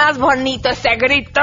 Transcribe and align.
más 0.00 0.18
bonito 0.18 0.70
ese 0.70 0.96
grito. 0.96 1.42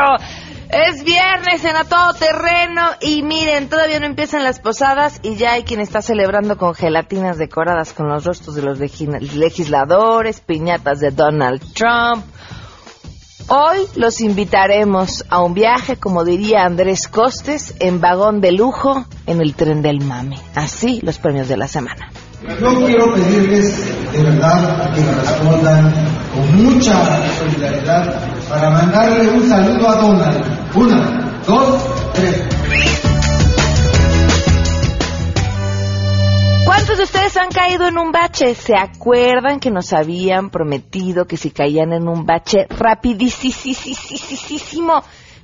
Es 0.69 1.03
viernes 1.03 1.63
en 1.63 1.75
a 1.75 1.85
todo 1.85 2.13
terreno 2.13 2.81
y 2.99 3.21
miren, 3.21 3.69
todavía 3.69 3.99
no 3.99 4.05
empiezan 4.05 4.43
las 4.43 4.59
posadas 4.59 5.19
y 5.23 5.35
ya 5.35 5.53
hay 5.53 5.63
quien 5.63 5.79
está 5.79 6.01
celebrando 6.01 6.57
con 6.57 6.73
gelatinas 6.73 7.37
decoradas 7.37 7.93
con 7.93 8.09
los 8.09 8.25
rostros 8.25 8.55
de 8.55 8.63
los 8.63 8.79
legisladores, 8.79 10.41
piñatas 10.41 10.99
de 10.99 11.11
Donald 11.11 11.61
Trump. 11.73 12.25
Hoy 13.47 13.77
los 13.95 14.19
invitaremos 14.19 15.23
a 15.29 15.41
un 15.41 15.53
viaje, 15.53 15.95
como 15.95 16.25
diría 16.25 16.65
Andrés 16.65 17.07
Costes, 17.07 17.75
en 17.79 18.01
vagón 18.01 18.41
de 18.41 18.51
lujo 18.51 19.05
en 19.25 19.39
el 19.39 19.53
tren 19.53 19.81
del 19.81 20.01
mame. 20.01 20.35
Así 20.53 20.99
los 21.01 21.17
premios 21.17 21.47
de 21.47 21.55
la 21.55 21.69
semana. 21.69 22.11
Yo 22.59 22.75
quiero 22.85 23.13
pedirles 23.13 24.11
de 24.11 24.23
verdad 24.23 24.93
que 24.93 25.01
me 25.01 25.11
respondan 25.13 25.93
con 26.33 26.63
mucha 26.63 27.33
solidaridad 27.39 28.36
para 28.49 28.69
mandarle 28.69 29.29
un 29.29 29.49
saludo 29.49 29.89
a 29.89 29.95
Donald. 29.95 30.75
Una, 30.75 31.41
dos, 31.45 31.83
tres. 32.13 32.43
¿Cuántos 36.65 36.97
de 36.97 37.03
ustedes 37.03 37.37
han 37.37 37.49
caído 37.49 37.87
en 37.87 37.97
un 37.97 38.11
bache? 38.11 38.55
¿Se 38.55 38.75
acuerdan 38.75 39.59
que 39.59 39.71
nos 39.71 39.93
habían 39.93 40.49
prometido 40.49 41.25
que 41.25 41.37
si 41.37 41.51
caían 41.51 41.93
en 41.93 42.07
un 42.07 42.25
bache 42.25 42.67
rapidísimo 42.69 43.43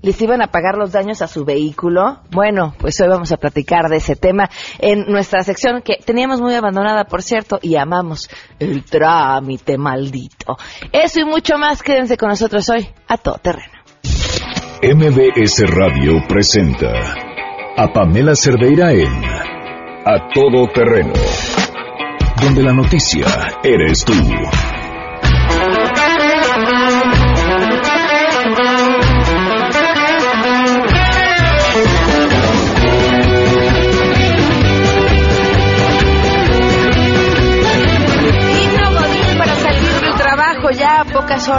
les 0.03 0.21
iban 0.21 0.41
a 0.43 0.47
pagar 0.47 0.75
los 0.77 0.91
daños 0.91 1.21
a 1.23 1.27
su 1.27 1.45
vehículo. 1.45 2.19
Bueno, 2.29 2.75
pues 2.77 2.99
hoy 3.01 3.07
vamos 3.07 3.31
a 3.31 3.37
platicar 3.37 3.89
de 3.89 3.97
ese 3.97 4.15
tema 4.15 4.49
en 4.77 5.05
nuestra 5.05 5.41
sección 5.43 5.81
que 5.81 5.95
teníamos 6.05 6.41
muy 6.41 6.53
abandonada, 6.53 7.05
por 7.05 7.23
cierto, 7.23 7.57
y 7.61 7.77
amamos 7.77 8.29
el 8.59 8.83
trámite 8.83 9.77
maldito. 9.77 10.57
Eso 10.91 11.21
y 11.21 11.25
mucho 11.25 11.57
más, 11.57 11.81
quédense 11.81 12.17
con 12.17 12.29
nosotros 12.29 12.69
hoy 12.69 12.87
a 13.07 13.17
todo 13.17 13.37
terreno. 13.37 13.71
MBS 14.83 15.63
Radio 15.69 16.21
presenta 16.27 16.91
a 17.77 17.87
Pamela 17.93 18.35
Cerdeira 18.35 18.91
en 18.91 19.23
A 20.05 20.27
Todo 20.33 20.67
Terreno, 20.67 21.13
donde 22.41 22.61
la 22.61 22.73
noticia 22.73 23.25
eres 23.63 24.03
tú. 24.03 24.13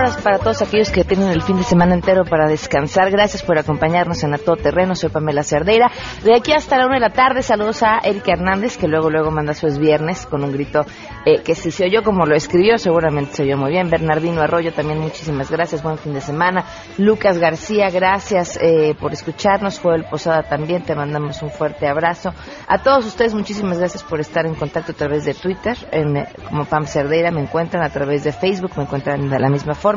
Horas 0.04 0.22
para 0.22 0.38
todos 0.38 0.60
aquellos 0.60 0.90
que 0.90 1.04
tienen 1.04 1.28
el 1.28 1.40
fin 1.40 1.56
de 1.56 1.62
semana 1.62 1.94
entero 1.94 2.24
para 2.24 2.46
descansar. 2.46 3.10
Gracias 3.10 3.42
por 3.42 3.58
acompañarnos 3.58 4.22
en 4.22 4.34
A 4.34 4.38
Todo 4.38 4.56
Terreno. 4.56 4.94
Soy 4.94 5.08
Pamela 5.08 5.42
Cerdeira. 5.42 5.90
De 6.22 6.34
aquí 6.34 6.52
hasta 6.52 6.76
la 6.76 6.86
una 6.86 6.96
de 6.96 7.00
la 7.00 7.10
tarde, 7.10 7.42
saludos 7.42 7.82
a 7.82 8.00
Erika 8.04 8.32
Hernández, 8.32 8.76
que 8.76 8.86
luego 8.86 9.08
luego 9.08 9.30
manda 9.30 9.54
su 9.54 9.66
es 9.66 9.78
viernes 9.78 10.26
con 10.26 10.44
un 10.44 10.52
grito 10.52 10.84
eh, 11.24 11.40
que 11.42 11.54
si 11.54 11.70
se 11.70 11.86
oyó 11.86 12.02
como 12.02 12.26
lo 12.26 12.34
escribió, 12.36 12.76
seguramente 12.76 13.34
se 13.34 13.42
oyó 13.44 13.56
muy 13.56 13.70
bien. 13.70 13.88
Bernardino 13.88 14.42
Arroyo, 14.42 14.74
también 14.74 14.98
muchísimas 14.98 15.50
gracias. 15.50 15.82
Buen 15.82 15.96
fin 15.96 16.12
de 16.12 16.20
semana. 16.20 16.66
Lucas 16.98 17.38
García, 17.38 17.88
gracias 17.88 18.58
eh, 18.60 18.94
por 19.00 19.14
escucharnos. 19.14 19.80
Fue 19.80 19.94
el 19.94 20.04
Posada 20.04 20.42
también. 20.42 20.82
Te 20.82 20.94
mandamos 20.94 21.40
un 21.42 21.50
fuerte 21.50 21.88
abrazo. 21.88 22.34
A 22.68 22.82
todos 22.82 23.06
ustedes, 23.06 23.32
muchísimas 23.32 23.78
gracias 23.78 24.02
por 24.02 24.20
estar 24.20 24.44
en 24.44 24.54
contacto 24.54 24.92
a 24.92 24.94
través 24.94 25.24
de 25.24 25.32
Twitter, 25.32 25.78
eh, 25.92 26.26
como 26.46 26.66
Pam 26.66 26.84
Cerdeira. 26.86 27.30
Me 27.30 27.40
encuentran 27.40 27.82
a 27.82 27.88
través 27.88 28.22
de 28.24 28.32
Facebook, 28.32 28.72
me 28.76 28.82
encuentran 28.82 29.30
de 29.30 29.38
la 29.38 29.48
misma 29.48 29.74
forma. 29.74 29.93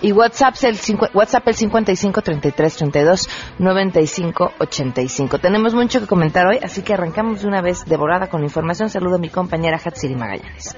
Y 0.00 0.12
WhatsApp 0.12 0.54
el, 0.62 0.78
WhatsApp 1.14 1.48
el 1.48 1.54
55 1.54 2.22
33 2.22 2.76
32 2.76 3.28
95 3.58 4.52
85. 4.58 5.38
Tenemos 5.38 5.74
mucho 5.74 6.00
que 6.00 6.06
comentar 6.06 6.46
hoy, 6.46 6.58
así 6.62 6.82
que 6.82 6.94
arrancamos 6.94 7.42
de 7.42 7.48
una 7.48 7.62
vez 7.62 7.84
devorada 7.84 8.28
con 8.28 8.42
información. 8.42 8.90
Saludo 8.90 9.16
a 9.16 9.18
mi 9.18 9.28
compañera 9.28 9.80
Hatsiri 9.82 10.14
Magallanes. 10.14 10.76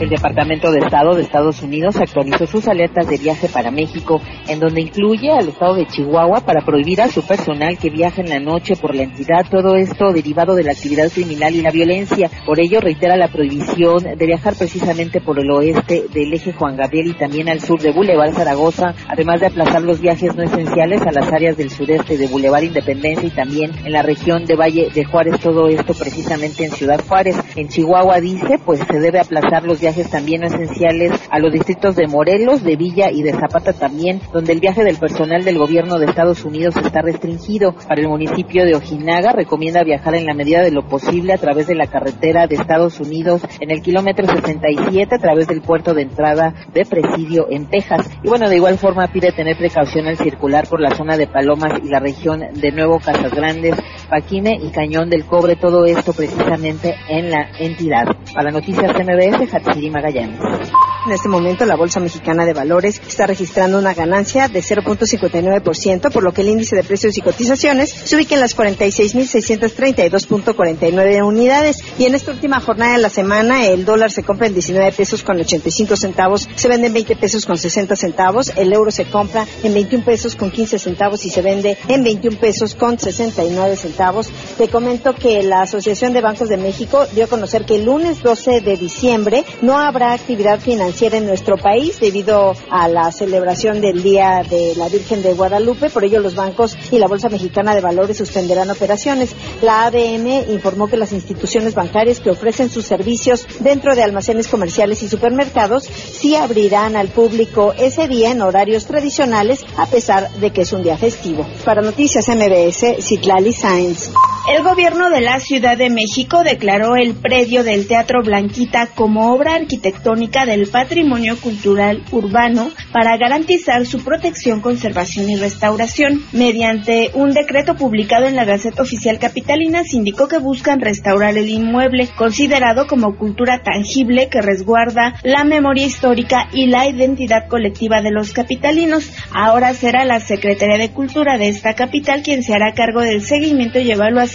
El 0.00 0.08
Departamento 0.08 0.72
de 0.72 0.80
Estado 0.80 1.14
de 1.14 1.22
Estados 1.22 1.62
Unidos 1.62 1.96
actualizó 1.96 2.46
sus 2.46 2.66
alertas 2.66 3.08
de 3.08 3.18
viaje 3.18 3.48
para 3.48 3.70
México, 3.70 4.20
en 4.48 4.58
donde 4.58 4.80
incluye 4.80 5.30
al 5.30 5.48
estado 5.48 5.74
de 5.74 5.86
Chihuahua 5.86 6.40
para 6.40 6.64
prohibir 6.64 7.00
a 7.00 7.08
su 7.08 7.22
personal 7.22 7.78
que 7.78 7.90
viaje 7.90 8.22
en 8.22 8.30
la 8.30 8.40
noche 8.40 8.74
por 8.74 8.94
la 8.94 9.02
entidad, 9.02 9.46
todo 9.50 9.76
esto 9.76 10.12
derivado 10.12 10.54
de 10.54 10.64
la 10.64 10.72
actividad 10.72 11.10
criminal 11.10 11.54
y 11.54 11.62
la 11.62 11.70
violencia. 11.70 12.30
Por 12.44 12.58
ello, 12.58 12.80
reitera 12.80 13.16
la 13.16 13.28
prohibición 13.28 14.02
de 14.16 14.26
viajar 14.26 14.54
precisamente 14.56 15.20
por 15.20 15.38
el 15.38 15.50
oeste 15.50 16.06
del 16.12 16.32
eje 16.32 16.52
Juan 16.52 16.76
Gabriel 16.76 17.08
y 17.08 17.14
también 17.14 17.48
al 17.48 17.60
sur 17.60 17.80
de 17.80 17.92
Boulevard 17.92 18.32
Zaragoza, 18.32 18.94
además 19.08 19.40
de 19.40 19.46
aplazar 19.46 19.82
los 19.82 20.00
viajes 20.00 20.34
no 20.34 20.42
esenciales 20.42 21.02
a 21.02 21.12
las 21.12 21.32
áreas 21.32 21.56
del 21.56 21.70
sureste 21.70 22.16
de 22.16 22.26
Boulevard 22.26 22.64
Independencia 22.64 23.26
y 23.26 23.30
también 23.30 23.70
en 23.84 23.92
la 23.92 24.02
región 24.02 24.44
de 24.46 24.56
Valle 24.56 24.88
de 24.92 25.04
Juárez, 25.04 25.38
todo 25.40 25.68
esto 25.68 25.94
precisamente 25.94 26.64
en 26.64 26.70
Ciudad 26.70 27.00
Juárez. 27.06 27.36
En 27.56 27.68
Chihuahua 27.68 28.20
dice, 28.20 28.58
pues 28.64 28.80
se 28.80 28.98
debe 28.98 29.20
aplazar 29.20 29.64
los 29.64 29.81
viajes 29.82 30.08
también 30.10 30.44
esenciales 30.44 31.12
a 31.28 31.40
los 31.40 31.52
distritos 31.52 31.96
de 31.96 32.06
Morelos, 32.06 32.62
de 32.62 32.76
Villa 32.76 33.10
y 33.10 33.22
de 33.22 33.32
Zapata 33.32 33.72
también, 33.72 34.20
donde 34.32 34.52
el 34.52 34.60
viaje 34.60 34.84
del 34.84 34.96
personal 34.96 35.42
del 35.42 35.58
gobierno 35.58 35.98
de 35.98 36.06
Estados 36.06 36.44
Unidos 36.44 36.76
está 36.76 37.02
restringido. 37.02 37.74
Para 37.88 38.00
el 38.00 38.08
municipio 38.08 38.64
de 38.64 38.76
Ojinaga 38.76 39.32
recomienda 39.32 39.82
viajar 39.82 40.14
en 40.14 40.24
la 40.24 40.34
medida 40.34 40.62
de 40.62 40.70
lo 40.70 40.86
posible 40.86 41.32
a 41.32 41.38
través 41.38 41.66
de 41.66 41.74
la 41.74 41.88
carretera 41.88 42.46
de 42.46 42.54
Estados 42.54 43.00
Unidos 43.00 43.42
en 43.60 43.72
el 43.72 43.82
kilómetro 43.82 44.24
67 44.24 45.16
a 45.16 45.18
través 45.18 45.48
del 45.48 45.62
puerto 45.62 45.94
de 45.94 46.02
entrada 46.02 46.54
de 46.72 46.84
Presidio 46.84 47.48
en 47.50 47.68
Texas. 47.68 48.08
Y 48.22 48.28
bueno, 48.28 48.48
de 48.48 48.56
igual 48.56 48.78
forma 48.78 49.08
pide 49.08 49.32
tener 49.32 49.56
precaución 49.56 50.06
al 50.06 50.16
circular 50.16 50.68
por 50.68 50.80
la 50.80 50.94
zona 50.94 51.16
de 51.16 51.26
Palomas 51.26 51.72
y 51.82 51.88
la 51.88 51.98
región 51.98 52.40
de 52.54 52.70
Nuevo 52.70 53.00
Casas 53.00 53.32
Grandes, 53.32 53.74
Paquine 54.08 54.58
y 54.62 54.70
Cañón 54.70 55.10
del 55.10 55.24
Cobre, 55.24 55.56
todo 55.56 55.84
esto 55.86 56.12
precisamente 56.12 56.94
en 57.08 57.30
la 57.30 57.48
entidad. 57.58 58.04
Para 58.32 58.52
Noticias 58.52 58.92
MBS, 58.92 59.50
Siri 59.72 59.88
Magallanes. 59.88 60.91
En 61.04 61.12
este 61.12 61.28
momento 61.28 61.66
la 61.66 61.76
Bolsa 61.76 62.00
Mexicana 62.00 62.44
de 62.44 62.52
Valores 62.52 63.00
está 63.06 63.26
registrando 63.26 63.78
una 63.78 63.94
ganancia 63.94 64.48
de 64.48 64.60
0.59%, 64.60 66.12
por 66.12 66.22
lo 66.22 66.32
que 66.32 66.42
el 66.42 66.48
índice 66.48 66.76
de 66.76 66.84
precios 66.84 67.16
y 67.18 67.22
cotizaciones 67.22 67.90
se 67.90 68.14
ubica 68.16 68.34
en 68.34 68.40
las 68.40 68.56
46.632.49 68.56 71.26
unidades. 71.26 71.78
Y 71.98 72.04
en 72.04 72.14
esta 72.14 72.30
última 72.30 72.60
jornada 72.60 72.92
de 72.92 72.98
la 72.98 73.08
semana 73.08 73.66
el 73.66 73.84
dólar 73.84 74.12
se 74.12 74.22
compra 74.22 74.46
en 74.46 74.54
19 74.54 74.92
pesos 74.92 75.24
con 75.24 75.40
85 75.40 75.96
centavos, 75.96 76.48
se 76.54 76.68
vende 76.68 76.86
en 76.86 76.94
20 76.94 77.16
pesos 77.16 77.44
con 77.46 77.58
60 77.58 77.96
centavos, 77.96 78.52
el 78.56 78.72
euro 78.72 78.92
se 78.92 79.06
compra 79.06 79.46
en 79.62 79.74
21 79.74 80.04
pesos 80.04 80.36
con 80.36 80.50
15 80.50 80.78
centavos 80.78 81.24
y 81.24 81.30
se 81.30 81.40
vende 81.42 81.78
en 81.88 82.04
21 82.04 82.38
pesos 82.38 82.74
con 82.74 82.98
69 82.98 83.76
centavos. 83.76 84.30
Te 84.56 84.68
comento 84.68 85.14
que 85.14 85.42
la 85.42 85.62
Asociación 85.62 86.12
de 86.12 86.20
Bancos 86.20 86.48
de 86.48 86.58
México 86.58 87.06
dio 87.12 87.24
a 87.24 87.28
conocer 87.28 87.64
que 87.64 87.76
el 87.76 87.86
lunes 87.86 88.22
12 88.22 88.60
de 88.60 88.76
diciembre 88.76 89.46
no 89.62 89.78
habrá 89.78 90.12
actividad 90.12 90.60
financiera 90.60 90.91
en 91.00 91.26
nuestro 91.26 91.56
país 91.56 91.98
debido 92.00 92.52
a 92.70 92.86
la 92.86 93.10
celebración 93.10 93.80
del 93.80 94.02
Día 94.02 94.42
de 94.48 94.74
la 94.76 94.88
Virgen 94.88 95.22
de 95.22 95.32
Guadalupe. 95.32 95.88
Por 95.88 96.04
ello, 96.04 96.20
los 96.20 96.34
bancos 96.34 96.76
y 96.90 96.98
la 96.98 97.08
Bolsa 97.08 97.30
Mexicana 97.30 97.74
de 97.74 97.80
Valores 97.80 98.18
suspenderán 98.18 98.70
operaciones. 98.70 99.34
La 99.62 99.86
ADM 99.86 100.50
informó 100.50 100.88
que 100.88 100.98
las 100.98 101.12
instituciones 101.12 101.74
bancarias 101.74 102.20
que 102.20 102.30
ofrecen 102.30 102.68
sus 102.68 102.84
servicios 102.84 103.46
dentro 103.60 103.96
de 103.96 104.02
almacenes 104.02 104.48
comerciales 104.48 105.02
y 105.02 105.08
supermercados 105.08 105.84
sí 105.84 106.36
abrirán 106.36 106.94
al 106.94 107.08
público 107.08 107.72
ese 107.78 108.06
día 108.06 108.30
en 108.30 108.42
horarios 108.42 108.84
tradicionales, 108.84 109.64
a 109.78 109.86
pesar 109.86 110.30
de 110.32 110.50
que 110.50 110.60
es 110.60 110.72
un 110.72 110.82
día 110.82 110.98
festivo. 110.98 111.46
Para 111.64 111.80
Noticias 111.80 112.28
MBS, 112.28 113.02
Citlali 113.02 113.54
Sainz. 113.54 114.10
El 114.48 114.64
gobierno 114.64 115.08
de 115.08 115.20
la 115.20 115.38
Ciudad 115.38 115.78
de 115.78 115.88
México 115.88 116.42
declaró 116.42 116.96
el 116.96 117.14
predio 117.14 117.62
del 117.62 117.86
Teatro 117.86 118.22
Blanquita 118.24 118.88
como 118.92 119.32
obra 119.32 119.54
arquitectónica 119.54 120.44
del 120.44 120.66
patrimonio 120.66 121.36
cultural 121.36 122.02
urbano 122.10 122.68
para 122.92 123.16
garantizar 123.18 123.86
su 123.86 124.02
protección, 124.02 124.60
conservación 124.60 125.30
y 125.30 125.36
restauración. 125.36 126.24
Mediante 126.32 127.12
un 127.14 127.30
decreto 127.30 127.76
publicado 127.76 128.26
en 128.26 128.34
la 128.34 128.44
Gaceta 128.44 128.82
Oficial 128.82 129.20
Capitalina, 129.20 129.84
se 129.84 129.96
indicó 129.96 130.26
que 130.26 130.38
buscan 130.38 130.80
restaurar 130.80 131.38
el 131.38 131.48
inmueble, 131.48 132.08
considerado 132.16 132.88
como 132.88 133.16
cultura 133.16 133.62
tangible 133.62 134.28
que 134.28 134.42
resguarda 134.42 135.14
la 135.22 135.44
memoria 135.44 135.86
histórica 135.86 136.48
y 136.52 136.66
la 136.66 136.88
identidad 136.88 137.46
colectiva 137.48 138.02
de 138.02 138.10
los 138.10 138.32
capitalinos. 138.32 139.08
Ahora 139.32 139.72
será 139.72 140.04
la 140.04 140.18
Secretaría 140.18 140.78
de 140.78 140.90
Cultura 140.90 141.38
de 141.38 141.46
esta 141.46 141.74
capital 141.74 142.22
quien 142.24 142.42
se 142.42 142.54
hará 142.54 142.74
cargo 142.74 143.02
del 143.02 143.22
seguimiento 143.22 143.78
y 143.78 143.92
evaluación 143.92 144.31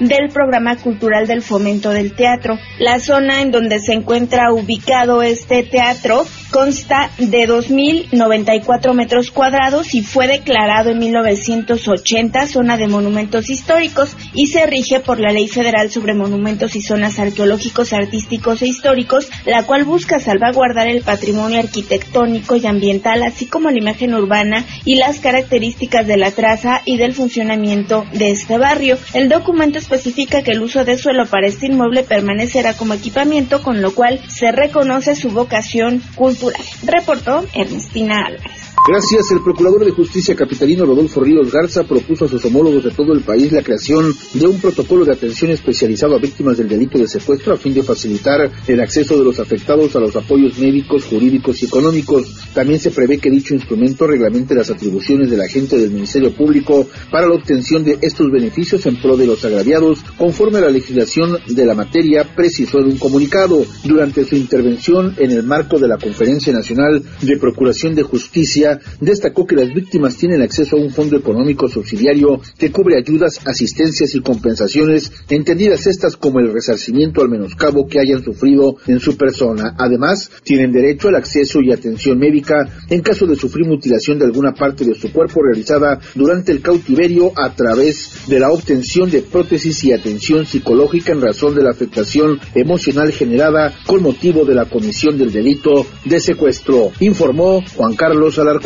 del 0.00 0.28
programa 0.32 0.76
cultural 0.76 1.26
del 1.26 1.42
fomento 1.42 1.90
del 1.90 2.12
teatro. 2.12 2.58
La 2.78 3.00
zona 3.00 3.40
en 3.40 3.50
donde 3.50 3.80
se 3.80 3.92
encuentra 3.94 4.52
ubicado 4.52 5.22
este 5.22 5.62
teatro 5.62 6.24
consta 6.50 7.10
de 7.18 7.48
2.094 7.48 8.94
metros 8.94 9.30
cuadrados 9.30 9.94
y 9.94 10.02
fue 10.02 10.26
declarado 10.26 10.90
en 10.90 10.98
1980 10.98 12.46
zona 12.46 12.76
de 12.76 12.88
monumentos 12.88 13.50
históricos 13.50 14.16
y 14.34 14.46
se 14.46 14.66
rige 14.66 15.00
por 15.00 15.20
la 15.20 15.32
Ley 15.32 15.48
Federal 15.48 15.90
sobre 15.90 16.14
Monumentos 16.14 16.76
y 16.76 16.82
Zonas 16.82 17.18
Arqueológicos, 17.18 17.92
Artísticos 17.92 18.62
e 18.62 18.66
Históricos, 18.66 19.28
la 19.44 19.64
cual 19.64 19.84
busca 19.84 20.20
salvaguardar 20.20 20.88
el 20.88 21.02
patrimonio 21.02 21.58
arquitectónico 21.58 22.56
y 22.56 22.66
ambiental, 22.66 23.22
así 23.22 23.46
como 23.46 23.70
la 23.70 23.78
imagen 23.78 24.14
urbana 24.14 24.64
y 24.84 24.96
las 24.96 25.20
características 25.20 26.06
de 26.06 26.16
la 26.16 26.30
traza 26.30 26.82
y 26.84 26.96
del 26.96 27.14
funcionamiento 27.14 28.04
de 28.12 28.30
este 28.30 28.58
barrio. 28.58 28.98
El 29.14 29.28
documento 29.28 29.78
especifica 29.78 30.42
que 30.42 30.52
el 30.52 30.62
uso 30.62 30.84
de 30.84 30.98
suelo 30.98 31.26
para 31.26 31.46
este 31.46 31.66
inmueble 31.66 32.02
permanecerá 32.02 32.74
como 32.74 32.94
equipamiento, 32.94 33.62
con 33.62 33.82
lo 33.82 33.94
cual 33.94 34.20
se 34.28 34.52
reconoce 34.52 35.14
su 35.14 35.30
vocación 35.30 36.02
cultural. 36.14 36.37
Reportó 36.82 37.42
Ernestina 37.54 38.26
Álvarez. 38.26 38.67
Gracias, 38.90 39.30
el 39.32 39.42
Procurador 39.42 39.84
de 39.84 39.90
Justicia 39.90 40.34
capitalino 40.34 40.86
Rodolfo 40.86 41.20
Ríos 41.20 41.52
Garza 41.52 41.84
propuso 41.84 42.24
a 42.24 42.28
sus 42.28 42.42
homólogos 42.46 42.84
de 42.84 42.90
todo 42.90 43.12
el 43.12 43.20
país 43.20 43.52
la 43.52 43.62
creación 43.62 44.14
de 44.32 44.46
un 44.46 44.58
protocolo 44.58 45.04
de 45.04 45.12
atención 45.12 45.50
especializado 45.50 46.16
a 46.16 46.18
víctimas 46.18 46.56
del 46.56 46.68
delito 46.68 46.96
de 46.96 47.06
secuestro 47.06 47.52
a 47.52 47.58
fin 47.58 47.74
de 47.74 47.82
facilitar 47.82 48.50
el 48.66 48.80
acceso 48.80 49.18
de 49.18 49.24
los 49.24 49.40
afectados 49.40 49.94
a 49.94 50.00
los 50.00 50.16
apoyos 50.16 50.58
médicos, 50.58 51.04
jurídicos 51.04 51.62
y 51.62 51.66
económicos. 51.66 52.34
También 52.54 52.80
se 52.80 52.90
prevé 52.90 53.18
que 53.18 53.28
dicho 53.28 53.54
instrumento 53.54 54.06
reglamente 54.06 54.54
las 54.54 54.70
atribuciones 54.70 55.28
del 55.28 55.42
agente 55.42 55.76
del 55.76 55.90
Ministerio 55.90 56.34
Público 56.34 56.88
para 57.10 57.28
la 57.28 57.34
obtención 57.34 57.84
de 57.84 57.98
estos 58.00 58.30
beneficios 58.30 58.86
en 58.86 58.98
pro 59.02 59.18
de 59.18 59.26
los 59.26 59.44
agraviados, 59.44 59.98
conforme 60.16 60.58
a 60.58 60.62
la 60.62 60.70
legislación 60.70 61.36
de 61.46 61.66
la 61.66 61.74
materia, 61.74 62.24
precisó 62.34 62.78
en 62.78 62.86
un 62.86 62.96
comunicado. 62.96 63.66
Durante 63.84 64.24
su 64.24 64.34
intervención 64.34 65.14
en 65.18 65.32
el 65.32 65.42
marco 65.42 65.78
de 65.78 65.88
la 65.88 65.98
Conferencia 65.98 66.54
Nacional 66.54 67.02
de 67.20 67.36
Procuración 67.36 67.94
de 67.94 68.02
Justicia, 68.02 68.77
destacó 69.00 69.46
que 69.46 69.56
las 69.56 69.72
víctimas 69.72 70.16
tienen 70.16 70.42
acceso 70.42 70.76
a 70.76 70.80
un 70.80 70.90
fondo 70.90 71.16
económico 71.16 71.68
subsidiario 71.68 72.40
que 72.58 72.70
cubre 72.70 72.96
ayudas, 72.96 73.40
asistencias 73.46 74.14
y 74.14 74.20
compensaciones, 74.20 75.12
entendidas 75.28 75.86
estas 75.86 76.16
como 76.16 76.40
el 76.40 76.52
resarcimiento 76.52 77.22
al 77.22 77.28
menoscabo 77.28 77.86
que 77.86 78.00
hayan 78.00 78.22
sufrido 78.22 78.76
en 78.86 79.00
su 79.00 79.16
persona. 79.16 79.74
Además, 79.78 80.30
tienen 80.44 80.72
derecho 80.72 81.08
al 81.08 81.16
acceso 81.16 81.60
y 81.60 81.72
atención 81.72 82.18
médica 82.18 82.68
en 82.88 83.00
caso 83.00 83.26
de 83.26 83.36
sufrir 83.36 83.66
mutilación 83.66 84.18
de 84.18 84.24
alguna 84.24 84.54
parte 84.54 84.84
de 84.84 84.94
su 84.94 85.12
cuerpo 85.12 85.42
realizada 85.42 86.00
durante 86.14 86.52
el 86.52 86.60
cautiverio 86.60 87.32
a 87.36 87.54
través 87.54 88.26
de 88.26 88.40
la 88.40 88.50
obtención 88.50 89.10
de 89.10 89.22
prótesis 89.22 89.84
y 89.84 89.92
atención 89.92 90.46
psicológica 90.46 91.12
en 91.12 91.20
razón 91.20 91.54
de 91.54 91.62
la 91.62 91.70
afectación 91.70 92.38
emocional 92.54 93.12
generada 93.12 93.74
con 93.86 94.02
motivo 94.02 94.44
de 94.44 94.54
la 94.54 94.66
comisión 94.66 95.18
del 95.18 95.32
delito 95.32 95.86
de 96.04 96.20
secuestro, 96.20 96.90
informó 97.00 97.62
Juan 97.76 97.94
Carlos 97.94 98.38
Alarcón. 98.38 98.57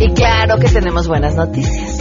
Y 0.00 0.08
claro 0.14 0.58
que 0.58 0.68
tenemos 0.68 1.06
buenas 1.08 1.34
noticias. 1.34 1.91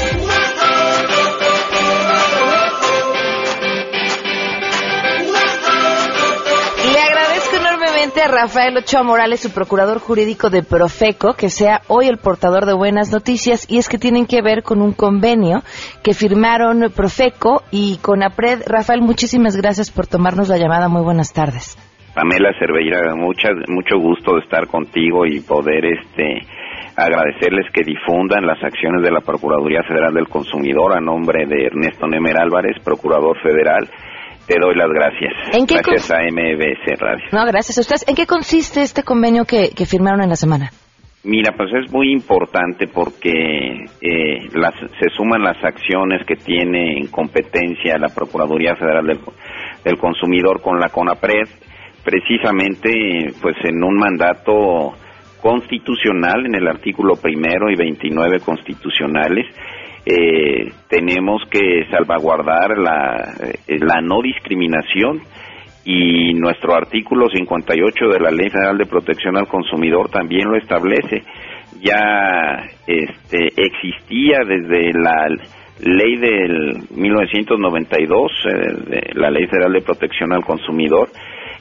Rafael 8.28 8.78
Ochoa 8.78 9.04
Morales, 9.04 9.40
su 9.40 9.52
procurador 9.52 10.00
jurídico 10.00 10.50
de 10.50 10.64
Profeco, 10.64 11.34
que 11.34 11.50
sea 11.50 11.82
hoy 11.88 12.08
el 12.08 12.18
portador 12.18 12.66
de 12.66 12.74
buenas 12.74 13.12
noticias 13.12 13.66
y 13.70 13.78
es 13.78 13.90
que 13.90 13.98
tienen 13.98 14.26
que 14.26 14.42
ver 14.42 14.64
con 14.64 14.82
un 14.82 14.94
convenio 14.94 15.62
que 16.04 16.14
firmaron 16.14 16.92
Profeco 16.96 17.64
y 17.72 17.98
Conapred. 18.02 18.64
Rafael, 18.68 19.02
muchísimas 19.02 19.56
gracias 19.56 19.92
por 19.92 20.08
tomarnos 20.08 20.50
la 20.50 20.58
llamada. 20.58 20.88
Muy 20.88 21.04
buenas 21.04 21.34
tardes. 21.34 21.78
Pamela 22.14 22.52
Cerveira, 22.60 23.16
mucha, 23.16 23.50
mucho 23.68 23.98
gusto 23.98 24.36
de 24.36 24.42
estar 24.42 24.68
contigo 24.68 25.26
y 25.26 25.40
poder 25.40 25.86
este 25.86 26.46
agradecerles 26.96 27.72
que 27.74 27.84
difundan 27.84 28.46
las 28.46 28.62
acciones 28.62 29.02
de 29.02 29.12
la 29.12 29.22
Procuraduría 29.22 29.82
Federal 29.84 30.14
del 30.14 30.28
Consumidor 30.28 30.94
a 30.94 31.02
nombre 31.02 31.46
de 31.46 31.68
Ernesto 31.68 32.06
Nemer 32.08 32.38
Álvarez, 32.38 32.78
Procurador 32.84 33.38
Federal. 33.42 33.88
Te 34.52 34.60
doy 34.60 34.76
las 34.76 34.90
gracias. 34.90 35.32
¿En 35.54 35.66
qué 35.66 35.76
gracias 35.76 36.12
a 36.12 36.24
MBS 36.30 37.00
Radio. 37.00 37.24
No, 37.32 37.46
gracias 37.46 37.78
a 37.78 37.82
ustedes. 37.82 38.06
¿En 38.06 38.16
qué 38.16 38.26
consiste 38.26 38.82
este 38.82 39.02
convenio 39.02 39.46
que, 39.46 39.70
que 39.70 39.86
firmaron 39.86 40.24
en 40.24 40.28
la 40.28 40.36
semana? 40.36 40.72
Mira, 41.24 41.54
pues 41.56 41.70
es 41.74 41.90
muy 41.90 42.12
importante 42.12 42.88
porque 42.88 43.32
eh, 43.32 44.50
las, 44.54 44.74
se 45.00 45.10
suman 45.16 45.42
las 45.42 45.56
acciones 45.64 46.26
que 46.28 46.36
tiene 46.36 46.98
en 46.98 47.08
competencia 47.08 47.98
la 47.98 48.10
Procuraduría 48.10 48.76
Federal 48.76 49.08
del, 49.08 49.20
del 49.86 49.98
Consumidor 49.98 50.62
con 50.62 50.82
la 50.82 50.90
CONAPRED 50.90 51.48
precisamente 52.04 53.32
pues 53.42 53.56
en 53.64 53.82
un 53.82 53.96
mandato 53.96 54.92
constitucional 55.42 56.46
en 56.46 56.56
el 56.56 56.68
artículo 56.68 57.14
primero 57.16 57.70
y 57.70 57.78
29 57.78 58.42
constitucionales 58.42 59.46
eh, 60.06 60.72
tenemos 60.90 61.44
que 61.50 61.86
salvaguardar 61.90 62.78
la, 62.78 63.34
eh, 63.68 63.78
la 63.80 64.02
no 64.02 64.22
discriminación 64.22 65.22
y 65.86 66.34
nuestro 66.34 66.76
artículo 66.76 67.28
58 67.30 68.08
de 68.08 68.20
la 68.20 68.32
Ley 68.32 68.50
Federal 68.50 68.78
de 68.78 68.86
Protección 68.86 69.38
al 69.38 69.48
Consumidor 69.48 70.10
también 70.10 70.48
lo 70.50 70.58
establece. 70.58 71.24
Ya 71.82 72.64
este, 72.86 73.48
existía 73.58 74.40
desde 74.48 74.94
la 74.94 75.28
ley 75.80 76.18
del 76.18 76.84
1992, 76.92 78.32
eh, 78.46 78.52
de 78.88 79.02
la 79.16 79.32
Ley 79.32 79.48
Federal 79.48 79.74
de 79.74 79.82
Protección 79.82 80.34
al 80.34 80.44
Consumidor, 80.44 81.10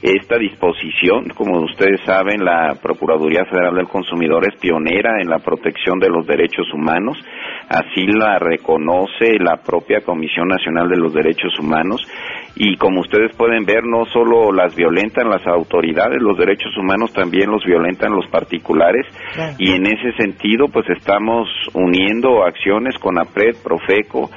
esta 0.01 0.37
disposición, 0.37 1.29
como 1.35 1.59
ustedes 1.61 2.01
saben, 2.05 2.43
la 2.43 2.75
Procuraduría 2.81 3.45
Federal 3.45 3.75
del 3.75 3.87
Consumidor 3.87 4.47
es 4.51 4.59
pionera 4.59 5.21
en 5.21 5.29
la 5.29 5.37
protección 5.37 5.99
de 5.99 6.09
los 6.09 6.25
derechos 6.25 6.73
humanos, 6.73 7.17
así 7.69 8.07
la 8.07 8.39
reconoce 8.39 9.37
la 9.39 9.57
propia 9.57 10.01
Comisión 10.01 10.47
Nacional 10.47 10.89
de 10.89 10.97
los 10.97 11.13
Derechos 11.13 11.57
Humanos 11.59 12.01
y 12.55 12.77
como 12.77 13.01
ustedes 13.01 13.35
pueden 13.37 13.63
ver, 13.63 13.83
no 13.85 14.05
solo 14.05 14.51
las 14.51 14.75
violentan 14.75 15.29
las 15.29 15.45
autoridades, 15.45 16.19
los 16.19 16.37
derechos 16.37 16.75
humanos 16.77 17.13
también 17.13 17.51
los 17.51 17.63
violentan 17.63 18.11
los 18.11 18.27
particulares 18.27 19.05
y 19.59 19.71
en 19.71 19.85
ese 19.85 20.13
sentido 20.17 20.67
pues 20.67 20.89
estamos 20.89 21.47
uniendo 21.73 22.43
acciones 22.43 22.97
con 22.97 23.19
APRED, 23.19 23.57
Profeco 23.63 24.31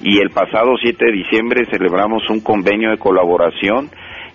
y 0.00 0.18
el 0.18 0.30
pasado 0.30 0.72
7 0.80 1.04
de 1.04 1.12
diciembre 1.12 1.66
celebramos 1.70 2.28
un 2.30 2.40
convenio 2.40 2.90
de 2.90 2.98
colaboración 2.98 3.90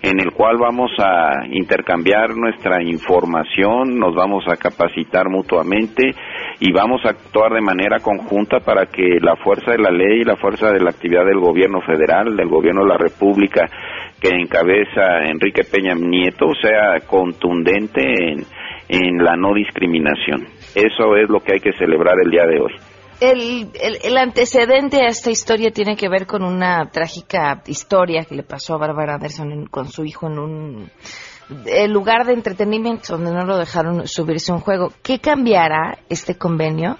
en 0.06 0.20
el 0.20 0.30
cual 0.30 0.56
vamos 0.56 0.92
a 1.00 1.46
intercambiar 1.50 2.36
nuestra 2.36 2.80
información, 2.80 3.98
nos 3.98 4.14
vamos 4.14 4.44
a 4.46 4.56
capacitar 4.56 5.28
mutuamente 5.28 6.14
y 6.60 6.70
vamos 6.70 7.00
a 7.04 7.10
actuar 7.10 7.52
de 7.52 7.60
manera 7.60 7.98
conjunta 7.98 8.60
para 8.60 8.86
que 8.86 9.18
la 9.20 9.34
fuerza 9.34 9.72
de 9.72 9.78
la 9.78 9.90
ley 9.90 10.20
y 10.20 10.24
la 10.24 10.36
fuerza 10.36 10.70
de 10.70 10.78
la 10.78 10.90
actividad 10.90 11.24
del 11.26 11.40
gobierno 11.40 11.80
federal, 11.80 12.36
del 12.36 12.48
gobierno 12.48 12.82
de 12.82 12.88
la 12.88 12.98
República 12.98 13.68
que 14.20 14.28
encabeza 14.28 15.24
Enrique 15.24 15.62
Peña 15.64 15.94
Nieto 15.94 16.52
sea 16.62 17.00
contundente 17.00 18.02
en, 18.02 18.44
en 18.88 19.18
la 19.18 19.36
no 19.36 19.54
discriminación. 19.54 20.46
Eso 20.76 21.16
es 21.16 21.28
lo 21.28 21.40
que 21.40 21.54
hay 21.54 21.60
que 21.60 21.72
celebrar 21.72 22.14
el 22.24 22.30
día 22.30 22.46
de 22.46 22.60
hoy. 22.60 22.72
El, 23.18 24.18
antecedente 24.18 25.00
a 25.00 25.08
esta 25.08 25.30
historia 25.30 25.70
tiene 25.70 25.96
que 25.96 26.08
ver 26.08 26.26
con 26.26 26.42
una 26.42 26.90
trágica 26.90 27.62
historia 27.66 28.24
que 28.24 28.34
le 28.34 28.42
pasó 28.42 28.74
a 28.74 28.78
Barbara 28.78 29.14
Anderson 29.14 29.66
con 29.66 29.90
su 29.90 30.04
hijo 30.04 30.26
en 30.26 30.38
un 30.38 30.90
lugar 31.88 32.26
de 32.26 32.34
entretenimiento 32.34 33.16
donde 33.16 33.32
no 33.32 33.46
lo 33.46 33.56
dejaron 33.56 34.06
subirse 34.06 34.52
un 34.52 34.60
juego. 34.60 34.92
¿Qué 35.02 35.18
cambiará 35.18 35.98
este 36.10 36.36
convenio 36.36 36.98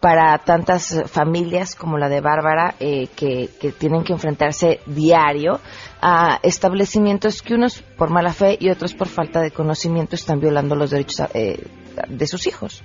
para 0.00 0.38
tantas 0.38 1.02
familias 1.10 1.74
como 1.74 1.98
la 1.98 2.08
de 2.08 2.22
Bárbara 2.22 2.74
eh, 2.80 3.08
que, 3.14 3.50
que, 3.60 3.70
tienen 3.70 4.02
que 4.02 4.14
enfrentarse 4.14 4.80
diario 4.86 5.60
a 6.00 6.40
establecimientos 6.42 7.42
que 7.42 7.54
unos 7.54 7.82
por 7.98 8.08
mala 8.08 8.32
fe 8.32 8.56
y 8.58 8.70
otros 8.70 8.94
por 8.94 9.08
falta 9.08 9.42
de 9.42 9.50
conocimiento 9.50 10.14
están 10.14 10.40
violando 10.40 10.74
los 10.74 10.90
derechos 10.90 11.28
eh, 11.34 11.66
de 12.08 12.26
sus 12.26 12.46
hijos? 12.46 12.82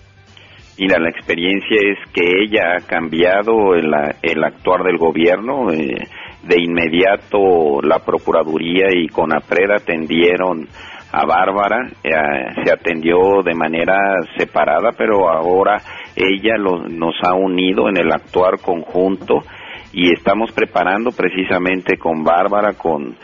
Mira, 0.77 0.99
la 0.99 1.09
experiencia 1.09 1.77
es 1.81 1.97
que 2.11 2.43
ella 2.43 2.75
ha 2.77 2.87
cambiado 2.87 3.75
el, 3.75 3.91
el 4.21 4.43
actuar 4.43 4.83
del 4.83 4.97
gobierno. 4.97 5.71
Eh, 5.71 5.97
de 6.45 6.61
inmediato 6.61 7.81
la 7.81 7.99
Procuraduría 7.99 8.87
y 8.93 9.07
CONAPRED 9.07 9.71
atendieron 9.71 10.67
a 11.11 11.25
Bárbara, 11.25 11.89
eh, 12.03 12.11
se 12.63 12.71
atendió 12.71 13.41
de 13.43 13.55
manera 13.55 13.97
separada, 14.37 14.91
pero 14.97 15.29
ahora 15.29 15.81
ella 16.15 16.57
lo, 16.57 16.87
nos 16.87 17.15
ha 17.23 17.33
unido 17.33 17.89
en 17.89 17.97
el 17.97 18.11
actuar 18.11 18.59
conjunto 18.61 19.41
y 19.93 20.11
estamos 20.11 20.51
preparando 20.51 21.11
precisamente 21.11 21.97
con 21.97 22.23
Bárbara, 22.23 22.73
con 22.73 23.15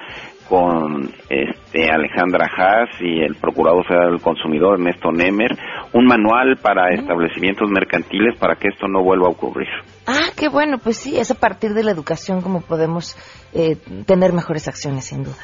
con 0.52 1.10
este, 1.30 1.90
Alejandra 1.90 2.46
Haas 2.46 2.90
y 3.00 3.22
el 3.22 3.36
Procurador 3.36 3.88
Federal 3.88 4.12
del 4.12 4.22
Consumidor, 4.22 4.74
Ernesto 4.74 5.12
Nemer, 5.12 5.52
un 5.94 6.06
manual 6.06 6.58
para 6.62 6.94
establecimientos 6.94 7.70
mercantiles 7.70 8.38
para 8.38 8.56
que 8.56 8.68
esto 8.68 8.88
no 8.90 9.02
vuelva 9.02 9.28
a 9.28 9.32
ocurrir. 9.32 9.70
Ah, 10.06 10.22
Ah, 10.22 10.34
qué 10.38 10.50
bueno, 10.50 10.78
pues 10.78 10.98
sí, 10.98 11.18
es 11.18 11.32
a 11.32 11.40
partir 11.40 11.72
de 11.74 11.84
la 11.84 11.92
educación 11.92 12.42
como 12.42 12.62
podemos 12.62 13.16
eh, 13.54 13.76
tener 14.06 14.34
mejores 14.34 14.68
acciones, 14.68 15.06
sin 15.06 15.24
duda. 15.24 15.38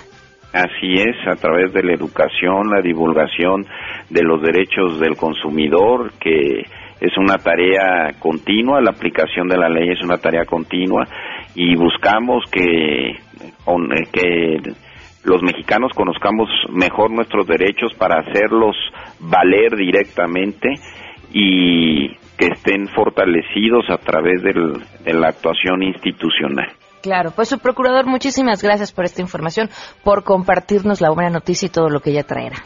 Así 0.54 0.94
es, 0.96 1.16
a 1.28 1.36
través 1.36 1.74
de 1.74 1.84
la 1.84 1.94
educación, 1.94 2.70
la 2.70 2.82
divulgación 2.82 3.66
de 4.10 4.24
los 4.24 4.42
derechos 4.42 5.00
del 5.00 5.16
consumidor, 5.18 6.12
que 6.20 6.62
es 7.00 7.18
una 7.18 7.38
tarea 7.38 8.14
continua, 8.20 8.82
la 8.82 8.92
aplicación 8.92 9.48
de 9.48 9.58
la 9.58 9.70
ley 9.70 9.90
es 9.90 10.04
una 10.04 10.18
tarea 10.18 10.46
continua 10.46 11.06
y 11.56 11.76
buscamos 11.76 12.44
que, 12.52 13.14
que 14.14 14.58
los 15.28 15.44
mexicanos 15.44 15.92
conozcamos 15.94 16.48
mejor 16.70 17.12
nuestros 17.12 17.46
derechos 17.46 17.94
para 17.96 18.22
hacerlos 18.22 18.76
valer 19.20 19.76
directamente 19.76 20.70
y 21.34 22.16
que 22.38 22.48
estén 22.54 22.88
fortalecidos 22.96 23.90
a 23.90 23.98
través 23.98 24.42
de 24.42 25.14
la 25.14 25.28
actuación 25.28 25.84
institucional. 25.84 26.72
Claro, 27.02 27.32
pues 27.36 27.50
su 27.50 27.60
procurador, 27.60 28.06
muchísimas 28.06 28.64
gracias 28.64 28.94
por 28.94 29.04
esta 29.04 29.22
información, 29.22 29.70
por 30.04 30.24
compartirnos 30.24 31.02
la 31.02 31.10
buena 31.10 31.30
noticia 31.30 31.68
y 31.68 31.70
todo 31.70 31.90
lo 31.90 32.00
que 32.00 32.12
ella 32.12 32.24
traerá. 32.24 32.58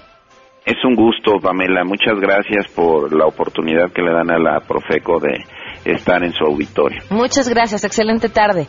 Es 0.63 0.77
un 0.85 0.95
gusto, 0.95 1.39
Pamela. 1.41 1.83
Muchas 1.83 2.19
gracias 2.19 2.67
por 2.75 3.11
la 3.11 3.25
oportunidad 3.25 3.91
que 3.91 4.03
le 4.03 4.13
dan 4.13 4.29
a 4.29 4.37
la 4.37 4.59
Profeco 4.59 5.19
de 5.19 5.43
estar 5.85 6.23
en 6.23 6.33
su 6.33 6.43
auditorio. 6.43 7.01
Muchas 7.09 7.49
gracias. 7.49 7.83
Excelente 7.83 8.29
tarde. 8.29 8.67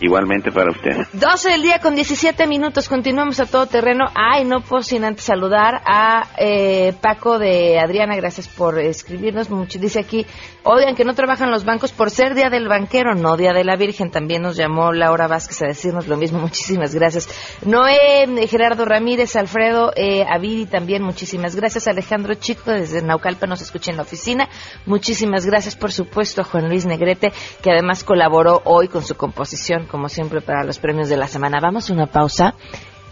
Igualmente 0.00 0.52
para 0.52 0.70
usted. 0.70 1.06
12 1.12 1.50
del 1.50 1.62
día 1.62 1.80
con 1.80 1.96
17 1.96 2.46
minutos. 2.46 2.88
Continuamos 2.88 3.40
a 3.40 3.46
todo 3.46 3.66
terreno. 3.66 4.06
Ay, 4.14 4.44
no 4.44 4.60
puedo 4.60 4.82
sin 4.82 5.04
antes 5.04 5.24
saludar 5.24 5.82
a 5.84 6.28
eh, 6.38 6.94
Paco 7.00 7.40
de 7.40 7.80
Adriana. 7.80 8.14
Gracias 8.14 8.46
por 8.46 8.78
escribirnos. 8.78 9.48
Dice 9.80 9.98
aquí, 9.98 10.24
odian 10.62 10.94
que 10.94 11.04
no 11.04 11.14
trabajan 11.14 11.50
los 11.50 11.64
bancos 11.64 11.90
por 11.90 12.10
ser 12.10 12.34
Día 12.34 12.48
del 12.48 12.68
Banquero, 12.68 13.16
no 13.16 13.36
Día 13.36 13.52
de 13.52 13.64
la 13.64 13.74
Virgen. 13.74 14.12
También 14.12 14.42
nos 14.42 14.56
llamó 14.56 14.92
Laura 14.92 15.26
Vázquez 15.26 15.62
a 15.62 15.66
decirnos 15.66 16.06
lo 16.06 16.16
mismo. 16.16 16.38
Muchísimas 16.48 16.94
gracias. 16.94 17.28
Noé, 17.66 18.22
eh, 18.22 18.46
Gerardo 18.46 18.84
Ramírez, 18.84 19.34
Alfredo, 19.34 19.92
eh, 19.96 20.24
Avidi 20.28 20.66
también. 20.66 21.02
Muchísimas 21.02 21.56
gracias. 21.56 21.88
Alejandro 21.88 22.34
Chico 22.34 22.70
desde 22.70 23.02
Naucalpa 23.02 23.48
nos 23.48 23.62
escucha 23.62 23.90
en 23.90 23.96
la 23.96 24.04
oficina. 24.04 24.48
Muchísimas 24.86 25.44
gracias, 25.44 25.74
por 25.74 25.90
supuesto, 25.90 26.42
a 26.42 26.44
Juan 26.44 26.68
Luis 26.68 26.86
Negrete, 26.86 27.32
que 27.62 27.72
además 27.72 28.04
colaboró 28.04 28.62
hoy 28.64 28.86
con 28.86 29.02
su 29.02 29.16
composición 29.16 29.87
como 29.88 30.08
siempre, 30.08 30.40
para 30.40 30.64
los 30.64 30.78
premios 30.78 31.08
de 31.08 31.16
la 31.16 31.26
semana. 31.26 31.58
Vamos 31.60 31.90
a 31.90 31.92
una 31.92 32.06
pausa 32.06 32.54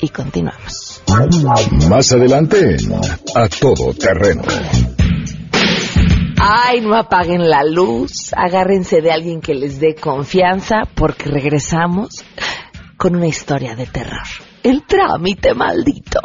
y 0.01 0.09
continuamos. 0.09 1.03
Más 1.89 2.13
adelante, 2.13 2.77
a 3.35 3.49
todo 3.49 3.93
terreno. 3.95 4.43
Ay, 6.39 6.81
no 6.81 6.95
apaguen 6.95 7.49
la 7.49 7.65
luz, 7.65 8.33
agárrense 8.37 9.01
de 9.01 9.11
alguien 9.11 9.41
que 9.41 9.55
les 9.55 9.81
dé 9.81 9.95
confianza 9.95 10.83
porque 10.95 11.31
regresamos 11.31 12.25
con 12.97 13.17
una 13.17 13.27
historia 13.27 13.75
de 13.75 13.87
terror. 13.87 14.27
El 14.63 14.85
trámite 14.85 15.55
maldito. 15.55 16.21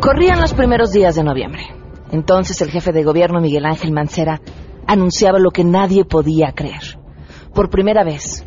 Corrían 0.00 0.40
los 0.40 0.52
primeros 0.54 0.90
días 0.90 1.14
de 1.14 1.22
noviembre. 1.22 1.62
Entonces 2.10 2.60
el 2.60 2.72
jefe 2.72 2.90
de 2.90 3.04
gobierno 3.04 3.40
Miguel 3.40 3.66
Ángel 3.66 3.92
Mancera 3.92 4.40
anunciaba 4.88 5.38
lo 5.38 5.52
que 5.52 5.62
nadie 5.62 6.04
podía 6.04 6.50
creer 6.50 6.99
por 7.54 7.70
primera 7.70 8.04
vez 8.04 8.44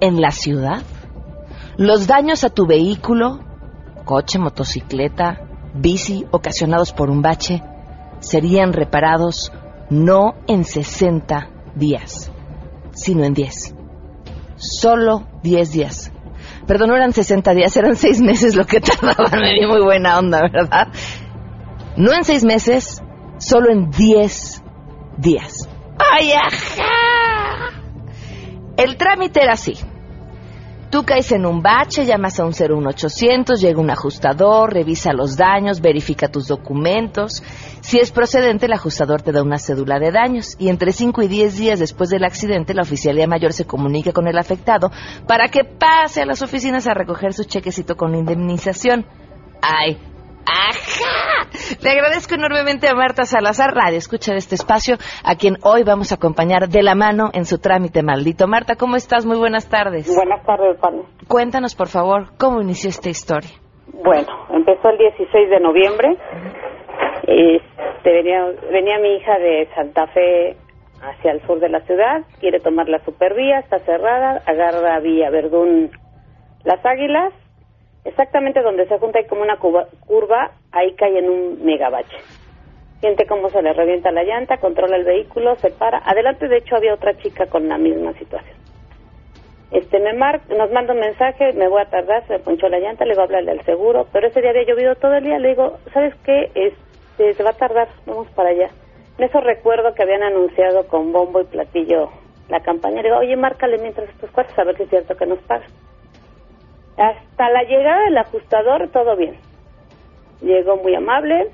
en 0.00 0.20
la 0.20 0.30
ciudad, 0.30 0.82
los 1.76 2.06
daños 2.06 2.44
a 2.44 2.50
tu 2.50 2.66
vehículo, 2.66 3.40
coche, 4.04 4.38
motocicleta, 4.38 5.40
bici 5.74 6.26
ocasionados 6.30 6.92
por 6.92 7.10
un 7.10 7.22
bache, 7.22 7.62
serían 8.20 8.72
reparados 8.72 9.52
no 9.88 10.34
en 10.46 10.64
60 10.64 11.48
días, 11.74 12.30
sino 12.92 13.24
en 13.24 13.34
10. 13.34 13.74
Solo 14.56 15.26
10 15.42 15.72
días. 15.72 16.12
Perdón, 16.66 16.90
no 16.90 16.96
eran 16.96 17.12
60 17.12 17.54
días, 17.54 17.76
eran 17.76 17.96
6 17.96 18.20
meses 18.20 18.56
lo 18.56 18.64
que 18.64 18.80
tardaban. 18.80 19.40
Me 19.40 19.54
dio 19.54 19.68
muy 19.68 19.82
buena 19.82 20.18
onda, 20.18 20.40
¿verdad? 20.42 20.88
No 21.96 22.12
en 22.12 22.24
6 22.24 22.44
meses, 22.44 23.02
solo 23.38 23.70
en 23.70 23.90
10 23.90 24.62
días. 25.18 25.68
¡Ay, 25.98 26.32
ajá! 26.32 27.39
El 28.80 28.96
trámite 28.96 29.42
era 29.42 29.52
así. 29.52 29.74
Tú 30.90 31.04
caes 31.04 31.30
en 31.32 31.44
un 31.44 31.60
bache, 31.60 32.06
llamas 32.06 32.40
a 32.40 32.46
un 32.46 32.52
01800, 32.52 33.60
llega 33.60 33.78
un 33.78 33.90
ajustador, 33.90 34.72
revisa 34.72 35.12
los 35.12 35.36
daños, 35.36 35.82
verifica 35.82 36.28
tus 36.28 36.46
documentos. 36.46 37.42
Si 37.82 37.98
es 37.98 38.10
procedente, 38.10 38.64
el 38.64 38.72
ajustador 38.72 39.20
te 39.20 39.32
da 39.32 39.42
una 39.42 39.58
cédula 39.58 39.98
de 39.98 40.10
daños 40.10 40.56
y 40.58 40.70
entre 40.70 40.92
5 40.92 41.20
y 41.20 41.28
10 41.28 41.58
días 41.58 41.78
después 41.78 42.08
del 42.08 42.24
accidente, 42.24 42.72
la 42.72 42.80
oficialía 42.80 43.26
mayor 43.26 43.52
se 43.52 43.66
comunica 43.66 44.12
con 44.12 44.26
el 44.28 44.38
afectado 44.38 44.90
para 45.28 45.48
que 45.48 45.64
pase 45.64 46.22
a 46.22 46.26
las 46.26 46.40
oficinas 46.40 46.86
a 46.86 46.94
recoger 46.94 47.34
su 47.34 47.44
chequecito 47.44 47.98
con 47.98 48.14
indemnización. 48.14 49.04
Ay, 49.60 49.98
¡Ajá! 50.46 51.48
Le 51.82 51.90
agradezco 51.90 52.34
enormemente 52.34 52.88
a 52.88 52.94
Marta 52.94 53.24
Salazar, 53.24 53.74
radio 53.74 53.98
escucha 53.98 54.32
de 54.32 54.38
este 54.38 54.54
espacio, 54.54 54.96
a 55.24 55.36
quien 55.36 55.56
hoy 55.62 55.82
vamos 55.84 56.12
a 56.12 56.16
acompañar 56.16 56.68
de 56.68 56.82
la 56.82 56.94
mano 56.94 57.30
en 57.32 57.44
su 57.44 57.58
trámite 57.58 58.02
maldito. 58.02 58.46
Marta, 58.46 58.74
¿cómo 58.76 58.96
estás? 58.96 59.26
Muy 59.26 59.38
buenas 59.38 59.68
tardes. 59.68 60.14
Buenas 60.14 60.44
tardes, 60.44 60.78
Juan. 60.80 61.02
Cuéntanos, 61.28 61.74
por 61.74 61.88
favor, 61.88 62.36
cómo 62.38 62.60
inició 62.60 62.90
esta 62.90 63.08
historia. 63.10 63.50
Bueno, 63.92 64.28
empezó 64.50 64.90
el 64.90 64.98
16 64.98 65.50
de 65.50 65.60
noviembre. 65.60 66.16
Este, 67.26 68.12
venía, 68.12 68.44
venía 68.72 68.98
mi 68.98 69.16
hija 69.16 69.38
de 69.38 69.68
Santa 69.74 70.06
Fe 70.08 70.56
hacia 71.02 71.32
el 71.32 71.46
sur 71.46 71.60
de 71.60 71.68
la 71.68 71.80
ciudad, 71.80 72.22
quiere 72.40 72.60
tomar 72.60 72.88
la 72.88 73.02
supervía, 73.04 73.60
está 73.60 73.78
cerrada, 73.78 74.42
agarra 74.46 75.00
vía 75.00 75.30
Verdún 75.30 75.90
Las 76.64 76.84
Águilas 76.84 77.32
exactamente 78.04 78.62
donde 78.62 78.86
se 78.86 78.98
junta 78.98 79.20
y 79.20 79.26
como 79.26 79.42
una 79.42 79.58
curva, 79.58 80.52
ahí 80.72 80.92
cae 80.94 81.18
en 81.18 81.28
un 81.28 81.64
megabache. 81.64 82.18
Siente 83.00 83.26
cómo 83.26 83.48
se 83.48 83.62
le 83.62 83.72
revienta 83.72 84.10
la 84.10 84.24
llanta, 84.24 84.58
controla 84.58 84.96
el 84.96 85.04
vehículo, 85.04 85.56
se 85.56 85.70
para. 85.70 85.98
Adelante, 85.98 86.48
de 86.48 86.58
hecho, 86.58 86.76
había 86.76 86.94
otra 86.94 87.16
chica 87.16 87.46
con 87.46 87.66
la 87.68 87.78
misma 87.78 88.12
situación. 88.14 88.60
Este, 89.70 90.00
me 90.00 90.12
mar 90.12 90.40
nos 90.48 90.70
manda 90.72 90.92
un 90.92 91.00
mensaje, 91.00 91.52
me 91.52 91.68
voy 91.68 91.80
a 91.80 91.88
tardar, 91.88 92.26
se 92.26 92.34
me 92.34 92.38
ponchó 92.40 92.68
la 92.68 92.80
llanta, 92.80 93.04
le 93.04 93.12
digo, 93.12 93.22
hablarle 93.22 93.52
al 93.52 93.64
seguro, 93.64 94.06
pero 94.12 94.26
ese 94.26 94.40
día 94.40 94.50
había 94.50 94.64
llovido 94.64 94.96
todo 94.96 95.14
el 95.14 95.24
día, 95.24 95.38
le 95.38 95.50
digo, 95.50 95.78
¿sabes 95.94 96.14
qué? 96.24 96.50
Este, 96.54 97.34
se 97.34 97.42
va 97.42 97.50
a 97.50 97.56
tardar, 97.56 97.88
vamos 98.04 98.28
para 98.30 98.50
allá. 98.50 98.68
En 99.16 99.24
eso 99.24 99.40
recuerdo 99.40 99.94
que 99.94 100.02
habían 100.02 100.24
anunciado 100.24 100.88
con 100.88 101.12
bombo 101.12 101.40
y 101.40 101.44
platillo 101.44 102.10
la 102.48 102.60
campaña, 102.60 102.96
le 102.96 103.10
digo, 103.10 103.18
oye, 103.18 103.36
márcale 103.36 103.78
mientras 103.78 104.08
estos 104.08 104.30
cuatro, 104.32 104.52
a 104.60 104.64
ver 104.64 104.76
si 104.76 104.82
es 104.82 104.90
cierto 104.90 105.16
que 105.16 105.26
nos 105.26 105.38
paga. 105.40 105.66
Hasta 106.96 107.50
la 107.50 107.62
llegada 107.62 108.04
del 108.04 108.18
ajustador, 108.18 108.88
todo 108.88 109.16
bien. 109.16 109.36
Llegó 110.42 110.76
muy 110.76 110.94
amable, 110.94 111.50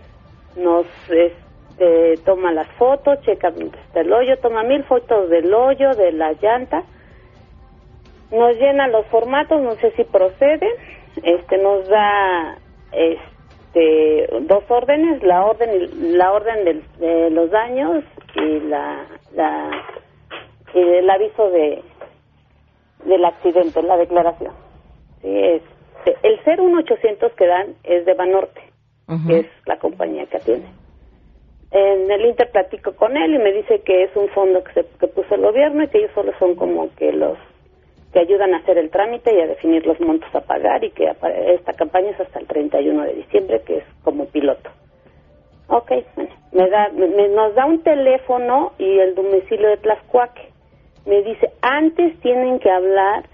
nos 0.57 0.87
este, 1.09 2.17
toma 2.25 2.53
las 2.53 2.69
fotos, 2.73 3.21
checa 3.23 3.53
el 3.95 4.13
hoyo, 4.13 4.39
toma 4.39 4.63
mil 4.63 4.83
fotos 4.85 5.29
del 5.29 5.53
hoyo, 5.53 5.95
de 5.95 6.13
la 6.13 6.33
llanta, 6.33 6.85
nos 8.31 8.57
llena 8.57 8.89
los 8.89 9.07
formatos, 9.07 9.61
no 9.61 9.73
sé 9.75 9.93
si 9.93 10.05
procede, 10.05 10.69
este, 11.23 11.59
nos 11.59 11.87
da 11.89 12.59
este, 12.93 14.29
dos 14.43 14.65
órdenes, 14.69 15.23
la 15.23 15.45
orden, 15.45 16.17
la 16.17 16.33
orden 16.33 16.83
de, 16.99 17.31
los 17.31 17.51
daños 17.51 18.05
y 18.35 18.61
la, 18.61 19.07
la 19.35 19.71
y 20.75 20.81
el 20.81 21.09
aviso 21.09 21.51
de 21.51 21.83
del 23.05 23.25
accidente, 23.25 23.83
la 23.83 23.97
declaración. 23.97 24.66
Este, 25.27 26.17
el 26.23 26.39
01800 26.45 27.33
que 27.33 27.47
dan 27.47 27.75
es 27.83 28.07
de 28.07 28.15
Banorte, 28.15 28.61
que 29.27 29.41
es 29.41 29.47
la 29.67 29.77
compañía 29.79 30.27
que 30.27 30.37
atiende. 30.37 30.69
En 31.73 32.11
el 32.11 32.27
Inter 32.27 32.51
platico 32.53 32.95
con 32.95 33.17
él 33.17 33.35
y 33.35 33.39
me 33.39 33.53
dice 33.53 33.81
que 33.81 34.05
es 34.05 34.15
un 34.15 34.29
fondo 34.29 34.63
que, 34.63 34.73
se, 34.73 34.87
que 35.01 35.09
puso 35.09 35.35
el 35.35 35.41
gobierno 35.41 35.83
y 35.83 35.89
que 35.89 35.99
ellos 35.99 36.13
solo 36.15 36.33
son 36.39 36.55
como 36.55 36.95
que 36.95 37.13
los 37.13 37.37
que 38.13 38.21
ayudan 38.21 38.55
a 38.55 38.59
hacer 38.59 38.79
el 38.79 38.91
trámite 38.91 39.35
y 39.35 39.41
a 39.41 39.49
definir 39.49 39.85
los 39.85 40.01
montos 40.01 40.33
a 40.33 40.41
pagar 40.41 40.85
y 40.85 40.91
que 40.91 41.13
esta 41.49 41.73
campaña 41.73 42.11
es 42.11 42.21
hasta 42.21 42.39
el 42.39 42.47
31 42.47 43.03
de 43.03 43.15
diciembre, 43.15 43.63
que 43.63 43.79
es 43.79 43.85
como 44.05 44.27
piloto. 44.27 44.71
Ok, 45.67 45.91
bueno, 46.15 46.31
me 46.53 46.71
da, 46.71 46.89
me, 46.91 47.29
nos 47.29 47.55
da 47.57 47.67
un 47.67 47.83
teléfono 47.83 48.73
y 48.79 49.01
el 49.01 49.17
domicilio 49.17 49.69
de 49.69 49.77
Tlaxcuaque. 49.79 50.51
Me 51.05 51.23
dice, 51.23 51.51
antes 51.61 52.19
tienen 52.21 52.61
que 52.61 52.71
hablar 52.71 53.25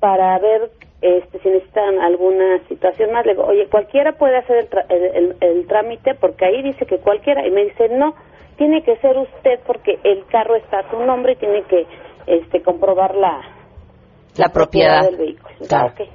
para 0.00 0.38
ver 0.38 0.70
este, 1.00 1.38
si 1.40 1.48
necesitan 1.48 2.00
alguna 2.00 2.58
situación 2.68 3.12
más. 3.12 3.26
Le 3.26 3.32
digo, 3.32 3.44
oye, 3.44 3.66
cualquiera 3.68 4.12
puede 4.12 4.38
hacer 4.38 4.68
el, 4.88 5.36
el, 5.40 5.66
trámite 5.66 6.14
porque 6.14 6.44
ahí 6.44 6.62
dice 6.62 6.86
que 6.86 6.98
cualquiera. 6.98 7.46
Y 7.46 7.50
me 7.50 7.64
dice, 7.64 7.88
no, 7.90 8.14
tiene 8.56 8.82
que 8.82 8.96
ser 8.98 9.16
usted 9.16 9.60
porque 9.66 9.98
el 10.04 10.24
carro 10.26 10.56
está 10.56 10.80
a 10.80 10.90
su 10.90 10.98
nombre 11.00 11.32
y 11.32 11.36
tiene 11.36 11.62
que 11.64 11.86
este, 12.26 12.62
comprobar 12.62 13.14
la, 13.14 13.40
la, 14.36 14.48
propiedad. 14.48 15.02
del 15.02 15.16
vehículo. 15.16 15.54
Claro. 15.68 15.92
Okay. 15.92 16.10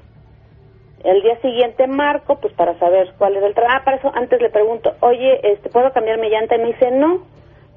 El 1.03 1.21
día 1.23 1.39
siguiente 1.41 1.87
marco, 1.87 2.39
pues 2.39 2.53
para 2.53 2.77
saber 2.77 3.13
cuál 3.17 3.35
es 3.35 3.43
el 3.43 3.55
trabajo. 3.55 3.77
Ah, 3.79 3.85
para 3.85 3.97
eso 3.97 4.11
antes 4.13 4.39
le 4.41 4.49
pregunto, 4.49 4.93
oye, 4.99 5.39
este, 5.51 5.69
¿puedo 5.69 5.91
cambiar 5.93 6.19
mi 6.19 6.29
llanta? 6.29 6.55
Y 6.55 6.59
me 6.59 6.67
dice, 6.67 6.91
no, 6.91 7.23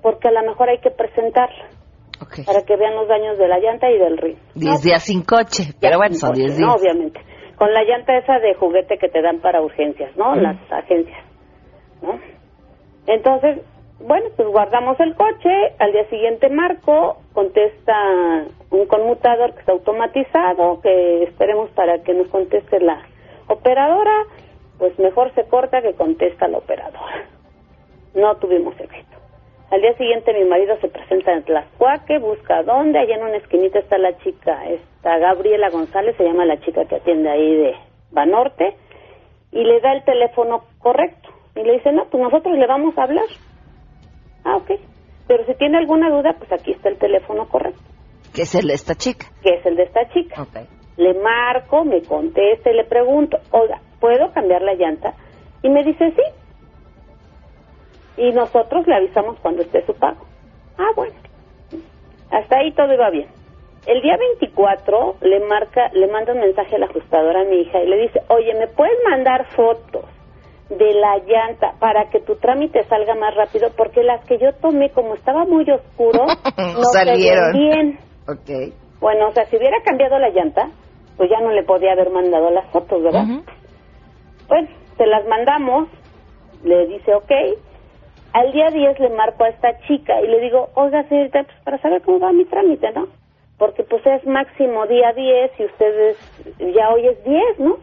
porque 0.02 0.28
a 0.28 0.32
lo 0.32 0.42
mejor 0.42 0.68
hay 0.68 0.78
que 0.78 0.90
presentarla. 0.90 1.64
Para 2.46 2.62
que 2.62 2.76
vean 2.76 2.94
los 2.94 3.08
daños 3.08 3.38
de 3.38 3.48
la 3.48 3.58
llanta 3.58 3.90
y 3.90 3.98
del 3.98 4.18
ring. 4.18 4.36
Diez 4.54 4.82
días 4.82 5.02
sin 5.02 5.22
coche, 5.22 5.74
pero 5.80 5.98
bueno, 5.98 6.14
son 6.14 6.32
diez 6.32 6.56
días. 6.56 6.68
No, 6.68 6.74
obviamente. 6.74 7.20
Con 7.56 7.72
la 7.72 7.84
llanta 7.84 8.16
esa 8.16 8.38
de 8.38 8.54
juguete 8.54 8.98
que 8.98 9.08
te 9.08 9.22
dan 9.22 9.40
para 9.40 9.62
urgencias, 9.62 10.16
¿no? 10.16 10.34
Las 10.34 10.56
agencias, 10.72 11.24
¿no? 12.02 12.18
Entonces, 13.06 13.60
bueno, 14.00 14.26
pues 14.36 14.48
guardamos 14.48 14.98
el 15.00 15.14
coche, 15.14 15.50
al 15.78 15.92
día 15.92 16.08
siguiente 16.08 16.48
marco, 16.50 17.18
contesta 17.32 17.94
un 18.70 18.86
conmutador 18.86 19.54
que 19.54 19.60
está 19.60 19.72
automatizado, 19.72 20.80
que 20.80 21.22
esperemos 21.22 21.70
para 21.70 22.02
que 22.02 22.12
nos 22.12 22.28
conteste 22.28 22.80
la 22.80 23.00
operadora, 23.48 24.24
pues 24.78 24.98
mejor 24.98 25.32
se 25.34 25.44
corta 25.44 25.80
que 25.80 25.94
contesta 25.94 26.48
la 26.48 26.58
operadora. 26.58 27.28
No 28.14 28.34
tuvimos 28.36 28.78
éxito. 28.80 29.13
Al 29.74 29.80
día 29.80 29.96
siguiente 29.96 30.32
mi 30.32 30.44
marido 30.44 30.76
se 30.80 30.86
presenta 30.86 31.32
en 31.32 31.42
Tlaxcuaque, 31.42 32.18
busca 32.20 32.62
dónde, 32.62 33.00
allá 33.00 33.16
en 33.16 33.24
una 33.24 33.38
esquinita 33.38 33.80
está 33.80 33.98
la 33.98 34.16
chica, 34.18 34.64
está 34.66 35.18
Gabriela 35.18 35.68
González, 35.68 36.16
se 36.16 36.22
llama 36.22 36.44
la 36.44 36.60
chica 36.60 36.84
que 36.84 36.94
atiende 36.94 37.28
ahí 37.28 37.56
de 37.56 37.74
Banorte, 38.12 38.76
y 39.50 39.64
le 39.64 39.80
da 39.80 39.92
el 39.94 40.04
teléfono 40.04 40.62
correcto. 40.78 41.28
Y 41.56 41.64
le 41.64 41.72
dice, 41.72 41.90
no, 41.90 42.04
pues 42.04 42.22
nosotros 42.22 42.56
le 42.56 42.68
vamos 42.68 42.96
a 42.96 43.02
hablar. 43.02 43.26
Ah, 44.44 44.58
ok. 44.58 44.78
Pero 45.26 45.44
si 45.46 45.54
tiene 45.54 45.78
alguna 45.78 46.08
duda, 46.08 46.36
pues 46.38 46.52
aquí 46.52 46.70
está 46.70 46.88
el 46.88 46.98
teléfono 46.98 47.48
correcto. 47.48 47.82
Que 48.32 48.42
es 48.42 48.54
el 48.54 48.68
de 48.68 48.74
esta 48.74 48.94
chica. 48.94 49.26
Que 49.42 49.56
es 49.56 49.66
el 49.66 49.74
de 49.74 49.82
esta 49.82 50.08
chica. 50.10 50.40
Okay 50.40 50.68
le 50.96 51.14
marco, 51.14 51.84
me 51.84 52.02
contesta 52.02 52.70
y 52.70 52.74
le 52.74 52.84
pregunto, 52.84 53.38
oiga, 53.50 53.80
¿puedo 54.00 54.32
cambiar 54.32 54.62
la 54.62 54.74
llanta? 54.74 55.14
Y 55.62 55.68
me 55.68 55.82
dice 55.82 56.12
sí. 56.12 56.22
Y 58.16 58.32
nosotros 58.32 58.86
le 58.86 58.94
avisamos 58.94 59.38
cuando 59.40 59.62
esté 59.62 59.84
su 59.86 59.94
pago. 59.94 60.24
Ah, 60.78 60.90
bueno. 60.94 61.14
Hasta 62.30 62.58
ahí 62.58 62.72
todo 62.72 62.92
iba 62.92 63.10
bien. 63.10 63.28
El 63.86 64.00
día 64.00 64.16
24 64.16 65.16
le 65.20 65.40
marca, 65.40 65.90
le 65.92 66.06
manda 66.06 66.32
un 66.32 66.40
mensaje 66.40 66.76
a 66.76 66.78
la 66.78 66.86
ajustadora 66.86 67.42
a 67.42 67.44
mi 67.44 67.60
hija 67.60 67.82
y 67.82 67.86
le 67.86 67.98
dice, 67.98 68.20
oye, 68.28 68.54
¿me 68.54 68.66
puedes 68.66 68.96
mandar 69.08 69.46
fotos 69.54 70.04
de 70.70 70.94
la 70.94 71.18
llanta 71.18 71.74
para 71.78 72.08
que 72.08 72.20
tu 72.20 72.36
trámite 72.36 72.82
salga 72.84 73.14
más 73.14 73.34
rápido? 73.34 73.68
Porque 73.76 74.02
las 74.02 74.24
que 74.24 74.38
yo 74.38 74.52
tomé, 74.54 74.90
como 74.90 75.14
estaba 75.14 75.44
muy 75.44 75.70
oscuro, 75.70 76.24
no 76.56 76.84
salieron 76.84 77.52
bien. 77.52 77.98
Okay. 78.26 78.72
Bueno, 79.00 79.28
o 79.28 79.32
sea, 79.32 79.44
si 79.46 79.56
hubiera 79.56 79.76
cambiado 79.84 80.18
la 80.18 80.30
llanta, 80.30 80.70
pues 81.18 81.28
ya 81.28 81.40
no 81.40 81.50
le 81.50 81.62
podía 81.62 81.92
haber 81.92 82.10
mandado 82.10 82.50
las 82.50 82.66
fotos, 82.70 83.02
¿verdad? 83.02 83.24
Pues 84.48 84.68
se 84.96 85.06
las 85.06 85.26
mandamos, 85.26 85.88
le 86.62 86.86
dice 86.86 87.14
ok, 87.14 87.30
al 88.34 88.50
día 88.50 88.68
10 88.70 88.98
le 88.98 89.10
marco 89.10 89.44
a 89.44 89.48
esta 89.48 89.78
chica 89.86 90.20
y 90.20 90.26
le 90.26 90.40
digo, 90.40 90.68
oiga 90.74 91.04
señorita, 91.08 91.44
pues 91.44 91.56
para 91.64 91.78
saber 91.78 92.02
cómo 92.02 92.18
va 92.18 92.32
mi 92.32 92.44
trámite, 92.44 92.90
¿no? 92.90 93.06
Porque 93.58 93.84
pues 93.84 94.04
es 94.04 94.26
máximo 94.26 94.86
día 94.88 95.12
10 95.12 95.52
y 95.60 95.64
ustedes 95.64 96.16
ya 96.74 96.90
hoy 96.90 97.06
es 97.06 97.24
10, 97.24 97.58
¿no? 97.60 97.78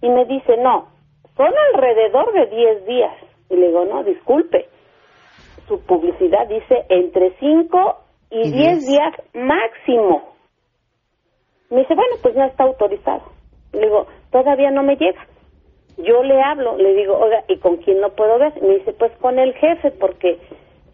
Y 0.00 0.08
me 0.08 0.24
dice, 0.24 0.56
no, 0.56 0.88
son 1.36 1.52
alrededor 1.72 2.32
de 2.32 2.46
10 2.46 2.86
días. 2.86 3.14
Y 3.50 3.56
le 3.56 3.68
digo, 3.68 3.84
no, 3.84 4.02
disculpe, 4.02 4.68
su 5.68 5.80
publicidad 5.86 6.48
dice 6.48 6.86
entre 6.88 7.30
5 7.38 7.96
y 8.30 8.50
10 8.50 8.86
días 8.86 9.14
máximo. 9.32 10.34
Me 11.70 11.82
dice, 11.82 11.94
bueno, 11.94 12.16
pues 12.20 12.34
ya 12.34 12.46
está 12.46 12.64
autorizado. 12.64 13.22
Le 13.72 13.82
digo, 13.82 14.08
todavía 14.32 14.72
no 14.72 14.82
me 14.82 14.96
llega. 14.96 15.24
Yo 15.96 16.22
le 16.22 16.40
hablo, 16.42 16.76
le 16.76 16.94
digo, 16.94 17.16
oiga, 17.16 17.44
¿y 17.48 17.58
con 17.58 17.76
quién 17.78 18.00
lo 18.00 18.10
puedo 18.14 18.38
ver? 18.38 18.60
Me 18.62 18.78
dice, 18.78 18.92
pues 18.92 19.12
con 19.20 19.38
el 19.38 19.54
jefe, 19.54 19.92
porque 19.92 20.38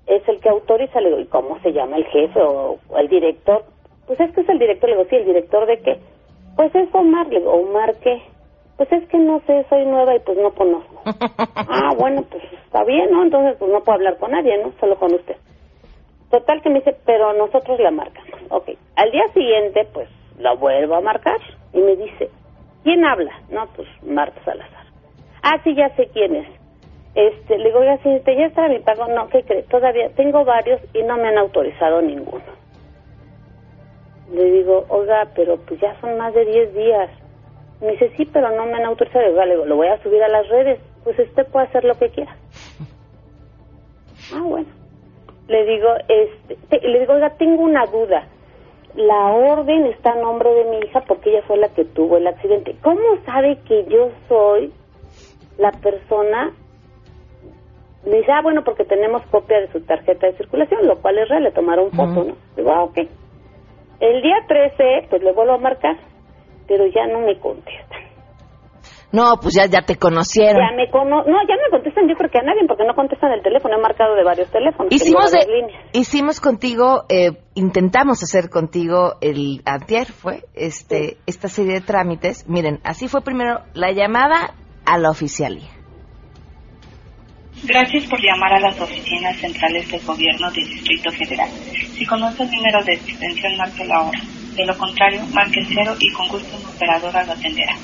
es 0.07 0.29
el 0.29 0.41
que 0.41 0.49
autoriza. 0.49 1.01
Le 1.01 1.09
digo, 1.09 1.21
¿y 1.21 1.27
cómo 1.27 1.59
se 1.61 1.73
llama 1.73 1.97
el 1.97 2.05
jefe 2.07 2.41
o, 2.41 2.79
el 2.97 3.09
director? 3.09 3.65
Pues 4.07 4.21
es 4.21 4.33
que 4.33 4.43
es 4.43 4.49
el 4.49 4.59
director. 4.59 4.91
Le 4.91 4.97
digo, 4.97 5.09
sí, 5.09 5.17
¿el 5.17 5.25
director 5.25 5.67
de 5.67 5.79
qué? 5.81 5.99
Pues 6.57 6.75
es 6.75 6.95
Omar. 6.95 7.29
Le 7.29 7.39
digo, 7.39 7.53
¿Omar 7.53 7.95
qué? 8.03 8.23
Pues 8.77 8.91
es 8.93 9.07
que 9.09 9.19
no 9.19 9.41
sé, 9.47 9.65
soy 9.69 9.85
nueva 9.85 10.17
y 10.17 10.21
pues 10.21 10.39
no 10.39 10.53
conozco. 10.53 11.03
ah, 11.05 11.93
bueno, 11.99 12.25
pues 12.31 12.43
está 12.65 12.83
bien, 12.85 13.11
¿no? 13.11 13.23
Entonces 13.23 13.57
pues 13.59 13.71
no 13.71 13.81
puedo 13.81 13.97
hablar 13.97 14.17
con 14.19 14.31
nadie, 14.31 14.57
¿no? 14.63 14.73
Solo 14.81 14.97
con 14.97 15.13
usted. 15.15 15.37
Total 16.31 16.63
que 16.63 16.71
me 16.71 16.79
dice, 16.79 16.97
pero 17.05 17.33
nosotros 17.35 17.79
la 17.81 17.91
marcamos. 17.91 18.41
Ok. 18.51 18.71
Al 18.97 19.11
día 19.11 19.25
siguiente, 19.35 19.87
pues 19.93 20.09
la 20.39 20.55
vuelvo 20.55 20.95
a 20.95 21.01
marcar 21.01 21.39
y 21.73 21.79
me 21.79 21.97
dice, 21.97 22.31
¿quién 22.83 23.05
habla? 23.05 23.33
No, 23.51 23.67
pues 23.77 23.89
Marta 24.03 24.41
Salazar. 24.45 24.80
Ah, 25.43 25.61
sí, 25.65 25.75
ya 25.75 25.89
sé 25.97 26.09
quién 26.13 26.37
es. 26.37 26.49
Este, 27.15 27.59
le 27.59 27.65
digo, 27.67 27.83
ya 27.83 27.95
este, 27.95 28.37
ya 28.37 28.47
está 28.47 28.69
mi 28.69 28.79
pago. 28.79 29.07
No, 29.09 29.29
¿qué 29.29 29.43
cree? 29.43 29.63
Todavía 29.65 30.11
tengo 30.11 30.45
varios 30.45 30.81
y 30.95 31.03
no 31.03 31.17
me 31.17 31.29
han 31.29 31.39
autorizado 31.39 32.01
ninguno. 32.03 32.45
Le 34.33 34.45
digo, 34.45 34.87
oiga, 34.89 35.29
pero 35.35 35.57
pues 35.59 35.81
ya 35.81 35.99
son 36.01 36.17
más 36.19 36.35
de 36.35 36.45
10 36.45 36.75
días. 36.75 37.11
Me 37.81 37.93
dice, 37.93 38.13
sí, 38.17 38.27
pero 38.27 38.51
no 38.51 38.67
me 38.67 38.75
han 38.75 38.85
autorizado. 38.85 39.45
Le 39.45 39.55
digo, 39.55 39.65
lo 39.67 39.77
voy 39.77 39.89
a 39.89 40.03
subir 40.03 40.23
a 40.23 40.29
las 40.29 40.49
redes. 40.49 40.79
Pues 41.03 41.19
usted 41.19 41.47
puede 41.49 41.67
hacer 41.67 41.85
lo 41.85 41.97
que 41.99 42.11
quiera. 42.11 42.37
Ah, 44.33 44.43
bueno. 44.45 44.69
Le 45.49 45.65
digo, 45.65 45.89
este, 46.07 46.87
le 46.87 47.01
digo, 47.01 47.15
oiga, 47.15 47.31
tengo 47.31 47.65
una 47.65 47.85
duda 47.87 48.29
la 48.95 49.33
orden 49.33 49.87
está 49.87 50.13
a 50.13 50.17
nombre 50.17 50.53
de 50.53 50.65
mi 50.65 50.79
hija 50.79 51.01
porque 51.03 51.31
ella 51.31 51.43
fue 51.47 51.57
la 51.59 51.69
que 51.69 51.85
tuvo 51.85 52.17
el 52.17 52.27
accidente. 52.27 52.77
¿Cómo 52.83 53.01
sabe 53.25 53.59
que 53.67 53.85
yo 53.87 54.11
soy 54.29 54.73
la 55.61 55.71
persona? 55.73 56.53
Me 58.05 58.17
dice, 58.17 58.33
ah, 58.33 58.41
bueno, 58.43 58.65
porque 58.65 58.85
tenemos 58.85 59.23
copia 59.31 59.61
de 59.61 59.71
su 59.73 59.81
tarjeta 59.83 60.27
de 60.27 60.37
circulación, 60.37 60.87
lo 60.87 61.01
cual 61.01 61.19
es 61.19 61.29
real, 61.29 61.45
le 61.45 61.53
tomaron 61.53 61.91
foto, 61.91 62.25
¿no? 62.25 62.37
Digo, 62.57 62.73
ah, 62.73 62.85
ok. 62.85 62.99
El 64.01 64.23
día 64.23 64.37
13, 64.49 65.09
pues 65.11 65.23
le 65.23 65.33
vuelvo 65.33 65.53
a 65.53 65.59
marcar, 65.59 65.97
pero 66.67 66.87
ya 66.87 67.07
no 67.07 67.21
me 67.21 67.39
contestan. 67.39 68.11
No, 69.13 69.39
pues 69.43 69.55
ya, 69.55 69.67
ya 69.67 69.83
te 69.83 69.97
conocieron. 69.97 70.57
Ya 70.57 70.77
me 70.77 70.89
cono 70.89 71.25
no, 71.25 71.37
ya 71.49 71.57
me 71.57 71.71
contestan 71.71 72.09
yo 72.09 72.15
creo 72.15 72.31
que 72.31 72.39
a 72.39 72.43
nadie 72.43 72.63
porque 72.69 72.85
no 72.85 72.95
contestan 72.95 73.33
el 73.33 73.43
teléfono, 73.43 73.77
he 73.77 73.81
marcado 73.81 74.15
de 74.15 74.23
varios 74.23 74.49
teléfonos. 74.51 74.93
Hicimos, 74.93 75.33
de, 75.33 75.41
hicimos 75.93 76.41
contigo, 76.41 77.05
eh, 77.09 77.33
intentamos 77.55 78.23
hacer 78.23 78.49
contigo 78.51 79.15
el 79.21 79.63
antier, 79.65 80.07
fue, 80.07 80.45
este, 80.55 81.19
esta 81.27 81.49
serie 81.49 81.75
de 81.75 81.81
trámites. 81.81 82.49
Miren, 82.49 82.79
así 82.85 83.09
fue 83.09 83.23
primero 83.23 83.63
la 83.75 83.91
llamada 83.91 84.55
a 84.91 84.99
la 84.99 85.11
oficialía. 85.11 85.71
Gracias 87.63 88.05
por 88.07 88.21
llamar 88.21 88.55
a 88.55 88.61
las 88.61 88.81
oficinas 88.81 89.37
centrales 89.37 89.89
del 89.89 90.01
gobierno 90.01 90.51
del 90.51 90.69
Distrito 90.69 91.13
Federal. 91.13 91.49
Si 91.97 92.05
conoce 92.05 92.43
el 92.43 92.51
número 92.51 92.83
de 92.83 92.95
extensión, 92.95 93.57
marque 93.57 93.85
la 93.85 94.01
hora. 94.03 94.21
De 94.57 94.67
lo 94.67 94.77
contrario, 94.77 95.23
marque 95.33 95.61
cero 95.69 95.95
y 96.01 96.11
con 96.13 96.27
gusto 96.29 96.57
una 96.57 96.71
operadora 96.71 97.25
lo 97.25 97.33
atenderá. 97.33 97.77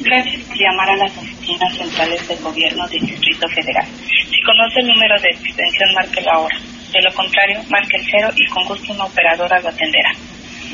Gracias 0.00 0.42
por 0.42 0.56
llamar 0.58 0.90
a 0.90 0.96
las 0.96 1.16
oficinas 1.16 1.74
centrales 1.78 2.28
del 2.28 2.38
gobierno 2.40 2.86
del 2.88 3.06
Distrito 3.06 3.48
Federal. 3.48 3.86
Si 4.28 4.42
conoce 4.42 4.80
el 4.80 4.88
número 4.88 5.18
de 5.22 5.30
extensión, 5.30 5.94
marque 5.94 6.20
la 6.20 6.40
hora. 6.40 6.58
De 6.92 7.00
lo 7.00 7.12
contrario, 7.14 7.60
marque 7.70 7.96
el 7.96 8.04
cero 8.10 8.28
y 8.36 8.46
con 8.48 8.66
gusto 8.66 8.92
una 8.92 9.04
operadora 9.04 9.60
lo 9.60 9.68
atenderá. 9.68 10.12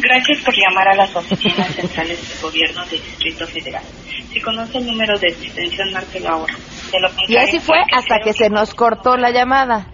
Gracias 0.01 0.39
por 0.41 0.55
llamar 0.57 0.89
a 0.89 0.97
las 0.97 1.15
oficinas 1.15 1.73
centrales 1.77 2.29
del 2.29 2.41
gobierno 2.41 2.85
del 2.87 3.01
Distrito 3.03 3.47
Federal. 3.47 3.85
Si 4.33 4.41
conoce 4.41 4.79
el 4.79 4.87
número 4.87 5.19
de 5.19 5.29
extensión, 5.29 5.93
marque 5.93 6.21
la 6.21 6.37
hora. 6.37 6.55
De 6.93 7.01
lo 7.01 7.09
contrario, 7.09 7.35
y 7.35 7.37
así 7.37 7.59
fue 7.59 7.79
hasta 7.93 8.21
que 8.23 8.33
se 8.33 8.49
nos 8.49 8.75
cortó 8.75 9.17
la 9.17 9.31
llamada. 9.31 9.89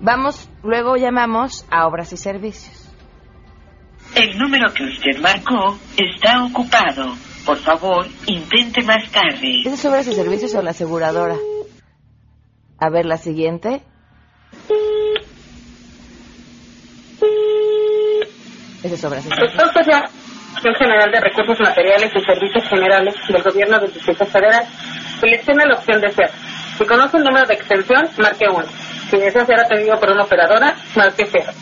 Vamos, 0.00 0.48
luego 0.62 0.96
llamamos 0.96 1.66
a 1.70 1.86
Obras 1.86 2.12
y 2.12 2.16
Servicios. 2.16 2.90
El 4.14 4.38
número 4.38 4.72
que 4.72 4.84
usted 4.84 5.20
marcó 5.20 5.78
está 5.96 6.44
ocupado. 6.44 7.14
Por 7.46 7.58
favor, 7.58 8.06
intente 8.26 8.82
más 8.82 9.10
tarde. 9.10 9.62
¿Es 9.64 9.80
sobre 9.80 10.00
ese 10.00 10.12
servicios 10.12 10.54
o 10.54 10.62
la 10.62 10.70
aseguradora? 10.70 11.36
A 12.78 12.90
ver, 12.90 13.06
la 13.06 13.16
siguiente. 13.16 13.82
Ese 18.82 18.94
es 18.94 19.04
ese 19.04 19.08
Doctor 19.08 19.72
Soria, 19.72 20.04
Dirección 20.52 20.74
General 20.74 21.10
de 21.10 21.20
Recursos 21.20 21.60
Materiales 21.60 22.12
y 22.14 22.20
Servicios 22.20 22.68
Generales 22.68 23.14
del 23.28 23.42
Gobierno 23.42 23.78
del 23.80 23.92
Distrito 23.92 24.26
Federal. 24.26 24.64
Seleccione 25.18 25.66
la 25.66 25.74
opción 25.74 26.00
de 26.00 26.10
ser. 26.10 26.30
Si 26.76 26.84
conoce 26.84 27.16
el 27.16 27.24
número 27.24 27.46
de 27.46 27.54
extensión, 27.54 28.08
marque 28.18 28.44
1. 28.48 28.64
Si 29.10 29.16
desea 29.16 29.46
ser 29.46 29.60
atendido 29.60 29.98
por 29.98 30.10
una 30.10 30.24
operadora, 30.24 30.76
marque 30.94 31.26
0. 31.30 31.52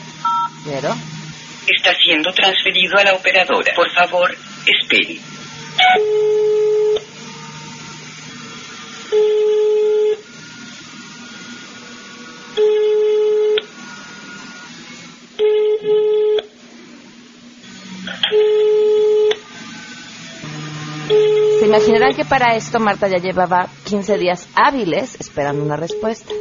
¿Cero? 0.64 0.94
Está 1.66 1.94
siendo 1.94 2.32
transferido 2.32 2.98
a 2.98 3.04
la 3.04 3.14
operadora. 3.14 3.72
Por 3.74 3.90
favor, 3.90 4.34
espere. 4.66 5.20
Imaginarán 21.70 22.14
que 22.14 22.24
para 22.24 22.56
esto 22.56 22.80
Marta 22.80 23.08
ya 23.08 23.18
llevaba 23.18 23.66
15 23.84 24.18
días 24.18 24.48
hábiles 24.56 25.18
esperando 25.20 25.64
una 25.64 25.76
respuesta. 25.76 26.32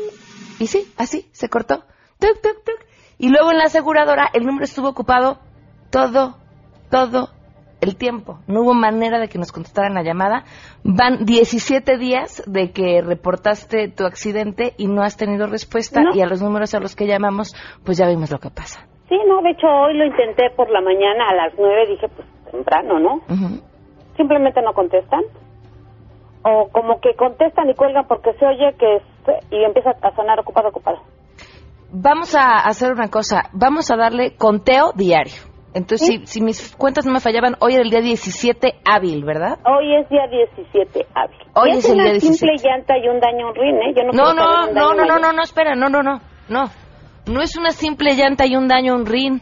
Y 0.59 0.67
sí, 0.67 0.91
así, 0.97 1.29
se 1.31 1.49
cortó. 1.49 1.83
Tuc, 2.19 2.41
tuc, 2.41 2.63
tuc. 2.65 2.85
Y 3.17 3.29
luego 3.29 3.51
en 3.51 3.57
la 3.57 3.65
aseguradora 3.65 4.29
el 4.33 4.45
número 4.45 4.65
estuvo 4.65 4.89
ocupado 4.89 5.39
todo, 5.91 6.37
todo 6.89 7.29
el 7.81 7.95
tiempo. 7.95 8.39
No 8.47 8.61
hubo 8.61 8.73
manera 8.73 9.19
de 9.19 9.27
que 9.27 9.37
nos 9.37 9.51
contestaran 9.51 9.93
la 9.93 10.03
llamada. 10.03 10.43
Van 10.83 11.25
17 11.25 11.97
días 11.97 12.43
de 12.45 12.71
que 12.71 13.01
reportaste 13.01 13.87
tu 13.89 14.05
accidente 14.05 14.73
y 14.77 14.87
no 14.87 15.03
has 15.03 15.15
tenido 15.15 15.47
respuesta. 15.47 16.01
No. 16.01 16.15
Y 16.15 16.21
a 16.21 16.27
los 16.27 16.41
números 16.41 16.73
a 16.73 16.79
los 16.79 16.95
que 16.95 17.07
llamamos, 17.07 17.53
pues 17.85 17.97
ya 17.97 18.07
vimos 18.07 18.31
lo 18.31 18.39
que 18.39 18.49
pasa. 18.49 18.85
Sí, 19.07 19.17
no, 19.27 19.41
de 19.41 19.51
hecho 19.51 19.67
hoy 19.67 19.97
lo 19.97 20.05
intenté 20.05 20.49
por 20.55 20.69
la 20.69 20.81
mañana 20.81 21.25
a 21.29 21.35
las 21.35 21.53
nueve, 21.57 21.87
dije 21.87 22.07
pues 22.09 22.27
temprano, 22.51 22.99
¿no? 22.99 23.15
Ujú. 23.15 23.68
Simplemente 24.19 24.61
no 24.61 24.73
contestan. 24.73 25.21
O 26.43 26.67
como 26.73 26.99
que 26.99 27.15
contestan 27.15 27.69
y 27.69 27.73
cuelgan 27.73 28.05
porque 28.05 28.33
se 28.33 28.45
oye 28.45 28.75
que 28.77 28.97
es, 28.97 29.03
y 29.49 29.63
empieza 29.63 29.91
a 30.01 30.13
sonar 30.13 30.37
ocupado, 30.41 30.67
ocupado. 30.67 30.97
Vamos 31.89 32.35
a 32.35 32.57
hacer 32.67 32.91
una 32.91 33.07
cosa. 33.07 33.43
Vamos 33.53 33.89
a 33.91 33.95
darle 33.95 34.35
conteo 34.35 34.91
diario. 34.93 35.49
Entonces, 35.73 36.07
si, 36.07 36.25
si 36.25 36.41
mis 36.41 36.75
cuentas 36.75 37.05
no 37.05 37.13
me 37.13 37.21
fallaban, 37.21 37.55
hoy 37.61 37.75
era 37.75 37.83
el 37.83 37.91
día 37.91 38.01
17 38.01 38.81
hábil, 38.83 39.23
¿verdad? 39.23 39.57
Hoy 39.65 39.95
es 39.95 40.09
día 40.09 40.27
17 40.27 41.05
hábil. 41.15 41.39
Hoy 41.55 41.71
es 41.77 41.87
el 41.87 41.93
una 41.95 42.03
día 42.03 42.13
17. 42.13 42.37
simple 42.37 42.69
llanta 42.69 42.97
y 42.97 43.07
un 43.07 43.19
daño 43.21 43.47
en 43.47 43.55
rin, 43.55 43.75
¿eh? 43.75 43.93
Yo 43.95 44.03
no, 44.03 44.11
No, 44.11 44.33
no, 44.33 44.67
un 44.67 44.73
no, 44.73 44.93
no, 44.95 45.05
no, 45.05 45.19
no, 45.19 45.31
no, 45.31 45.41
espera, 45.43 45.75
no, 45.75 45.87
no, 45.87 46.03
no, 46.03 46.19
no. 46.49 46.65
No 47.25 47.41
es 47.41 47.55
una 47.55 47.71
simple 47.71 48.15
llanta 48.15 48.45
y 48.45 48.57
un 48.57 48.67
daño 48.67 48.95
en 48.95 49.05
rin. 49.05 49.41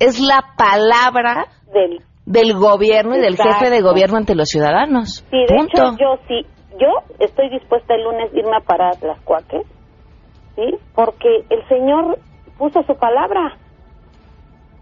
Es 0.00 0.18
la 0.18 0.42
palabra 0.56 1.46
Del, 1.72 2.00
del 2.26 2.54
gobierno 2.54 3.16
y 3.16 3.20
del 3.20 3.36
jefe 3.36 3.70
de 3.70 3.82
gobierno 3.82 4.16
ante 4.16 4.34
los 4.34 4.48
ciudadanos. 4.48 5.24
sí, 5.30 5.36
de 5.36 5.56
Punto. 5.56 5.82
hecho 5.82 5.96
yo 5.98 6.18
sí, 6.26 6.46
yo 6.80 6.88
estoy 7.18 7.50
dispuesta 7.50 7.94
el 7.94 8.04
lunes 8.04 8.30
irme 8.34 8.56
a 8.56 8.60
parar 8.60 8.94
las 9.02 9.20
cuaques, 9.20 9.66
¿sí? 10.56 10.76
Porque 10.94 11.44
el 11.50 11.66
señor 11.68 12.18
puso 12.58 12.82
su 12.84 12.94
palabra. 12.96 13.58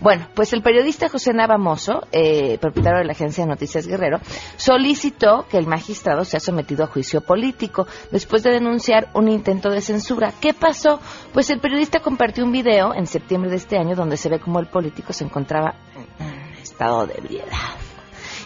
Bueno, 0.00 0.26
pues 0.34 0.52
el 0.52 0.62
periodista 0.62 1.08
José 1.08 1.32
Nava 1.32 1.58
Mozo, 1.58 2.08
eh, 2.10 2.58
propietario 2.58 2.98
de 2.98 3.04
la 3.04 3.12
agencia 3.12 3.44
de 3.44 3.50
Noticias 3.50 3.86
Guerrero, 3.86 4.18
solicitó 4.56 5.46
que 5.48 5.58
el 5.58 5.68
magistrado 5.68 6.24
sea 6.24 6.40
sometido 6.40 6.82
a 6.82 6.88
juicio 6.88 7.20
político 7.20 7.86
después 8.10 8.42
de 8.42 8.50
denunciar 8.50 9.08
un 9.14 9.28
intento 9.28 9.70
de 9.70 9.80
censura. 9.80 10.32
¿Qué 10.40 10.54
pasó? 10.54 11.00
Pues 11.32 11.50
el 11.50 11.60
periodista 11.60 12.00
compartió 12.00 12.44
un 12.44 12.50
video 12.50 12.92
en 12.94 13.06
septiembre 13.06 13.50
de 13.50 13.56
este 13.56 13.78
año 13.78 13.94
donde 13.94 14.16
se 14.16 14.28
ve 14.28 14.40
como 14.40 14.58
el 14.58 14.66
político 14.66 15.12
se 15.12 15.24
encontraba 15.24 15.76
en 16.18 16.60
estado 16.60 17.06
de 17.06 17.14
ebriedad 17.14 17.91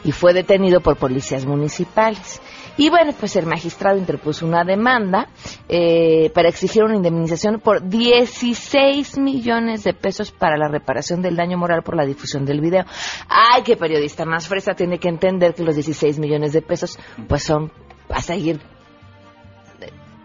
y 0.06 0.12
fue 0.12 0.32
detenido 0.32 0.80
por 0.80 0.96
policías 0.96 1.44
municipales. 1.44 2.40
Y 2.76 2.90
bueno, 2.90 3.12
pues 3.18 3.34
el 3.34 3.44
magistrado 3.44 3.98
interpuso 3.98 4.46
una 4.46 4.62
demanda 4.62 5.28
eh, 5.68 6.30
para 6.32 6.48
exigir 6.48 6.84
una 6.84 6.94
indemnización 6.94 7.58
por 7.58 7.82
16 7.88 9.18
millones 9.18 9.82
de 9.82 9.94
pesos 9.94 10.30
para 10.30 10.56
la 10.56 10.68
reparación 10.68 11.22
del 11.22 11.34
daño 11.34 11.58
moral 11.58 11.82
por 11.82 11.96
la 11.96 12.06
difusión 12.06 12.44
del 12.44 12.60
video. 12.60 12.84
Ay, 13.28 13.62
qué 13.64 13.76
periodista 13.76 14.24
más 14.24 14.46
fresa 14.46 14.74
tiene 14.74 15.00
que 15.00 15.08
entender 15.08 15.54
que 15.54 15.64
los 15.64 15.74
16 15.74 16.20
millones 16.20 16.52
de 16.52 16.62
pesos 16.62 16.96
pues 17.26 17.42
son 17.42 17.72
para 18.06 18.20
seguir 18.22 18.60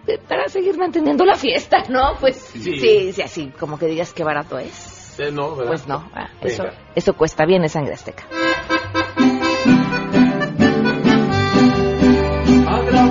eh, 0.06 0.20
para 0.28 0.48
seguir 0.48 0.78
manteniendo 0.78 1.26
la 1.26 1.36
fiesta, 1.36 1.86
¿no? 1.89 2.17
Pues 2.20 2.36
sí, 2.36 2.62
Sí. 2.80 3.13
sí, 3.13 3.22
así 3.24 3.48
como 3.60 3.80
que 3.80 3.88
digas 3.88 4.13
qué 4.13 4.24
barato 4.24 4.60
es. 4.60 5.20
Eh, 5.20 5.32
no, 5.32 5.56
¿verdad? 5.56 5.72
Pues 5.72 5.88
no, 5.88 6.08
ah, 6.13 6.30
eso, 6.41 6.65
eso 6.96 7.13
cuesta 7.13 7.46
bien, 7.46 7.63
es 7.63 7.72
sangre 7.72 7.94
azteca. 7.94 8.26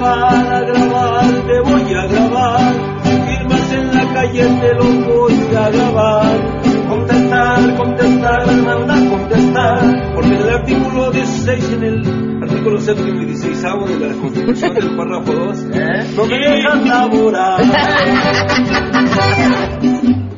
Grabar, 0.00 0.54
a 0.54 0.60
grabar, 0.62 1.24
te 1.46 1.60
voy 1.60 1.94
a 1.94 2.06
grabar. 2.06 2.74
Firmas 3.04 3.72
en 3.72 3.94
la 3.94 4.14
calle 4.14 4.48
te 4.60 4.74
lo 4.74 4.84
voy 4.84 5.34
a 5.56 5.70
grabar. 5.70 6.60
Contestar, 6.88 7.76
contestar, 7.76 8.56
manda 8.62 8.94
contestar. 9.10 10.12
Porque 10.14 10.28
en 10.28 10.40
el 10.40 10.50
artículo 10.50 11.10
16 11.10 11.70
y 11.70 11.74
en 11.74 11.84
el 11.84 12.42
artículo 12.42 12.80
séptimo 12.80 13.22
y 13.22 13.26
16 13.26 13.62
de 13.62 14.08
la 14.08 14.14
Constitución 14.14 14.74
del 14.74 14.96
párrafo 14.96 15.32
2 15.32 15.66
no 16.16 16.26
me 16.26 16.38
dejan 16.38 16.88
laborar. 16.88 17.60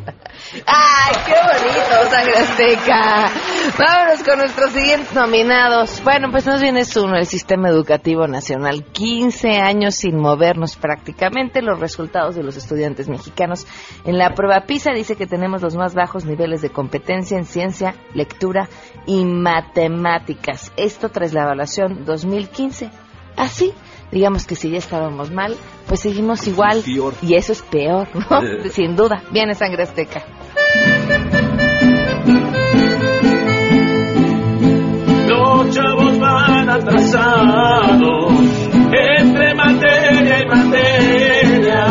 ¡Ay, 0.66 1.14
qué 1.26 1.32
bonito! 1.32 2.10
Sangre 2.10 2.38
Azteca. 2.38 3.30
Vámonos 3.78 4.22
con 4.22 4.38
nuestros 4.38 4.72
siguientes 4.72 5.12
nominados. 5.14 6.02
Bueno, 6.04 6.30
pues 6.30 6.46
nos 6.46 6.60
viene 6.60 6.82
uno, 6.96 7.16
el 7.16 7.26
Sistema 7.26 7.68
Educativo 7.68 8.26
Nacional. 8.26 8.84
15 8.84 9.58
años 9.58 9.94
sin 9.94 10.18
movernos 10.18 10.76
prácticamente. 10.76 11.62
Los 11.62 11.80
resultados 11.80 12.34
de 12.34 12.42
los 12.42 12.56
estudiantes 12.56 13.08
mexicanos 13.08 13.66
en 14.04 14.18
la 14.18 14.34
prueba 14.34 14.66
PISA 14.66 14.92
dice 14.92 15.16
que 15.16 15.26
tenemos 15.26 15.62
los 15.62 15.76
más 15.76 15.94
bajos 15.94 16.24
niveles 16.24 16.62
de 16.62 16.70
competencia 16.70 17.36
en 17.38 17.44
ciencia, 17.44 17.94
lectura 18.14 18.68
y 19.06 19.24
matemáticas. 19.24 20.72
Esto 20.76 21.08
tras 21.08 21.32
la 21.32 21.42
evaluación 21.42 22.04
2015. 22.04 22.90
Así, 23.36 23.72
digamos 24.12 24.46
que 24.46 24.54
si 24.54 24.70
ya 24.70 24.78
estábamos 24.78 25.30
mal, 25.32 25.56
pues 25.88 26.00
seguimos 26.00 26.46
igual. 26.46 26.84
Y 27.22 27.34
eso 27.34 27.52
es 27.52 27.62
peor, 27.62 28.08
¿no? 28.14 28.40
Sin 28.70 28.94
duda. 28.94 29.22
Viene 29.32 29.54
Sangre 29.54 29.82
Azteca. 29.82 30.22
Los 35.26 35.74
chavos 35.74 36.18
van 36.18 36.68
atrasados 36.68 38.32
entre 38.92 39.54
materia 39.54 40.42
y 40.42 40.46
materia. 40.46 41.86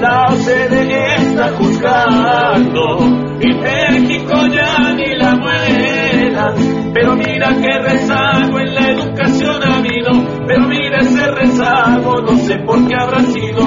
La 0.00 0.26
OCDE 0.30 1.14
está 1.14 1.52
juzgando 1.52 2.98
y 3.40 3.54
México 3.54 4.46
ya 4.48 4.92
ni 4.94 5.14
la 5.14 5.36
muela. 5.36 6.54
Pero 6.92 7.14
mira 7.14 7.54
que 7.54 7.78
rezago 7.78 8.58
en 8.58 8.74
la 8.74 8.90
educación 8.90 9.62
ha 9.62 9.76
habido. 9.78 10.31
Pero 10.46 10.66
mira 10.66 11.00
ese 11.00 11.30
rezago, 11.30 12.20
no 12.20 12.36
sé 12.38 12.58
por 12.66 12.86
qué 12.86 12.94
habrá 12.94 13.20
sido. 13.20 13.62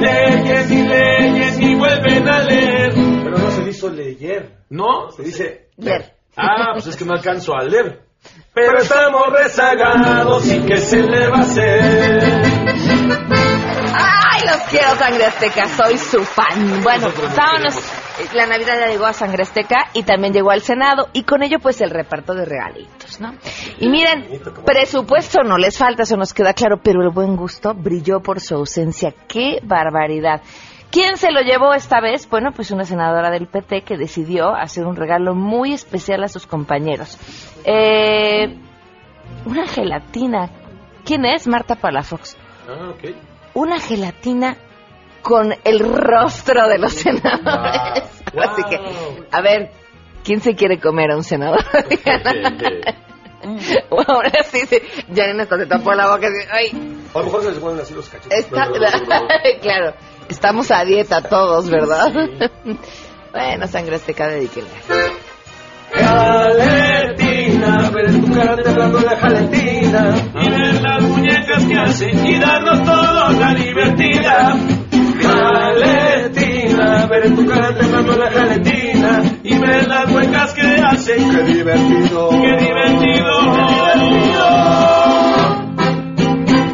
Leyes 0.00 0.70
y 0.70 0.82
leyes 0.82 1.60
y 1.60 1.74
vuelven 1.74 2.28
a 2.28 2.38
leer. 2.40 2.92
Pero 2.94 3.38
no 3.38 3.50
se 3.50 3.68
hizo 3.68 3.90
leer. 3.90 4.56
¿No? 4.70 5.10
Se 5.10 5.22
dice 5.22 5.68
leer. 5.76 6.14
Ah, 6.36 6.70
pues 6.72 6.86
es 6.86 6.96
que 6.96 7.04
no 7.04 7.12
alcanzo 7.12 7.54
a 7.54 7.62
leer. 7.64 8.00
Pero 8.54 8.78
estamos 8.78 9.32
rezagados 9.32 10.46
y 10.46 10.60
qué 10.60 10.78
se 10.78 11.02
le 11.02 11.28
va 11.28 11.38
a 11.38 11.40
hacer. 11.40 13.41
¡Ay, 13.94 14.46
los 14.46 14.60
quiero, 14.70 14.94
Sangre 14.96 15.26
Azteca! 15.26 15.68
Soy 15.68 15.98
su 15.98 16.22
fan. 16.24 16.82
Bueno, 16.82 17.08
vámonos. 17.36 17.74
La 18.34 18.46
Navidad 18.46 18.78
ya 18.78 18.86
llegó 18.88 19.06
a 19.06 19.12
Sangre 19.12 19.42
Azteca 19.42 19.88
y 19.94 20.02
también 20.02 20.32
llegó 20.32 20.50
al 20.50 20.60
Senado 20.60 21.08
y 21.12 21.24
con 21.24 21.42
ello 21.42 21.58
pues 21.58 21.80
el 21.80 21.90
reparto 21.90 22.34
de 22.34 22.44
regalitos, 22.44 23.20
¿no? 23.20 23.34
Y 23.78 23.88
miren, 23.88 24.40
presupuesto 24.64 25.42
no 25.42 25.58
les 25.58 25.78
falta, 25.78 26.02
eso 26.02 26.16
nos 26.16 26.32
queda 26.34 26.52
claro, 26.52 26.80
pero 26.82 27.02
el 27.02 27.10
buen 27.10 27.36
gusto 27.36 27.74
brilló 27.74 28.20
por 28.20 28.40
su 28.40 28.54
ausencia. 28.54 29.14
¡Qué 29.28 29.60
barbaridad! 29.62 30.42
¿Quién 30.90 31.16
se 31.16 31.32
lo 31.32 31.40
llevó 31.40 31.72
esta 31.72 32.00
vez? 32.00 32.28
Bueno, 32.28 32.52
pues 32.52 32.70
una 32.70 32.84
senadora 32.84 33.30
del 33.30 33.46
PT 33.46 33.82
que 33.82 33.96
decidió 33.96 34.54
hacer 34.54 34.84
un 34.84 34.94
regalo 34.94 35.34
muy 35.34 35.72
especial 35.72 36.22
a 36.22 36.28
sus 36.28 36.46
compañeros. 36.46 37.18
Eh, 37.64 38.58
una 39.46 39.66
gelatina. 39.66 40.50
¿Quién 41.02 41.24
es? 41.24 41.48
Marta 41.48 41.76
Palafox. 41.76 42.36
Ah, 42.68 42.90
ok. 42.90 43.31
Una 43.54 43.80
gelatina 43.80 44.56
con 45.22 45.54
el 45.64 45.80
rostro 45.80 46.68
de 46.68 46.78
los 46.78 46.92
senadores. 46.92 48.04
Wow. 48.32 48.44
Así 48.44 48.62
que, 48.62 48.80
a 49.30 49.42
ver, 49.42 49.70
¿quién 50.24 50.40
se 50.40 50.54
quiere 50.54 50.80
comer 50.80 51.10
a 51.10 51.16
un 51.16 51.22
senador? 51.22 51.62
Bueno, 53.90 54.14
ahora 54.14 54.42
sí, 54.44 54.60
sí. 54.66 54.78
Janine 55.14 55.42
hasta 55.42 55.58
se 55.58 55.66
tapó 55.66 55.92
la 55.92 56.06
boca. 56.14 56.28
así, 56.28 56.48
Ay, 56.50 56.70
A 57.12 57.18
lo 57.18 57.24
mejor 57.24 57.42
se 57.42 57.50
les 57.50 57.58
ponen 57.58 57.80
así 57.80 57.92
los 57.92 58.08
cachetes. 58.08 58.38
Está, 58.38 58.68
claro, 59.60 59.94
estamos 60.28 60.70
a 60.70 60.84
dieta 60.84 61.22
todos, 61.22 61.68
¿verdad? 61.68 62.12
bueno, 63.32 63.66
sangre 63.66 63.96
azteca, 63.96 64.28
dedíquenle. 64.28 64.70
Jaletina, 65.94 67.90
ver 67.90 68.06
en 68.06 68.24
tu 68.24 68.32
cara 68.32 68.56
temblando 68.62 69.00
la 69.00 69.16
jaletina 69.16 70.14
y 70.40 70.50
ver 70.50 70.82
las 70.82 71.02
muñecas 71.02 71.64
que 71.66 71.74
hacen 71.74 72.26
y 72.26 72.38
darnos 72.38 72.82
todos 72.84 73.38
la 73.38 73.54
divertida. 73.54 74.56
Jaletina, 75.22 77.06
ver 77.06 77.26
en 77.26 77.36
tu 77.36 77.46
cara 77.46 77.76
temblando 77.76 78.16
la 78.16 78.30
jaletina 78.30 79.22
y 79.42 79.58
ver 79.58 79.86
las 79.86 80.08
muecas 80.10 80.54
que 80.54 80.62
hacen. 80.62 81.30
Qué 81.30 81.42
divertido. 81.42 82.30
¡Qué 82.30 82.56
divertido! 82.64 83.32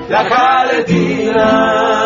La 0.08 0.24
jaletina. 0.24 1.97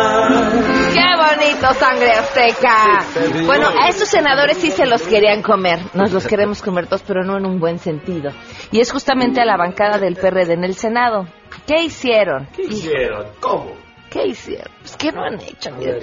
¡Qué 1.63 1.73
sangre 1.75 2.11
azteca! 2.11 3.05
Bueno, 3.45 3.69
a 3.69 3.87
estos 3.87 4.09
senadores 4.09 4.57
sí 4.57 4.69
se 4.69 4.85
los 4.85 5.01
querían 5.03 5.41
comer. 5.41 5.79
Nos 5.93 6.11
los 6.11 6.27
queremos 6.27 6.61
comer 6.61 6.87
todos, 6.87 7.03
pero 7.03 7.23
no 7.23 7.37
en 7.37 7.45
un 7.45 7.57
buen 7.57 7.79
sentido. 7.79 8.31
Y 8.71 8.81
es 8.81 8.91
justamente 8.91 9.39
a 9.39 9.45
la 9.45 9.55
bancada 9.55 9.97
del 9.97 10.15
PRD 10.15 10.55
en 10.55 10.65
el 10.65 10.75
Senado. 10.75 11.25
¿Qué 11.65 11.83
hicieron? 11.83 12.47
¿Qué 12.53 12.63
hicieron? 12.63 13.27
¿Cómo? 13.39 13.71
¿Qué 14.09 14.27
hicieron? 14.27 14.71
Pues 14.79 14.97
que 14.97 15.13
no 15.13 15.23
han 15.23 15.39
hecho, 15.39 15.71
miren. 15.71 15.99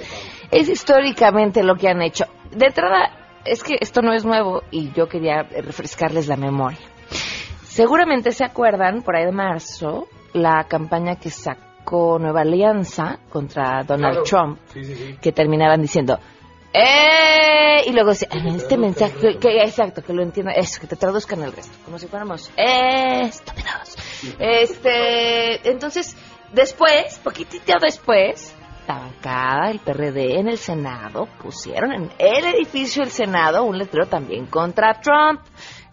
Es 0.49 0.67
históricamente 0.67 1.61
lo 1.61 1.75
que 1.75 1.89
han 1.89 2.01
hecho. 2.01 2.25
De 2.49 2.65
entrada, 2.65 3.11
es 3.45 3.61
que 3.61 3.75
esto 3.79 4.01
no 4.01 4.13
es 4.13 4.25
nuevo 4.25 4.63
y 4.71 4.91
yo 4.93 5.07
quería 5.07 5.43
refrescarles 5.43 6.27
la 6.27 6.37
memoria. 6.37 6.79
Seguramente 7.63 8.31
se 8.31 8.43
acuerdan, 8.43 9.03
por 9.03 9.15
ahí 9.15 9.25
de 9.25 9.31
marzo, 9.31 10.07
la 10.33 10.63
campaña 10.63 11.17
que 11.17 11.29
sacó 11.29 11.70
Nueva 12.19 12.41
Alianza 12.41 13.19
contra 13.29 13.83
Donald 13.83 14.23
Claro. 14.23 14.23
Trump, 14.23 14.59
Sí, 14.73 14.83
sí, 14.85 14.95
sí. 14.95 15.17
que 15.21 15.31
terminaban 15.31 15.81
diciendo, 15.81 16.19
¡Eh! 16.73 17.83
Y 17.87 17.91
luego 17.91 18.09
decía, 18.11 18.29
este 18.55 18.77
mensaje, 18.77 19.13
que, 19.19 19.37
que- 19.39 19.61
exacto, 19.63 20.01
que 20.03 20.13
lo 20.13 20.23
entiendan, 20.23 20.55
eso, 20.57 20.79
que 20.79 20.87
te 20.87 20.95
traduzcan 20.95 21.41
el 21.43 21.51
resto, 21.51 21.77
como 21.83 21.99
si 21.99 22.07
fuéramos, 22.07 22.49
¡Eh! 22.55 23.21
Estúpidos. 23.23 23.97
Este, 24.39 25.69
entonces, 25.69 26.15
después, 26.53 27.19
poquitito 27.23 27.73
después, 27.81 28.55
la 28.87 28.95
bancada, 28.99 29.69
el 29.71 29.79
PRD 29.79 30.39
en 30.39 30.47
el 30.47 30.57
Senado, 30.57 31.27
pusieron 31.41 31.91
en 31.93 32.09
el 32.17 32.45
edificio 32.55 33.03
del 33.03 33.11
Senado 33.11 33.63
un 33.63 33.77
letrero 33.77 34.07
también 34.07 34.45
contra 34.47 34.99
Trump. 35.01 35.41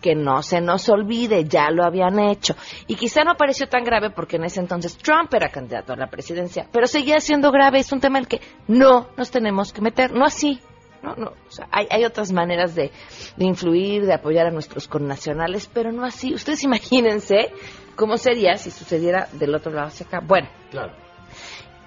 Que 0.00 0.14
no 0.14 0.42
se 0.42 0.60
nos 0.60 0.88
olvide, 0.88 1.44
ya 1.44 1.70
lo 1.70 1.84
habían 1.84 2.18
hecho. 2.20 2.54
Y 2.86 2.94
quizá 2.94 3.24
no 3.24 3.36
pareció 3.36 3.68
tan 3.68 3.82
grave 3.84 4.10
porque 4.10 4.36
en 4.36 4.44
ese 4.44 4.60
entonces 4.60 4.96
Trump 4.96 5.32
era 5.34 5.48
candidato 5.48 5.92
a 5.92 5.96
la 5.96 6.08
presidencia, 6.08 6.68
pero 6.72 6.86
seguía 6.86 7.18
siendo 7.20 7.50
grave. 7.50 7.80
Es 7.80 7.90
un 7.92 8.00
tema 8.00 8.18
en 8.18 8.24
el 8.24 8.28
que 8.28 8.40
no 8.68 9.08
nos 9.16 9.30
tenemos 9.30 9.72
que 9.72 9.80
meter, 9.80 10.12
no 10.12 10.24
así. 10.24 10.60
No, 11.02 11.14
no, 11.14 11.26
o 11.28 11.50
sea, 11.50 11.68
hay, 11.70 11.86
hay 11.90 12.04
otras 12.04 12.32
maneras 12.32 12.74
de, 12.74 12.90
de 13.36 13.44
influir, 13.44 14.04
de 14.04 14.14
apoyar 14.14 14.46
a 14.48 14.50
nuestros 14.50 14.88
connacionales, 14.88 15.70
pero 15.72 15.92
no 15.92 16.04
así. 16.04 16.34
Ustedes 16.34 16.64
imagínense 16.64 17.52
cómo 17.94 18.16
sería 18.16 18.56
si 18.56 18.70
sucediera 18.70 19.28
del 19.32 19.54
otro 19.54 19.72
lado 19.72 19.88
hacia 19.88 20.06
acá. 20.06 20.20
Bueno, 20.20 20.48
Claro. 20.70 21.07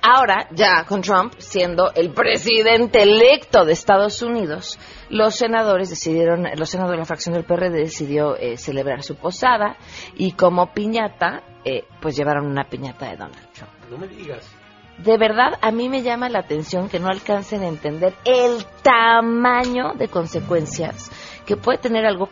Ahora, 0.01 0.47
ya 0.51 0.83
con 0.85 1.01
Trump 1.01 1.33
siendo 1.37 1.91
el 1.93 2.11
presidente 2.11 3.03
electo 3.03 3.65
de 3.65 3.73
Estados 3.73 4.23
Unidos, 4.23 4.79
los 5.09 5.35
senadores 5.35 5.91
decidieron, 5.91 6.47
los 6.55 6.69
senadores 6.69 6.97
de 6.97 7.01
la 7.01 7.05
fracción 7.05 7.35
del 7.35 7.43
PRD 7.43 7.77
decidió 7.77 8.35
eh, 8.35 8.57
celebrar 8.57 9.03
su 9.03 9.15
posada 9.15 9.77
y 10.15 10.31
como 10.31 10.73
piñata, 10.73 11.43
eh, 11.63 11.83
pues 12.01 12.15
llevaron 12.15 12.47
una 12.47 12.63
piñata 12.63 13.11
de 13.11 13.17
Donald 13.17 13.51
Trump. 13.53 13.71
No 13.91 13.97
me 13.99 14.07
digas. 14.07 14.51
De 14.97 15.17
verdad, 15.17 15.57
a 15.61 15.71
mí 15.71 15.87
me 15.87 16.01
llama 16.01 16.29
la 16.29 16.39
atención 16.39 16.89
que 16.89 16.99
no 16.99 17.07
alcancen 17.07 17.61
a 17.61 17.67
entender 17.67 18.13
el 18.25 18.65
tamaño 18.83 19.93
de 19.93 20.07
consecuencias 20.07 21.11
que 21.45 21.57
puede 21.57 21.77
tener 21.77 22.05
algo 22.05 22.29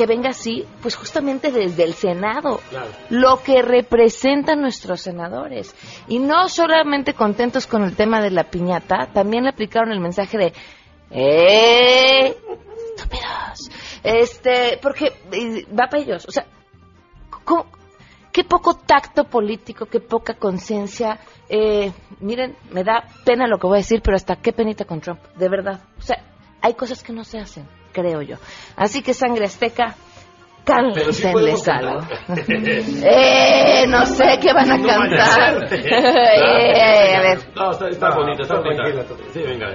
que 0.00 0.06
venga 0.06 0.30
así, 0.30 0.64
pues 0.80 0.96
justamente 0.96 1.52
desde 1.52 1.84
el 1.84 1.92
Senado 1.92 2.62
Claro. 2.70 2.88
lo 3.10 3.42
que 3.42 3.60
representan 3.60 4.62
nuestros 4.62 5.02
senadores. 5.02 5.74
Y 6.08 6.18
no 6.20 6.48
solamente 6.48 7.12
contentos 7.12 7.66
con 7.66 7.82
el 7.84 7.94
tema 7.94 8.22
de 8.22 8.30
la 8.30 8.44
piñata, 8.44 9.10
también 9.12 9.42
le 9.44 9.50
aplicaron 9.50 9.92
el 9.92 10.00
mensaje 10.00 10.38
de 10.38 10.52
¡Eh! 11.10 12.34
¡Estúpidos! 12.96 13.70
Este, 14.02 14.78
porque 14.80 15.12
va 15.78 15.88
para 15.90 16.02
ellos. 16.02 16.24
O 16.26 16.30
sea, 16.32 16.46
¿cómo- 17.44 17.66
qué 18.32 18.42
poco 18.44 18.72
tacto 18.76 19.24
político, 19.24 19.84
qué 19.84 20.00
poca 20.00 20.32
conciencia. 20.32 21.18
Eh, 21.50 21.92
miren, 22.20 22.56
me 22.70 22.84
da 22.84 23.04
pena 23.26 23.46
lo 23.46 23.58
que 23.58 23.66
voy 23.66 23.76
a 23.76 23.84
decir, 23.84 24.00
pero 24.02 24.16
hasta 24.16 24.36
qué 24.36 24.54
penita 24.54 24.86
con 24.86 25.02
Trump, 25.02 25.20
de 25.36 25.48
verdad. 25.50 25.80
O 25.98 26.02
sea, 26.02 26.24
hay 26.62 26.72
cosas 26.72 27.02
que 27.02 27.12
no 27.12 27.22
se 27.24 27.38
hacen, 27.38 27.68
creo 27.92 28.22
yo. 28.22 28.36
Así 28.76 29.02
que 29.02 29.14
sangre 29.14 29.44
azteca, 29.46 29.94
Pero 30.64 31.12
sí 31.12 31.22
cántenles 31.22 31.68
algo. 31.68 32.00
eh, 33.02 33.84
no 33.88 34.06
sé 34.06 34.38
qué 34.40 34.52
van 34.52 34.70
a 34.70 34.76
No 34.76 34.86
cantar. 34.86 35.68
ser. 35.68 35.80
eh, 35.86 37.16
a 37.16 37.20
ver. 37.22 37.38
No, 37.56 37.70
está, 37.72 37.88
está 37.88 38.08
No, 38.10 38.16
bonito, 38.16 38.42
está 38.42 38.60
tranquila, 38.62 39.04
Sí, 39.32 39.40
venga. 39.42 39.66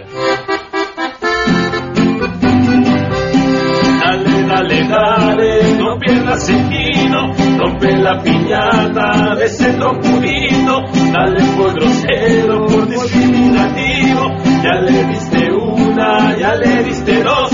Dale, 4.06 4.43
dale, 4.47 4.88
dale, 4.88 5.78
no 5.78 5.97
pierdas 5.99 6.47
el 6.49 6.69
tino, 6.69 7.34
rompe 7.58 7.91
la 7.97 8.21
piñata 8.21 9.36
de 9.36 9.45
ese 9.45 9.73
purito, 9.73 10.82
dale 11.12 11.43
por 11.58 11.73
grosero, 11.73 12.65
por 12.65 12.88
discriminativo, 12.88 14.30
ya 14.63 14.73
le 14.82 15.04
diste 15.06 15.51
una, 15.51 16.38
ya 16.38 16.56
le 16.56 16.84
diste 16.84 17.23
dos, 17.23 17.51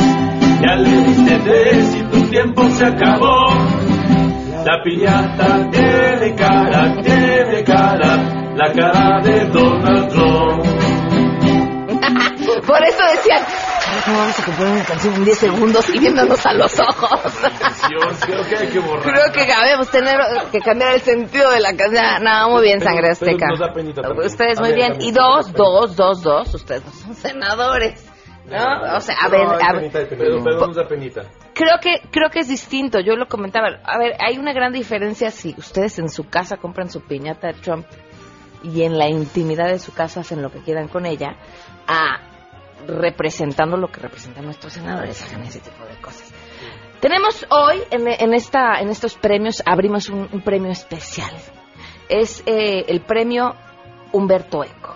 ya 0.62 0.76
le 0.76 1.04
diste 1.04 1.40
tres 1.40 1.96
y 1.96 2.04
tu 2.04 2.30
tiempo 2.30 2.62
la 4.66 4.84
piñata 4.84 5.70
tiene 5.72 6.36
cara, 6.36 7.02
tiene 7.02 7.64
cara, 7.64 8.16
la 8.56 8.72
cara 8.72 9.20
de 9.24 9.46
Donald 9.48 10.08
Trump. 10.10 10.66
Por 12.66 12.84
eso 12.84 13.04
decían, 13.12 13.44
"Ay, 13.44 14.02
¿cómo 14.06 14.18
vamos 14.20 14.40
a 14.40 14.46
componer 14.46 14.74
una 14.74 14.84
canción 14.84 15.16
en 15.16 15.26
10 15.26 15.38
segundos 15.38 15.90
y 15.90 16.00
viéndonos 16.00 16.46
a 16.46 16.54
los 16.54 16.80
ojos? 16.80 17.34
Dios, 17.90 18.18
creo 18.24 18.44
que 18.48 18.58
hay 18.58 18.68
que 18.68 18.80
borrar. 18.80 19.04
Creo 19.04 19.32
que 19.34 19.46
debemos 19.46 19.90
tener 19.90 20.20
que 20.52 20.60
cambiar 20.60 20.94
el 20.94 21.02
sentido 21.02 21.50
de 21.52 21.60
la 21.60 21.76
canción. 21.76 22.24
No, 22.24 22.50
muy 22.52 22.64
bien, 22.64 22.82
sangre 22.82 23.10
azteca. 23.10 23.48
Ustedes 24.24 24.60
muy 24.60 24.74
bien. 24.74 25.02
Y 25.02 25.12
dos, 25.12 25.52
dos, 25.54 25.96
dos, 25.96 26.22
dos, 26.22 26.54
ustedes 26.54 26.86
no 26.86 26.92
son 26.92 27.16
senadores. 27.16 28.11
¿No? 28.52 28.96
O 28.98 29.00
sea, 29.00 29.16
a 29.22 29.30
ver, 29.30 29.46
No, 29.46 29.52
a 29.54 29.58
ver. 29.58 29.76
penita, 29.76 30.00
hay 30.00 30.06
penita. 30.06 30.24
Pero, 30.26 30.44
pero 30.44 30.68
nos 30.68 30.76
da 30.76 30.88
penita. 30.88 31.22
Creo 31.54 31.78
que, 31.82 32.02
creo 32.12 32.30
que 32.30 32.40
es 32.40 32.48
distinto, 32.48 33.00
yo 33.00 33.16
lo 33.16 33.28
comentaba. 33.28 33.80
A 33.84 33.98
ver, 33.98 34.14
hay 34.20 34.38
una 34.38 34.54
gran 34.54 34.74
diferencia 34.74 35.32
si 35.32 35.56
ustedes 35.58 36.00
en 36.00 36.10
su 36.10 36.30
casa 36.30 36.58
compran 36.58 36.90
su 36.90 37.02
piñata 37.02 37.48
de 37.48 37.54
Trump 37.54 37.86
y 38.64 38.84
en 38.84 38.98
la 38.98 39.10
intimidad 39.10 39.68
de 39.68 39.80
su 39.80 39.94
casa 39.94 40.22
hacen 40.22 40.42
lo 40.42 40.52
que 40.52 40.60
quieran 40.60 40.88
con 40.88 41.06
ella, 41.06 41.36
a 41.88 42.28
representando 42.88 43.78
lo 43.78 43.88
que 43.92 44.00
representan 44.02 44.46
nuestros 44.46 44.74
senadores, 44.74 45.24
hagan 45.24 45.44
ese 45.44 45.60
tipo 45.60 45.86
de 45.86 45.96
cosas. 46.02 46.32
Tenemos 47.00 47.46
hoy, 47.50 47.82
en, 47.90 48.08
en 48.08 48.34
esta, 48.34 48.80
en 48.80 48.90
estos 48.90 49.16
premios, 49.16 49.64
abrimos 49.66 50.10
un, 50.10 50.30
un 50.32 50.42
premio 50.42 50.72
especial. 50.72 51.32
Es 52.10 52.44
eh, 52.46 52.86
el 52.88 53.02
premio 53.02 53.56
Humberto 54.12 54.64
Eco. 54.64 54.96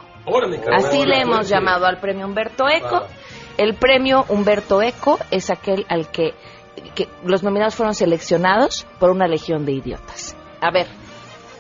Así 0.72 1.06
le 1.06 1.22
hemos 1.22 1.48
llamado 1.48 1.86
al 1.86 2.00
premio 2.00 2.26
Humberto 2.26 2.68
Eco. 2.68 3.06
El 3.58 3.76
premio 3.76 4.26
Humberto 4.28 4.82
Eco 4.82 5.18
es 5.32 5.50
aquel 5.50 5.86
al 5.88 6.12
que, 6.12 6.34
que 6.94 7.08
los 7.24 7.44
nominados 7.44 7.76
fueron 7.76 7.96
seleccionados 7.96 8.86
por 9.00 9.12
una 9.12 9.28
legión 9.28 9.66
de 9.66 9.74
idiotas. 9.74 10.36
A 10.62 10.72
ver, 10.72 10.88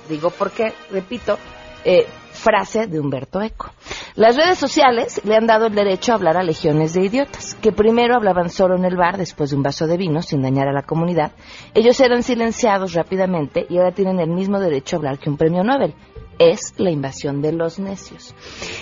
digo 0.09 0.29
porque, 0.29 0.73
repito, 0.91 1.37
eh, 1.85 2.05
frase 2.49 2.85
de 2.85 2.99
Humberto 2.99 3.41
Eco. 3.41 3.71
Las 4.15 4.35
redes 4.37 4.59
sociales 4.59 5.19
le 5.25 5.35
han 5.35 5.47
dado 5.47 5.65
el 5.65 5.73
derecho 5.73 6.11
a 6.11 6.15
hablar 6.15 6.37
a 6.37 6.43
legiones 6.43 6.93
de 6.93 7.03
idiotas, 7.03 7.55
que 7.55 7.71
primero 7.71 8.15
hablaban 8.15 8.49
solo 8.51 8.75
en 8.75 8.85
el 8.85 8.95
bar 8.95 9.17
después 9.17 9.49
de 9.49 9.55
un 9.55 9.63
vaso 9.63 9.87
de 9.87 9.97
vino 9.97 10.21
sin 10.21 10.43
dañar 10.43 10.67
a 10.67 10.71
la 10.73 10.83
comunidad. 10.83 11.31
Ellos 11.73 11.99
eran 11.99 12.21
silenciados 12.21 12.93
rápidamente 12.93 13.65
y 13.67 13.77
ahora 13.79 13.93
tienen 13.93 14.19
el 14.19 14.29
mismo 14.29 14.59
derecho 14.59 14.95
a 14.95 14.99
hablar 14.99 15.17
que 15.17 15.31
un 15.31 15.37
premio 15.37 15.63
Nobel. 15.63 15.95
Es 16.37 16.73
la 16.77 16.91
invasión 16.91 17.41
de 17.41 17.53
los 17.53 17.79
necios. 17.79 18.35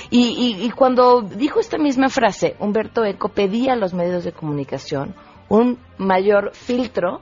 Y, 0.10 0.24
y- 0.60 0.66
y 0.66 0.70
cuando 0.72 1.22
dijo 1.22 1.60
esta 1.62 1.78
misma 1.78 2.10
frase, 2.10 2.56
Humberto 2.60 3.06
Eco 3.06 3.30
pedía 3.30 3.74
a 3.74 3.76
los 3.78 3.94
medios 3.94 4.26
de 4.26 4.34
comunicación 4.34 5.16
un 5.48 5.78
mayor 5.98 6.52
filtro 6.54 7.22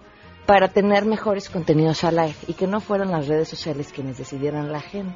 para 0.52 0.68
tener 0.68 1.06
mejores 1.06 1.50
contenidos 1.50 2.04
al 2.04 2.20
aire 2.20 2.36
y 2.46 2.56
que 2.56 2.68
no 2.68 2.82
fueran 2.82 3.10
las 3.10 3.30
redes 3.30 3.48
sociales 3.48 3.94
quienes 3.96 4.18
decidieran 4.18 4.70
la 4.70 4.80
agenda. 4.80 5.16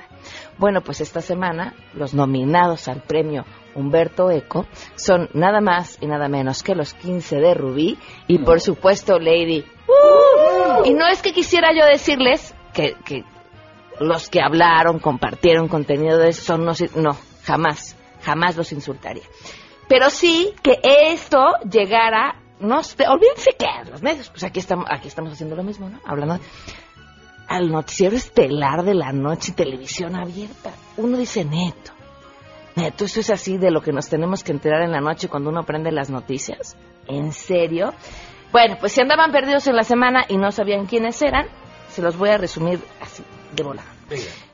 Bueno, 0.57 0.79
pues 0.79 1.01
esta 1.01 1.19
semana 1.19 1.75
los 1.93 2.13
nominados 2.13 2.87
al 2.87 3.01
premio 3.01 3.43
Humberto 3.73 4.31
Eco 4.31 4.65
son 4.95 5.27
nada 5.33 5.59
más 5.59 5.97
y 5.99 6.07
nada 6.07 6.29
menos 6.29 6.63
que 6.63 6.73
los 6.73 6.93
15 6.93 7.41
de 7.41 7.53
Rubí 7.53 7.99
y 8.27 8.37
por 8.37 8.61
supuesto 8.61 9.19
Lady. 9.19 9.65
¡Uh! 9.89 10.85
Y 10.85 10.93
no 10.93 11.05
es 11.05 11.21
que 11.21 11.33
quisiera 11.33 11.73
yo 11.77 11.85
decirles 11.85 12.55
que, 12.73 12.95
que 13.03 13.25
los 13.99 14.29
que 14.29 14.39
hablaron, 14.39 14.99
compartieron 14.99 15.67
contenido 15.67 16.17
de 16.17 16.29
eso 16.29 16.43
son 16.43 16.63
no, 16.63 16.71
no, 16.95 17.17
jamás, 17.43 17.97
jamás 18.23 18.55
los 18.55 18.71
insultaría. 18.71 19.25
Pero 19.89 20.09
sí 20.09 20.53
que 20.63 20.79
esto 20.81 21.41
llegara, 21.69 22.41
no 22.59 22.83
sé, 22.83 23.07
olvídense 23.07 23.51
que 23.57 23.89
los 23.89 24.01
medios, 24.01 24.29
pues 24.29 24.43
aquí 24.43 24.59
estamos, 24.59 24.85
aquí 24.89 25.07
estamos 25.07 25.33
haciendo 25.33 25.55
lo 25.55 25.63
mismo, 25.63 25.89
¿no? 25.89 25.99
Hablando 26.05 26.39
al 27.47 27.71
noticiero 27.71 28.15
estelar 28.15 28.83
de 28.83 28.95
la 28.95 29.11
noche 29.11 29.51
y 29.51 29.55
televisión 29.55 30.15
abierta. 30.15 30.71
Uno 30.97 31.17
dice 31.17 31.45
neto. 31.45 31.91
Neto, 32.75 33.05
eso 33.05 33.19
es 33.19 33.29
así 33.29 33.57
de 33.57 33.71
lo 33.71 33.81
que 33.81 33.93
nos 33.93 34.09
tenemos 34.09 34.43
que 34.43 34.51
enterar 34.51 34.81
en 34.81 34.91
la 34.91 34.99
noche 34.99 35.29
cuando 35.29 35.49
uno 35.49 35.63
prende 35.63 35.91
las 35.91 36.09
noticias. 36.09 36.75
¿En 37.07 37.31
serio? 37.31 37.93
Bueno, 38.51 38.77
pues 38.79 38.93
si 38.93 39.01
andaban 39.01 39.31
perdidos 39.31 39.67
en 39.67 39.75
la 39.75 39.83
semana 39.83 40.25
y 40.27 40.37
no 40.37 40.51
sabían 40.51 40.85
quiénes 40.85 41.21
eran, 41.21 41.47
se 41.89 42.01
los 42.01 42.17
voy 42.17 42.29
a 42.29 42.37
resumir 42.37 42.79
así, 43.01 43.23
de 43.53 43.63
volada. 43.63 43.87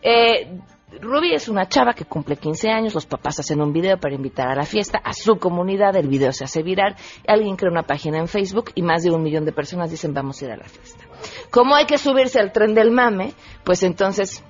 Eh, 0.01 0.59
Ruby 0.99 1.34
es 1.34 1.47
una 1.47 1.67
chava 1.67 1.93
que 1.93 2.06
cumple 2.06 2.36
15 2.36 2.69
años, 2.69 2.93
los 2.93 3.06
papás 3.06 3.39
hacen 3.39 3.62
un 3.62 3.71
video 3.71 3.97
para 3.97 4.13
invitar 4.13 4.49
a 4.49 4.56
la 4.56 4.65
fiesta, 4.65 4.99
a 5.04 5.13
su 5.13 5.38
comunidad, 5.38 5.95
el 5.95 6.10
video 6.10 6.34
se 6.34 6.43
hace 6.43 6.63
viral, 6.63 6.95
alguien 7.25 7.56
crea 7.56 7.71
una 7.71 7.84
página 7.84 8.19
en 8.19 8.27
Facebook 8.27 8.71
y 8.75 8.82
más 8.82 9.04
de 9.04 9.12
un 9.12 9.23
millón 9.23 9.45
de 9.45 9.54
personas 9.54 9.89
dicen 9.89 10.13
vamos 10.13 10.41
a 10.41 10.45
ir 10.45 10.51
a 10.51 10.58
la 10.58 10.67
fiesta. 10.67 11.06
Como 11.49 11.75
hay 11.75 11.86
que 11.86 11.97
subirse 11.97 12.39
al 12.39 12.51
tren 12.51 12.73
del 12.73 12.91
mame, 12.91 13.34
pues 13.63 13.84
entonces 13.84 14.43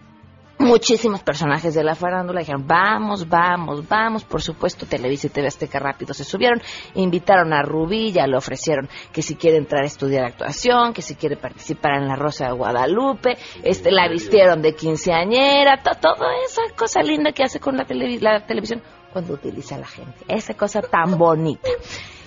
muchísimos 0.60 1.24
personajes 1.24 1.74
de 1.74 1.84
la 1.84 1.96
farándula 1.96 2.40
dijeron, 2.42 2.66
vamos, 2.68 3.28
vamos, 3.28 3.88
vamos, 3.88 4.24
por 4.24 4.42
supuesto, 4.42 4.86
Televisa 4.86 5.28
y 5.28 5.30
TV 5.32 5.48
Azteca 5.48 5.80
rápido 5.80 6.14
se 6.14 6.24
subieron, 6.24 6.62
invitaron 6.94 7.52
a 7.54 7.62
Rubí, 7.64 8.12
ya 8.12 8.28
le 8.28 8.38
ofrecieron 8.38 8.88
que 9.12 9.22
si 9.22 9.36
quiere 9.36 9.58
entrar 9.58 9.84
a 9.84 9.88
estudiar 9.88 10.26
actuación, 10.26 10.94
que 10.94 11.02
si 11.02 11.16
quiere 11.16 11.36
participar 11.38 11.94
en 12.02 12.08
La 12.08 12.16
Rosa 12.16 12.46
de 12.48 12.52
Guadalupe, 12.54 13.38
este, 13.64 13.92
la 13.92 14.08
vistieron 14.08 14.62
de 14.62 14.76
quinceañera, 14.76 15.82
to- 15.82 15.98
toda 16.00 16.28
esa 16.46 16.62
cosa 16.78 17.02
linda 17.02 17.32
que 17.32 17.44
hace 17.44 17.60
con 17.60 17.76
la, 17.76 17.86
televi- 17.86 18.20
la 18.20 18.46
televisión 18.46 18.82
cuando 19.12 19.34
utiliza 19.34 19.76
a 19.76 19.80
la 19.80 19.88
gente, 19.88 20.14
esa 20.28 20.54
cosa 20.54 20.82
tan 20.82 21.18
bonita. 21.18 21.68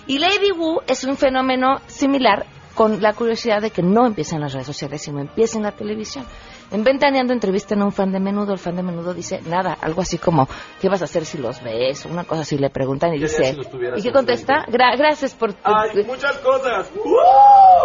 Y 0.07 0.19
Lady 0.19 0.51
Wu 0.51 0.81
es 0.85 1.03
un 1.03 1.17
fenómeno 1.17 1.79
similar 1.87 2.45
con 2.75 3.01
la 3.01 3.13
curiosidad 3.13 3.61
de 3.61 3.71
que 3.71 3.81
no 3.81 4.05
empieza 4.05 4.35
en 4.35 4.41
las 4.41 4.51
redes 4.53 4.67
sociales, 4.67 5.01
sino 5.01 5.19
empieza 5.21 5.57
en 5.57 5.63
la 5.63 5.71
televisión. 5.71 6.25
En 6.71 6.83
Ventaneando 6.83 7.31
entrevistan 7.31 7.81
a 7.81 7.85
un 7.85 7.91
fan 7.91 8.11
de 8.11 8.19
menudo, 8.19 8.53
el 8.53 8.59
fan 8.59 8.75
de 8.75 8.83
menudo 8.83 9.13
dice 9.13 9.39
nada, 9.45 9.77
algo 9.81 10.01
así 10.01 10.17
como, 10.17 10.47
¿qué 10.81 10.89
vas 10.89 11.01
a 11.01 11.05
hacer 11.05 11.25
si 11.25 11.37
los 11.37 11.61
ves? 11.63 12.05
Una 12.05 12.23
cosa 12.23 12.41
así 12.41 12.57
le 12.57 12.69
preguntan 12.69 13.13
y 13.13 13.19
¿Qué 13.19 13.25
harías 13.25 13.37
dice, 13.37 13.53
si 13.95 13.99
¿y 13.99 14.03
qué 14.03 14.11
contesta? 14.11 14.65
Gra- 14.67 14.97
gracias 14.97 15.33
por 15.35 15.53
tu... 15.53 15.59
Hay 15.63 16.03
muchas 16.03 16.37
cosas. 16.39 16.89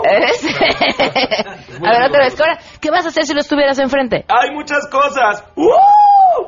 A 1.84 1.90
ver, 1.92 2.02
otra 2.08 2.24
vez, 2.24 2.34
Cora, 2.34 2.58
¿qué 2.80 2.90
vas 2.90 3.04
a 3.04 3.08
hacer 3.08 3.26
si 3.26 3.34
los 3.34 3.46
tuvieras 3.46 3.78
enfrente? 3.78 4.24
Hay 4.28 4.50
muchas 4.50 4.86
cosas. 4.88 5.44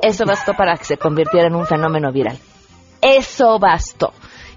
Eso 0.01 0.25
bastó 0.25 0.53
para 0.53 0.75
que 0.77 0.85
se 0.85 0.97
convirtiera 0.97 1.47
en 1.47 1.55
un 1.55 1.65
fenómeno 1.65 2.11
viral. 2.11 2.37
Eso 3.01 3.59
bastó. 3.59 4.13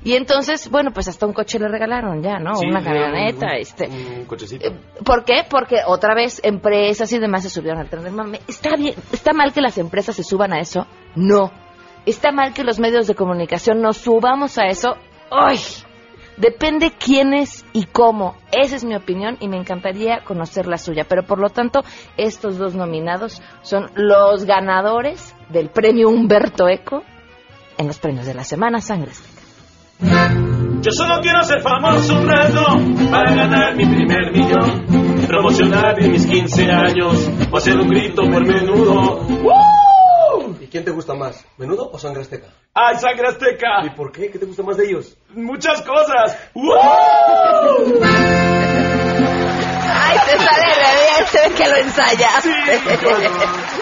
Y 0.07 0.15
entonces, 0.15 0.71
bueno, 0.71 0.93
pues 0.93 1.09
hasta 1.09 1.27
un 1.27 1.33
coche 1.33 1.59
le 1.59 1.67
regalaron 1.67 2.23
ya, 2.23 2.39
¿no? 2.39 2.55
Sí, 2.55 2.67
Una 2.67 2.79
un- 2.79 2.85
camioneta, 2.85 3.47
un- 3.47 3.53
este... 3.55 3.89
Un 3.89 4.25
cochecito. 4.27 4.71
¿Por 5.05 5.25
qué? 5.25 5.43
Porque 5.51 5.79
otra 5.85 6.15
vez 6.15 6.41
empresas 6.45 7.13
y 7.13 7.19
demás 7.19 7.43
se 7.43 7.51
subieron 7.51 7.81
al 7.81 7.89
tren 7.91 8.05
del 8.05 8.13
mame. 8.13 8.41
¿Está 8.47 8.77
bien? 8.77 8.95
¿Está 9.13 9.33
mal 9.33 9.53
que 9.53 9.61
las 9.61 9.79
empresas 9.79 10.15
se 10.15 10.23
suban 10.23 10.53
a 10.53 10.61
eso? 10.61 10.87
No. 11.17 11.51
¿Está 12.07 12.31
mal 12.31 12.55
que 12.55 12.63
los 12.63 12.79
medios 12.79 13.09
de 13.09 13.17
comunicación 13.17 13.83
nos 13.83 13.97
subamos 13.97 14.59
a 14.59 14.67
eso? 14.69 14.95
¡Ay! 15.33 15.59
Depende 16.37 16.93
quiénes 16.93 17.65
y 17.73 17.87
cómo. 17.87 18.37
Esa 18.53 18.77
es 18.77 18.85
mi 18.85 18.95
opinión 18.95 19.39
y 19.41 19.49
me 19.49 19.57
encantaría 19.57 20.23
conocer 20.23 20.69
la 20.69 20.79
suya. 20.79 21.05
Pero 21.09 21.25
por 21.25 21.41
lo 21.41 21.49
tanto, 21.49 21.83
estos 22.17 22.59
dos 22.59 22.77
nominados 22.77 23.43
son 23.63 23.91
los 23.97 24.45
ganadores 24.45 25.35
del 25.49 25.69
premio 25.71 26.11
Humberto 26.11 26.69
Eco 26.69 27.03
en 27.77 27.89
los 27.89 27.99
premios 27.99 28.25
de 28.27 28.35
la 28.35 28.45
semana 28.45 28.81
Sangre 28.81 29.11
Azteca. 29.11 29.36
Yo 29.99 30.93
solo 30.93 31.21
quiero 31.23 31.43
ser 31.43 31.61
famoso 31.63 32.19
un 32.19 32.29
rato 32.29 32.63
para 33.11 33.35
ganar 33.35 33.77
mi 33.77 33.87
primer 33.87 34.33
millón. 34.33 34.87
Promocionar 35.27 35.99
en 36.03 36.13
mis 36.13 36.27
15 36.27 36.71
años 36.71 37.31
o 37.51 37.57
hacer 37.57 37.77
un 37.77 37.89
grito 37.89 38.23
por 38.23 38.47
menudo. 38.47 39.27
¿Y 40.61 40.67
quién 40.67 40.85
te 40.85 40.91
gusta 40.91 41.15
más? 41.15 41.45
¿Menudo 41.57 41.91
o 41.91 41.99
sangre 41.99 42.23
azteca? 42.23 42.49
¡Ay, 42.75 42.97
sangre 42.97 43.29
azteca! 43.29 43.85
¿Y 43.85 43.91
por 43.91 44.13
qué? 44.13 44.31
¿Qué 44.31 44.39
te 44.39 44.47
gusta 44.47 44.63
más 44.63 44.77
de 44.77 44.87
ellos? 44.87 45.17
Muchas 45.35 45.83
cosas. 45.83 46.37
¡Ay, 50.07 50.19
te 50.27 50.39
sale 50.39 50.75
re 50.75 50.93
bien! 51.03 51.27
Se 51.27 51.49
ve 51.49 51.55
que 51.55 51.69
lo 51.69 51.77
ensayas. 51.77 52.43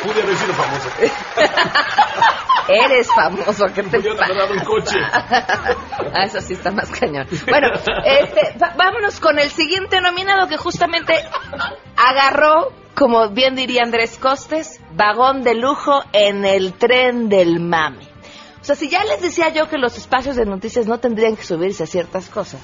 Pude 0.02 0.22
haber 0.22 0.36
sido 0.36 0.54
famoso. 0.54 0.88
Eres 2.68 3.08
famoso, 3.08 3.66
¿qué 3.74 3.82
te 3.82 3.96
haber 3.98 4.36
dado 4.36 4.52
un 4.52 4.60
coche. 4.60 4.98
Ah, 6.16 6.26
eso 6.26 6.40
sí 6.40 6.52
está 6.52 6.70
más 6.70 6.90
cañón. 6.90 7.26
Bueno, 7.48 7.68
este, 8.04 8.56
vámonos 8.76 9.18
con 9.18 9.40
el 9.40 9.50
siguiente 9.50 10.00
nominado 10.00 10.46
que 10.46 10.56
justamente 10.56 11.12
agarró, 11.96 12.72
como 12.94 13.30
bien 13.30 13.56
diría 13.56 13.82
Andrés 13.82 14.16
Costes, 14.16 14.80
vagón 14.92 15.42
de 15.42 15.56
lujo 15.56 16.04
en 16.12 16.44
el 16.44 16.74
tren 16.74 17.28
del 17.28 17.58
mame. 17.58 18.06
O 18.60 18.64
sea, 18.64 18.76
si 18.76 18.88
ya 18.88 19.02
les 19.04 19.20
decía 19.20 19.48
yo 19.48 19.68
que 19.68 19.76
los 19.76 19.98
espacios 19.98 20.36
de 20.36 20.46
noticias 20.46 20.86
no 20.86 20.98
tendrían 20.98 21.36
que 21.36 21.42
subirse 21.42 21.82
a 21.82 21.86
ciertas 21.86 22.28
cosas, 22.28 22.60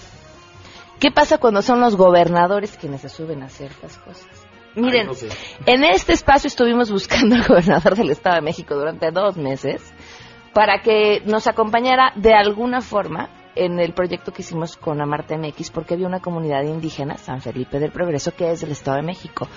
¿qué 1.01 1.11
pasa 1.11 1.39
cuando 1.39 1.63
son 1.63 1.81
los 1.81 1.97
gobernadores 1.97 2.77
quienes 2.77 3.01
se 3.01 3.09
suben 3.09 3.43
a 3.43 3.49
ciertas 3.49 3.97
cosas? 3.99 4.29
Miren, 4.77 5.01
Ay, 5.01 5.07
no 5.09 5.15
sé. 5.15 5.29
en 5.67 5.83
este 5.83 6.13
espacio 6.13 6.47
estuvimos 6.47 6.93
buscando 6.93 7.35
al 7.35 7.45
gobernador 7.47 7.97
del 7.97 8.11
Estado 8.11 8.37
de 8.37 8.43
México 8.43 8.77
durante 8.77 9.11
dos 9.11 9.37
meses 9.37 9.83
para 10.53 10.81
que 10.81 11.23
nos 11.27 11.49
acompañara 11.49 12.13
de 12.15 12.35
alguna 12.35 12.81
forma 12.81 13.31
en 13.57 13.81
el 13.81 13.93
proyecto 13.93 14.33
que 14.33 14.43
hicimos 14.43 14.77
con 14.77 15.01
Amarte 15.01 15.37
MX 15.37 15.71
porque 15.71 15.95
había 15.95 16.07
una 16.07 16.21
comunidad 16.21 16.63
indígena, 16.63 17.19
San 17.19 17.41
Felipe 17.41 17.79
del 17.81 17.91
Progreso, 17.91 18.33
que 18.33 18.51
es 18.51 18.61
del 18.61 18.71
Estado 18.71 18.99
de 18.99 19.03
México. 19.03 19.49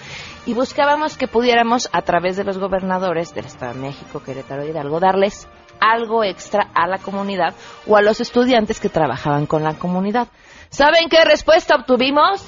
Y 0.46 0.54
buscábamos 0.54 1.16
que 1.16 1.28
pudiéramos, 1.28 1.90
a 1.92 2.02
través 2.02 2.36
de 2.36 2.44
los 2.44 2.58
gobernadores 2.58 3.34
del 3.36 3.46
Estado 3.46 3.74
de 3.74 3.80
México, 3.80 4.22
Querétaro 4.24 4.66
y 4.66 4.70
Hidalgo, 4.70 5.00
darles 5.00 5.48
algo 5.80 6.24
extra 6.24 6.70
a 6.74 6.88
la 6.88 6.98
comunidad 6.98 7.54
o 7.88 7.98
a 7.98 8.02
los 8.02 8.20
estudiantes 8.20 8.80
que 8.80 8.90
trabajaban 8.90 9.46
con 9.46 9.64
la 9.64 9.76
comunidad. 9.76 10.28
¿Saben 10.74 11.08
qué 11.08 11.24
respuesta 11.24 11.76
obtuvimos? 11.76 12.44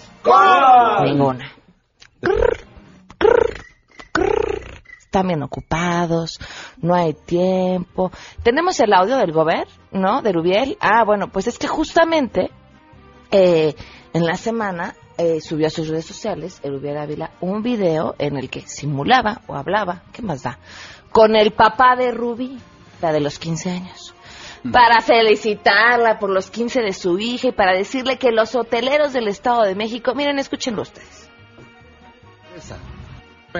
Ninguna. 1.04 1.52
Están 4.98 5.28
bien 5.28 5.44
ocupados, 5.44 6.40
no 6.82 6.96
hay 6.96 7.14
tiempo. 7.14 8.12
Tenemos 8.42 8.80
el 8.80 8.94
audio 8.94 9.18
del 9.18 9.32
gober, 9.32 9.68
¿no? 9.92 10.24
De 10.24 10.32
Rubiel. 10.32 10.76
Ah, 10.80 11.04
bueno, 11.06 11.28
pues 11.28 11.46
es 11.46 11.60
que 11.60 11.68
justamente 11.68 12.50
eh, 13.30 13.76
en 14.12 14.26
la 14.26 14.38
semana 14.38 14.96
eh, 15.20 15.40
subió 15.40 15.68
a 15.68 15.70
sus 15.70 15.88
redes 15.88 16.06
sociales, 16.06 16.60
el 16.64 16.80
Rubiel 16.80 16.98
Ávila, 16.98 17.30
un 17.42 17.62
video 17.62 18.16
en 18.18 18.38
el 18.38 18.50
que 18.50 18.62
simulaba 18.62 19.42
o 19.46 19.54
hablaba, 19.54 20.02
¿qué 20.12 20.24
más 20.24 20.42
da? 20.42 20.58
Con 21.12 21.36
el 21.36 21.52
papá 21.52 21.96
de 21.96 22.12
Rubí, 22.12 22.58
la 23.04 23.12
de 23.12 23.20
los 23.20 23.38
15 23.38 23.70
años 23.70 24.15
para 24.72 25.02
felicitarla 25.02 26.18
por 26.20 26.30
los 26.30 26.50
15 26.50 26.82
de 26.82 26.94
su 26.94 27.20
hija 27.20 27.50
y 27.50 27.52
para 27.52 27.74
decirle 27.74 28.18
que 28.18 28.32
los 28.32 28.56
hoteleros 28.56 29.14
del 29.14 29.28
Estado 29.28 29.64
de 29.64 29.76
México, 29.76 30.14
miren, 30.16 30.40
escúchenlo 30.40 30.82
ustedes. 30.82 31.30
Esa. 32.56 32.78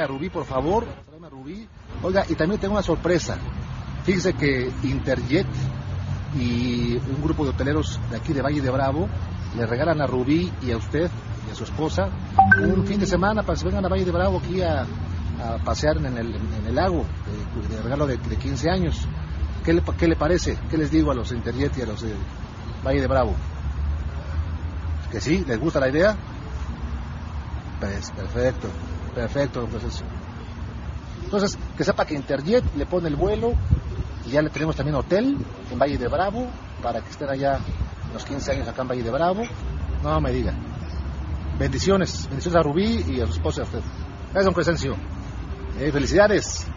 Rubí, 0.08 0.30
por 0.30 0.46
favor. 0.46 0.86
Rubí. 1.30 1.68
Oiga, 2.04 2.26
y 2.28 2.36
también 2.36 2.60
tengo 2.60 2.74
una 2.74 2.84
sorpresa. 2.84 3.38
Fíjese 4.04 4.34
que 4.34 4.70
Interjet 4.84 5.48
y 6.38 6.96
un 6.98 7.22
grupo 7.24 7.46
de 7.46 7.52
hoteleros 7.52 8.00
de 8.10 8.18
aquí 8.18 8.34
de 8.34 8.42
Valle 8.42 8.62
de 8.62 8.70
Bravo 8.70 9.08
le 9.58 9.66
regalan 9.66 10.02
a 10.02 10.06
Rubí 10.06 10.52
y 10.62 10.72
a 10.72 10.78
usted 10.78 11.10
y 11.48 11.52
a 11.52 11.56
su 11.56 11.64
esposa 11.64 12.10
un 12.62 12.86
fin 12.86 13.00
de 13.00 13.06
semana 13.06 13.42
para 13.42 13.54
que 13.54 13.62
se 13.62 13.66
vengan 13.66 13.86
a 13.86 13.88
Valle 13.88 14.04
de 14.04 14.12
Bravo 14.12 14.40
aquí 14.40 14.62
a, 14.62 14.86
pasear 15.64 15.98
en 15.98 16.06
el, 16.06 16.36
en 16.36 16.66
el 16.68 16.76
lago 16.76 17.06
de, 17.70 17.76
de 17.76 17.82
regalo 17.82 18.08
de, 18.08 18.18
de 18.18 18.36
15 18.38 18.70
años. 18.70 19.08
¿Qué 19.66 19.74
le, 19.74 19.82
¿Qué 19.98 20.08
le, 20.08 20.16
parece? 20.16 20.60
¿Qué 20.70 20.78
les 20.78 20.92
digo 20.92 21.10
a 21.10 21.16
los 21.16 21.32
Interjet 21.32 21.76
y 21.80 21.82
a 21.82 21.88
los 21.88 22.02
de 22.02 22.14
Valle 22.86 23.02
de 23.02 23.08
Bravo? 23.08 23.36
¿Que 25.12 25.20
sí? 25.20 25.44
¿Les 25.48 25.60
gusta 25.60 25.80
la 25.80 25.90
idea? 25.90 26.16
Pues 27.80 28.12
perfecto, 28.12 28.68
perfecto, 29.16 29.64
entonces. 29.64 30.04
Entonces, 31.24 31.58
que 31.76 31.84
sepa 31.84 32.06
que 32.06 32.14
Interjet 32.14 32.64
le 32.76 32.86
pone 32.86 33.08
el 33.08 33.16
vuelo 33.16 33.54
y 34.28 34.30
ya 34.30 34.44
le 34.44 34.52
tenemos 34.52 34.76
también 34.76 34.98
hotel 34.98 35.36
en 35.72 35.80
Valle 35.80 35.98
de 35.98 36.08
Bravo 36.08 36.48
para 36.84 37.02
que 37.02 37.10
estén 37.10 37.30
allá 37.30 37.60
los 38.14 38.24
15 38.24 38.52
años 38.52 38.68
acá 38.68 38.84
en 38.84 38.88
Valle 38.88 39.04
de 39.04 39.12
Bravo. 39.12 39.42
No 40.04 40.22
me 40.22 40.32
diga. 40.32 40.54
Bendiciones, 41.58 42.28
bendiciones 42.28 42.60
a 42.60 42.62
Rubí 42.62 43.04
y 43.08 43.20
a 43.20 43.26
su 43.26 43.34
esposa 43.34 43.62
a 43.62 43.64
usted. 43.64 43.82
Gracias, 44.26 44.46
don 44.46 44.54
Crescencio. 44.54 44.96
Eh, 45.80 45.92
felicidades. 45.92 46.68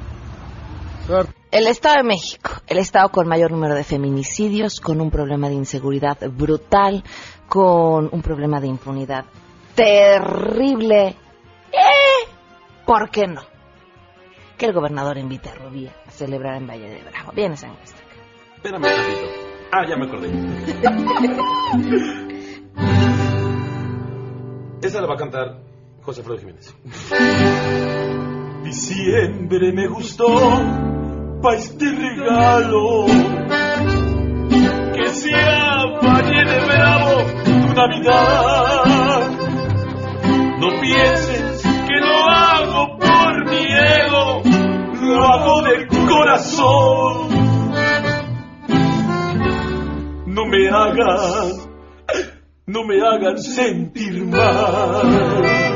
El 1.50 1.66
Estado 1.66 1.96
de 1.96 2.02
México, 2.02 2.50
el 2.66 2.76
Estado 2.76 3.08
con 3.08 3.26
mayor 3.26 3.52
número 3.52 3.74
de 3.74 3.82
feminicidios, 3.82 4.80
con 4.80 5.00
un 5.00 5.10
problema 5.10 5.48
de 5.48 5.54
inseguridad 5.54 6.18
brutal, 6.30 7.02
con 7.48 8.10
un 8.12 8.20
problema 8.20 8.60
de 8.60 8.66
impunidad 8.66 9.24
terrible. 9.74 11.16
¿Eh? 11.72 12.28
¿Por 12.84 13.08
qué 13.08 13.26
no? 13.26 13.40
Que 14.58 14.66
el 14.66 14.74
gobernador 14.74 15.16
invite 15.16 15.48
a 15.48 15.54
Rubí 15.54 15.86
a 15.86 15.94
celebrar 16.10 16.56
en 16.56 16.66
Valle 16.66 16.90
de 16.90 17.02
Bravo. 17.02 17.32
Viene 17.32 17.56
San 17.56 17.74
Espérame 18.56 18.84
un 18.84 18.90
ratito. 18.90 19.26
Ah, 19.72 19.86
ya 19.88 19.96
me 19.96 20.04
acordé. 20.04 20.28
Esa 24.82 25.00
la 25.00 25.06
va 25.06 25.14
a 25.14 25.18
cantar 25.18 25.62
José 26.02 26.20
Alfredo 26.20 26.40
Jiménez. 26.40 26.74
Diciembre 28.64 29.72
me 29.72 29.88
gustó 29.88 30.26
pa' 31.42 31.54
este 31.54 31.84
regalo. 31.90 33.06
Que 34.94 35.08
sea 35.10 35.84
Valle 36.02 36.44
de 36.44 36.58
Bravo 36.66 37.14
tu 37.44 37.74
Navidad. 37.74 39.30
No 40.60 40.68
pienses 40.80 41.62
que 41.62 42.00
lo 42.00 42.16
hago 42.28 42.98
por 42.98 43.44
miedo, 43.50 44.42
lo 45.02 45.24
hago 45.24 45.62
del 45.62 45.86
corazón. 46.08 47.28
No 50.26 50.46
me 50.46 50.68
hagas, 50.68 51.68
no 52.66 52.84
me 52.84 53.00
hagan 53.00 53.38
sentir 53.38 54.24
mal. 54.26 55.67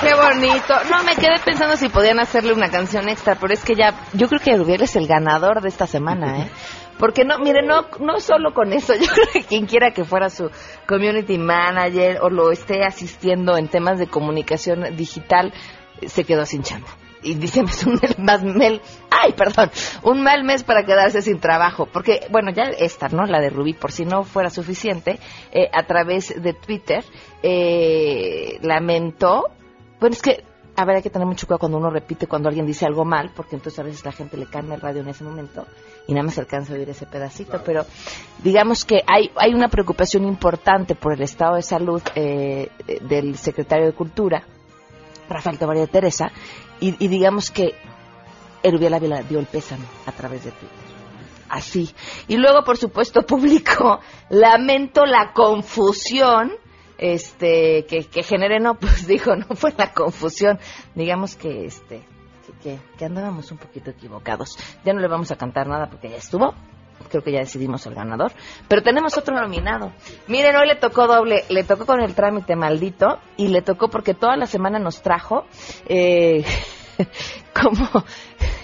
Qué 0.00 0.14
bonito. 0.14 0.74
No, 0.90 1.02
me 1.04 1.14
quedé 1.14 1.38
pensando 1.44 1.76
si 1.76 1.88
podían 1.88 2.20
hacerle 2.20 2.52
una 2.52 2.70
canción 2.70 3.08
extra, 3.08 3.36
pero 3.36 3.52
es 3.52 3.64
que 3.64 3.74
ya, 3.74 3.94
yo 4.12 4.28
creo 4.28 4.40
que 4.40 4.56
Rubiel 4.56 4.82
es 4.82 4.96
el 4.96 5.06
ganador 5.06 5.60
de 5.62 5.68
esta 5.68 5.86
semana, 5.86 6.38
¿eh? 6.38 6.50
Porque 6.98 7.24
no, 7.24 7.38
mire, 7.38 7.62
no, 7.62 7.86
no 8.00 8.18
solo 8.18 8.52
con 8.52 8.72
eso, 8.72 8.94
yo 9.00 9.06
creo 9.06 9.26
que 9.32 9.44
quien 9.44 9.66
quiera 9.66 9.92
que 9.92 10.04
fuera 10.04 10.30
su 10.30 10.50
community 10.86 11.38
manager 11.38 12.18
o 12.22 12.30
lo 12.30 12.50
esté 12.50 12.84
asistiendo 12.84 13.56
en 13.56 13.68
temas 13.68 13.98
de 13.98 14.08
comunicación 14.08 14.96
digital, 14.96 15.52
se 16.06 16.24
quedó 16.24 16.44
sin 16.44 16.62
chamba. 16.62 16.88
Y 17.20 17.34
dice, 17.34 17.60
un 17.60 18.00
ay, 19.10 19.32
perdón, 19.32 19.70
un 20.04 20.22
mal 20.22 20.44
mes 20.44 20.62
para 20.62 20.84
quedarse 20.84 21.20
sin 21.20 21.40
trabajo. 21.40 21.86
Porque, 21.92 22.26
bueno, 22.30 22.52
ya 22.52 22.64
esta, 22.78 23.08
¿no? 23.08 23.24
La 23.26 23.40
de 23.40 23.50
Rubí, 23.50 23.74
por 23.74 23.90
si 23.90 24.04
no 24.04 24.22
fuera 24.22 24.50
suficiente, 24.50 25.18
eh, 25.50 25.68
a 25.72 25.84
través 25.84 26.40
de 26.40 26.52
Twitter, 26.52 27.04
eh, 27.42 28.58
lamentó, 28.62 29.44
bueno, 30.00 30.14
es 30.14 30.22
que, 30.22 30.44
a 30.76 30.84
ver, 30.84 30.96
hay 30.96 31.02
que 31.02 31.10
tener 31.10 31.26
mucho 31.26 31.46
cuidado 31.46 31.60
cuando 31.60 31.78
uno 31.78 31.90
repite 31.90 32.26
cuando 32.26 32.48
alguien 32.48 32.66
dice 32.66 32.86
algo 32.86 33.04
mal, 33.04 33.32
porque 33.34 33.56
entonces 33.56 33.78
a 33.78 33.82
veces 33.82 34.04
la 34.04 34.12
gente 34.12 34.36
le 34.36 34.46
cambia 34.46 34.74
el 34.74 34.80
radio 34.80 35.02
en 35.02 35.08
ese 35.08 35.24
momento 35.24 35.66
y 36.06 36.14
nada 36.14 36.24
más 36.24 36.38
alcanza 36.38 36.72
a 36.72 36.76
oír 36.76 36.88
ese 36.88 37.06
pedacito, 37.06 37.60
pero 37.64 37.84
digamos 38.42 38.84
que 38.84 39.02
hay, 39.06 39.30
hay 39.36 39.54
una 39.54 39.68
preocupación 39.68 40.24
importante 40.24 40.94
por 40.94 41.12
el 41.12 41.22
estado 41.22 41.56
de 41.56 41.62
salud 41.62 42.02
eh, 42.14 42.70
del 43.02 43.36
secretario 43.36 43.86
de 43.86 43.92
Cultura, 43.92 44.42
Rafael 45.28 45.58
María 45.60 45.86
Teresa, 45.86 46.30
y, 46.80 47.04
y, 47.04 47.08
digamos 47.08 47.50
que 47.50 47.74
Erubiel 48.62 48.94
Ávila 48.94 49.22
dio 49.22 49.38
el 49.38 49.46
pésame 49.46 49.84
a 50.06 50.12
través 50.12 50.44
de 50.44 50.52
Twitter. 50.52 50.78
Así. 51.48 51.90
Y 52.28 52.36
luego, 52.36 52.62
por 52.64 52.76
supuesto, 52.76 53.22
publicó, 53.26 54.00
lamento 54.30 55.04
la 55.06 55.32
confusión 55.32 56.52
este 56.98 57.86
que, 57.86 58.04
que 58.04 58.22
genere, 58.22 58.60
no, 58.60 58.74
pues 58.78 59.06
dijo, 59.06 59.34
no 59.36 59.46
fue 59.54 59.72
la 59.76 59.92
confusión. 59.92 60.58
Digamos 60.94 61.36
que 61.36 61.64
este 61.64 62.02
que, 62.62 62.78
que 62.98 63.04
andábamos 63.04 63.50
un 63.52 63.58
poquito 63.58 63.90
equivocados. 63.90 64.56
Ya 64.84 64.92
no 64.92 65.00
le 65.00 65.08
vamos 65.08 65.30
a 65.30 65.36
cantar 65.36 65.66
nada 65.66 65.88
porque 65.88 66.10
ya 66.10 66.16
estuvo. 66.16 66.54
Creo 67.10 67.22
que 67.22 67.32
ya 67.32 67.38
decidimos 67.38 67.86
el 67.86 67.94
ganador. 67.94 68.32
Pero 68.66 68.82
tenemos 68.82 69.16
otro 69.16 69.34
nominado. 69.34 69.92
Miren, 70.26 70.56
hoy 70.56 70.66
le 70.66 70.76
tocó 70.76 71.06
doble. 71.06 71.44
Le 71.48 71.62
tocó 71.62 71.86
con 71.86 72.00
el 72.00 72.14
trámite 72.14 72.56
maldito. 72.56 73.20
Y 73.36 73.48
le 73.48 73.62
tocó 73.62 73.88
porque 73.88 74.14
toda 74.14 74.36
la 74.36 74.46
semana 74.46 74.78
nos 74.78 75.00
trajo. 75.00 75.46
Eh, 75.86 76.44
como. 77.60 78.04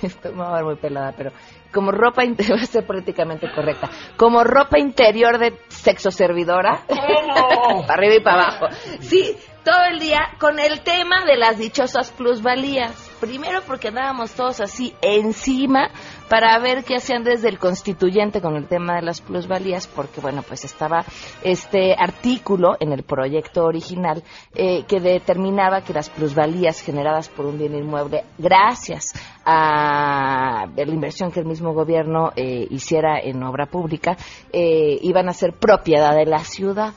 Esto 0.02 0.32
me 0.32 0.38
va 0.38 0.50
a 0.50 0.54
ver 0.56 0.64
muy 0.64 0.76
pelada, 0.76 1.12
pero. 1.16 1.32
Como 1.72 1.90
ropa. 1.90 2.22
Va 2.50 2.62
a 2.62 2.66
ser 2.66 2.86
políticamente 2.86 3.50
correcta. 3.52 3.90
Como 4.16 4.44
ropa 4.44 4.78
interior 4.78 5.38
de 5.38 5.58
sexo 5.68 6.10
servidora. 6.10 6.84
para 6.86 7.94
arriba 7.94 8.14
y 8.14 8.20
para 8.20 8.42
abajo. 8.42 8.66
Sí, 9.00 9.36
todo 9.64 9.82
el 9.90 9.98
día 9.98 10.30
con 10.38 10.60
el 10.60 10.82
tema 10.82 11.24
de 11.24 11.36
las 11.36 11.58
dichosas 11.58 12.12
plusvalías. 12.12 12.92
Primero 13.20 13.62
porque 13.66 13.88
andábamos 13.88 14.32
todos 14.32 14.60
así 14.60 14.94
encima 15.00 15.90
para 16.28 16.58
ver 16.58 16.84
qué 16.84 16.96
hacían 16.96 17.24
desde 17.24 17.48
el 17.48 17.58
constituyente 17.58 18.40
con 18.40 18.56
el 18.56 18.66
tema 18.66 18.96
de 18.96 19.02
las 19.02 19.20
plusvalías, 19.20 19.86
porque 19.86 20.20
bueno, 20.20 20.42
pues 20.42 20.64
estaba 20.64 21.04
este 21.42 21.94
artículo 21.94 22.76
en 22.80 22.92
el 22.92 23.02
proyecto 23.02 23.64
original 23.64 24.22
eh, 24.54 24.84
que 24.84 25.00
determinaba 25.00 25.82
que 25.82 25.92
las 25.92 26.10
plusvalías 26.10 26.80
generadas 26.80 27.28
por 27.28 27.46
un 27.46 27.58
bien 27.58 27.74
inmueble, 27.74 28.24
gracias 28.38 29.12
a 29.44 30.66
la 30.74 30.92
inversión 30.92 31.30
que 31.30 31.40
el 31.40 31.46
mismo 31.46 31.74
gobierno 31.74 32.32
eh, 32.36 32.66
hiciera 32.70 33.18
en 33.20 33.42
obra 33.42 33.66
pública, 33.66 34.16
eh, 34.52 34.98
iban 35.02 35.28
a 35.28 35.32
ser 35.32 35.52
propiedad 35.52 36.16
de 36.16 36.26
la 36.26 36.40
ciudad 36.40 36.94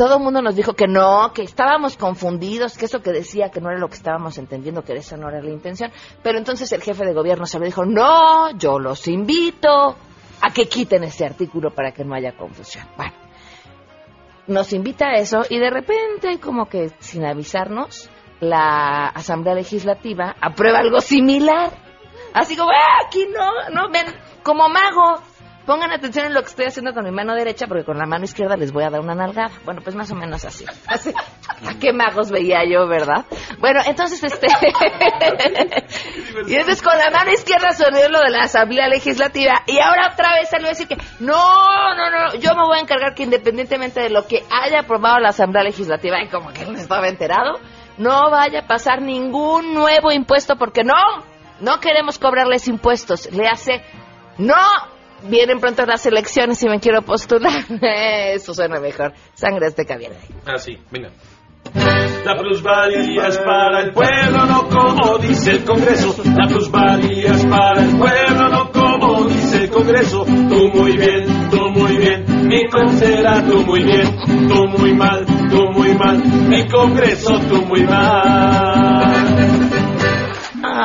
todo 0.00 0.16
el 0.16 0.22
mundo 0.22 0.40
nos 0.40 0.56
dijo 0.56 0.72
que 0.72 0.88
no, 0.88 1.30
que 1.34 1.42
estábamos 1.42 1.98
confundidos, 1.98 2.78
que 2.78 2.86
eso 2.86 3.02
que 3.02 3.12
decía 3.12 3.50
que 3.50 3.60
no 3.60 3.68
era 3.68 3.78
lo 3.78 3.88
que 3.88 3.96
estábamos 3.96 4.38
entendiendo, 4.38 4.82
que 4.82 4.94
esa 4.94 5.18
no 5.18 5.28
era 5.28 5.42
la 5.42 5.50
intención. 5.50 5.92
Pero 6.22 6.38
entonces 6.38 6.72
el 6.72 6.80
jefe 6.80 7.04
de 7.04 7.12
gobierno 7.12 7.44
se 7.44 7.60
dijo, 7.60 7.84
no, 7.84 8.50
yo 8.52 8.78
los 8.78 9.06
invito 9.08 9.94
a 10.40 10.50
que 10.54 10.70
quiten 10.70 11.04
ese 11.04 11.26
artículo 11.26 11.74
para 11.74 11.92
que 11.92 12.02
no 12.02 12.14
haya 12.14 12.34
confusión. 12.34 12.86
Bueno, 12.96 13.12
nos 14.46 14.72
invita 14.72 15.08
a 15.08 15.16
eso 15.16 15.42
y 15.50 15.58
de 15.58 15.68
repente, 15.68 16.40
como 16.40 16.64
que 16.64 16.92
sin 17.00 17.26
avisarnos, 17.26 18.08
la 18.40 19.08
Asamblea 19.08 19.54
Legislativa 19.54 20.34
aprueba 20.40 20.78
algo 20.78 21.02
similar. 21.02 21.72
Así 22.32 22.56
como, 22.56 22.70
¡ah, 22.70 23.04
aquí 23.06 23.26
no! 23.26 23.68
No, 23.68 23.90
ven, 23.90 24.06
como 24.42 24.66
mago. 24.70 25.20
Pongan 25.66 25.92
atención 25.92 26.26
en 26.26 26.34
lo 26.34 26.42
que 26.42 26.48
estoy 26.48 26.66
haciendo 26.66 26.92
con 26.92 27.04
mi 27.04 27.10
mano 27.10 27.34
derecha 27.34 27.66
porque 27.66 27.84
con 27.84 27.98
la 27.98 28.06
mano 28.06 28.24
izquierda 28.24 28.56
les 28.56 28.72
voy 28.72 28.84
a 28.84 28.90
dar 28.90 29.00
una 29.00 29.14
nalgada. 29.14 29.50
Bueno, 29.64 29.80
pues 29.82 29.94
más 29.94 30.10
o 30.10 30.14
menos 30.14 30.44
así. 30.44 30.64
así. 30.86 31.12
¿A 31.68 31.78
qué 31.78 31.92
magos 31.92 32.30
veía 32.30 32.64
yo, 32.64 32.86
verdad? 32.88 33.26
Bueno, 33.58 33.80
entonces 33.86 34.22
este... 34.22 34.46
y 36.46 36.54
entonces 36.54 36.82
con 36.82 36.96
la 36.96 37.10
mano 37.10 37.32
izquierda 37.32 37.72
sonrió 37.72 38.08
lo 38.08 38.20
de 38.20 38.30
la 38.30 38.44
Asamblea 38.44 38.88
Legislativa 38.88 39.62
y 39.66 39.78
ahora 39.78 40.10
otra 40.12 40.34
vez 40.34 40.48
salió 40.48 40.66
a 40.66 40.70
decir 40.70 40.88
que 40.88 40.96
no, 41.20 41.94
no, 41.94 42.10
no, 42.10 42.34
yo 42.34 42.54
me 42.54 42.62
voy 42.62 42.78
a 42.78 42.80
encargar 42.80 43.14
que 43.14 43.24
independientemente 43.24 44.00
de 44.00 44.10
lo 44.10 44.26
que 44.26 44.42
haya 44.50 44.80
aprobado 44.80 45.18
la 45.18 45.28
Asamblea 45.28 45.64
Legislativa, 45.64 46.22
y 46.22 46.28
como 46.28 46.52
que 46.52 46.64
no 46.64 46.78
estaba 46.78 47.08
enterado, 47.08 47.58
no 47.98 48.30
vaya 48.30 48.60
a 48.60 48.66
pasar 48.66 49.02
ningún 49.02 49.74
nuevo 49.74 50.10
impuesto 50.10 50.56
porque 50.56 50.84
no, 50.84 50.94
no 51.60 51.80
queremos 51.80 52.18
cobrarles 52.18 52.66
impuestos. 52.68 53.30
Le 53.32 53.46
hace, 53.46 53.82
no, 54.38 54.56
vienen 55.24 55.60
pronto 55.60 55.84
las 55.86 56.04
elecciones 56.06 56.62
y 56.62 56.68
me 56.68 56.80
quiero 56.80 57.02
postular. 57.02 57.64
Eso 57.82 58.54
suena 58.54 58.80
mejor. 58.80 59.12
Sangre 59.34 59.66
azteca 59.66 59.96
viene. 59.96 60.16
Ah, 60.46 60.58
sí, 60.58 60.78
venga. 60.90 61.10
La 62.24 62.36
plusvalía 62.36 63.28
es 63.28 63.38
para 63.38 63.80
el 63.80 63.92
pueblo, 63.92 64.44
no 64.46 64.68
como 64.68 65.18
dice 65.18 65.52
el 65.52 65.64
Congreso. 65.64 66.14
La 66.36 66.46
plusvalía 66.48 67.32
es 67.32 67.46
para 67.46 67.82
el 67.82 67.96
pueblo, 67.96 68.48
no 68.48 68.70
como 68.72 69.24
dice 69.24 69.64
el 69.64 69.70
Congreso. 69.70 70.24
Tú 70.24 70.70
muy 70.74 70.96
bien, 70.96 71.50
tú 71.50 71.68
muy 71.70 71.96
bien, 71.96 72.24
mi 72.46 72.62
será 72.98 73.42
tú 73.44 73.62
muy 73.62 73.84
bien. 73.84 74.48
Tú 74.48 74.66
muy 74.66 74.94
mal, 74.94 75.24
tú 75.50 75.70
muy 75.72 75.94
mal, 75.94 76.18
mi 76.48 76.66
Congreso 76.68 77.38
tú 77.48 77.62
muy 77.66 77.84
mal. 77.84 79.19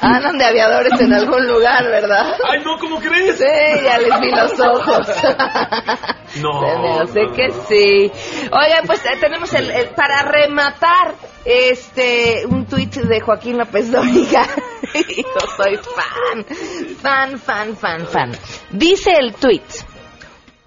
Andan 0.00 0.38
de 0.38 0.44
aviadores 0.44 1.00
en 1.00 1.12
algún 1.12 1.46
lugar, 1.48 1.84
¿verdad? 1.84 2.34
Ay, 2.48 2.60
no, 2.64 2.78
¿cómo 2.78 2.98
crees? 2.98 3.38
Sí, 3.38 3.44
ya 3.84 3.98
les 3.98 4.20
vi 4.20 4.30
los 4.30 4.58
ojos. 4.60 5.06
No. 6.42 7.00
Hace 7.02 7.26
que 7.34 7.50
sí. 7.68 8.12
Oigan, 8.52 8.86
pues 8.86 9.04
eh, 9.06 9.16
tenemos 9.20 9.52
el, 9.54 9.70
el- 9.70 9.88
para 9.90 10.22
rematar 10.22 11.14
este 11.44 12.44
un 12.46 12.66
tuit 12.66 12.94
de 12.94 13.20
Joaquín 13.20 13.56
López 13.58 13.90
Dóriga. 13.90 14.46
Yo 14.94 15.46
soy 15.56 15.76
fan, 15.78 16.44
fan, 17.00 17.38
fan, 17.38 17.76
fan, 17.76 18.06
fan. 18.06 18.32
Dice 18.70 19.12
el 19.12 19.34
tuit. 19.34 19.62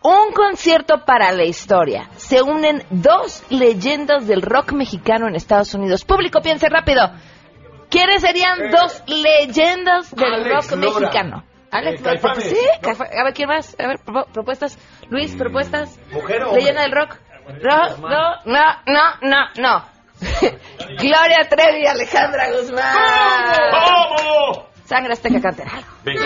Un 0.04 0.32
concierto 0.34 1.06
para 1.06 1.32
la 1.32 1.44
historia. 1.44 2.10
Se 2.32 2.42
unen 2.42 2.82
dos 2.92 3.44
leyendas 3.50 4.26
del 4.26 4.42
rock 4.42 4.72
mexicano 4.72 5.28
en 5.28 5.36
Estados 5.36 5.74
Unidos. 5.74 6.06
Público, 6.06 6.40
piense 6.42 6.70
rápido. 6.70 7.12
¿Quiénes 7.90 8.22
serían 8.22 8.72
dos 8.72 9.04
leyendas 9.06 10.16
del 10.16 10.34
Alex 10.36 10.50
rock 10.72 10.80
Lora. 10.82 11.00
mexicano? 11.02 11.44
Alex 11.72 12.00
Eh, 12.00 12.04
Lora. 12.06 12.22
Caifanes, 12.22 12.50
Sí, 12.50 12.58
a 13.20 13.24
ver, 13.26 13.34
¿quién 13.34 13.50
más? 13.50 13.76
A 13.78 13.86
ver, 13.86 14.00
pro- 14.00 14.28
propuestas. 14.32 14.80
Luis, 15.10 15.36
propuestas. 15.36 16.00
¿Mujer 16.14 16.44
o? 16.44 16.56
Leyenda 16.56 16.84
del 16.84 16.94
rock. 16.94 17.18
No, 17.62 17.98
no, 17.98 18.36
no, 18.46 18.64
no, 18.86 19.04
no, 19.24 19.46
no. 19.58 19.86
Gloria 21.02 21.50
Trevi, 21.50 21.86
Alejandra 21.86 22.50
Guzmán. 22.52 22.96
¿Cómo? 23.72 24.68
Sangre 24.86 25.12
Azteca 25.12 25.42
cantera. 25.42 25.72
Venga. 26.06 26.22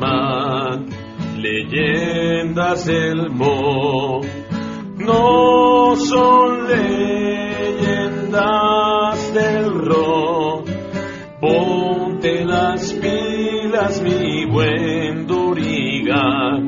Guzmán, 0.00 0.86
leyendas 1.36 2.86
del 2.86 3.28
mo, 3.28 4.22
no 4.96 5.94
son 5.96 6.66
leyendas 6.68 8.34
del 9.34 9.74
rock. 9.74 10.70
Ponte 11.40 12.44
las 12.46 12.94
pilas, 12.94 14.00
mi 14.02 14.46
buen 14.46 15.26
Doriga, 15.26 16.58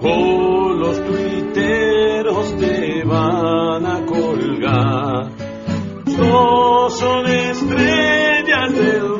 o 0.00 0.74
los 0.74 1.02
tuiteros 1.02 2.56
te 2.58 3.04
van 3.04 3.86
a 3.86 4.04
colgar. 4.04 5.30
No 6.18 6.90
son 6.90 7.26
estrellas 7.26 8.74
del 8.74 9.13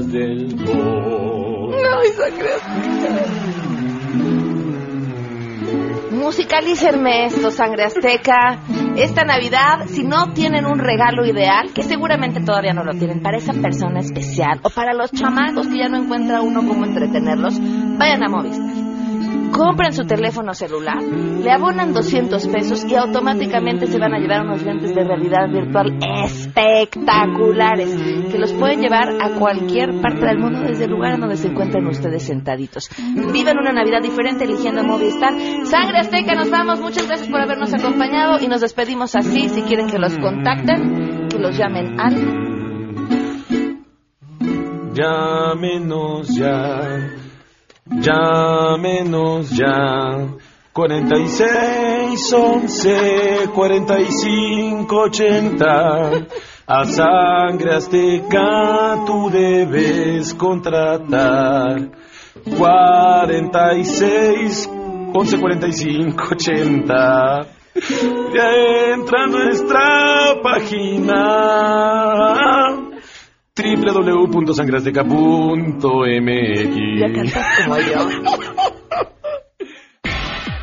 del 0.00 0.50
rock. 0.58 1.74
No, 1.82 2.02
sangre 2.16 2.50
Musicalícenme 6.10 7.26
esto, 7.26 7.50
Sangre 7.50 7.84
Azteca. 7.84 8.58
Esta 8.96 9.24
Navidad, 9.24 9.86
si 9.86 10.04
no 10.04 10.32
tienen 10.32 10.66
un 10.66 10.78
regalo 10.78 11.26
ideal, 11.26 11.72
que 11.74 11.82
seguramente 11.82 12.40
todavía 12.40 12.72
no 12.72 12.84
lo 12.84 12.92
tienen, 12.92 13.20
para 13.20 13.38
esa 13.38 13.52
persona 13.52 14.00
especial 14.00 14.60
o 14.62 14.70
para 14.70 14.94
los 14.94 15.12
chamacos 15.12 15.66
que 15.68 15.78
ya 15.78 15.88
no 15.88 16.02
encuentra 16.02 16.40
uno 16.42 16.60
cómo 16.66 16.84
entretenerlos, 16.84 17.58
vayan 17.98 18.22
a 18.24 18.28
Movistar. 18.28 18.73
Compren 19.54 19.92
su 19.92 20.04
teléfono 20.04 20.52
celular, 20.52 21.00
le 21.00 21.50
abonan 21.52 21.92
200 21.92 22.48
pesos 22.48 22.84
y 22.84 22.96
automáticamente 22.96 23.86
se 23.86 24.00
van 24.00 24.12
a 24.12 24.18
llevar 24.18 24.42
unos 24.42 24.64
lentes 24.64 24.92
de 24.94 25.04
realidad 25.04 25.48
virtual 25.48 25.96
espectaculares 26.24 27.96
que 28.32 28.38
los 28.38 28.52
pueden 28.54 28.80
llevar 28.80 29.10
a 29.22 29.30
cualquier 29.38 30.00
parte 30.00 30.26
del 30.26 30.38
mundo 30.38 30.60
desde 30.60 30.86
el 30.86 30.90
lugar 30.90 31.14
en 31.14 31.20
donde 31.20 31.36
se 31.36 31.48
encuentren 31.48 31.86
ustedes 31.86 32.24
sentaditos. 32.24 32.90
Vivan 33.32 33.58
una 33.58 33.72
Navidad 33.72 34.02
diferente 34.02 34.42
eligiendo 34.42 34.82
Movistar. 34.82 35.32
Sangre 35.64 35.98
Azteca, 35.98 36.34
nos 36.34 36.50
vamos. 36.50 36.80
Muchas 36.80 37.06
gracias 37.06 37.28
por 37.28 37.40
habernos 37.40 37.72
acompañado 37.72 38.40
y 38.40 38.48
nos 38.48 38.60
despedimos 38.60 39.14
así. 39.14 39.48
Si 39.48 39.62
quieren 39.62 39.86
que 39.88 39.98
los 39.98 40.18
contacten, 40.18 41.28
que 41.28 41.38
los 41.38 41.56
llamen 41.56 42.00
al 42.00 42.44
Llámenos 44.94 46.28
ya, 46.36 47.23
llámenos 47.86 49.50
ya. 49.50 50.28
46 50.72 52.32
11 52.32 53.48
45 53.54 54.96
80 54.96 56.26
A 56.66 56.84
sangre 56.86 57.74
azteca 57.74 59.04
tú 59.06 59.30
debes 59.30 60.34
contratar. 60.34 61.90
46 62.58 64.68
11 65.12 65.38
45 65.38 66.24
80 66.32 67.46
Ya 68.34 68.50
entra 68.94 69.22
a 69.22 69.26
nuestra 69.28 70.40
página 70.42 71.14
yo. 77.78 78.08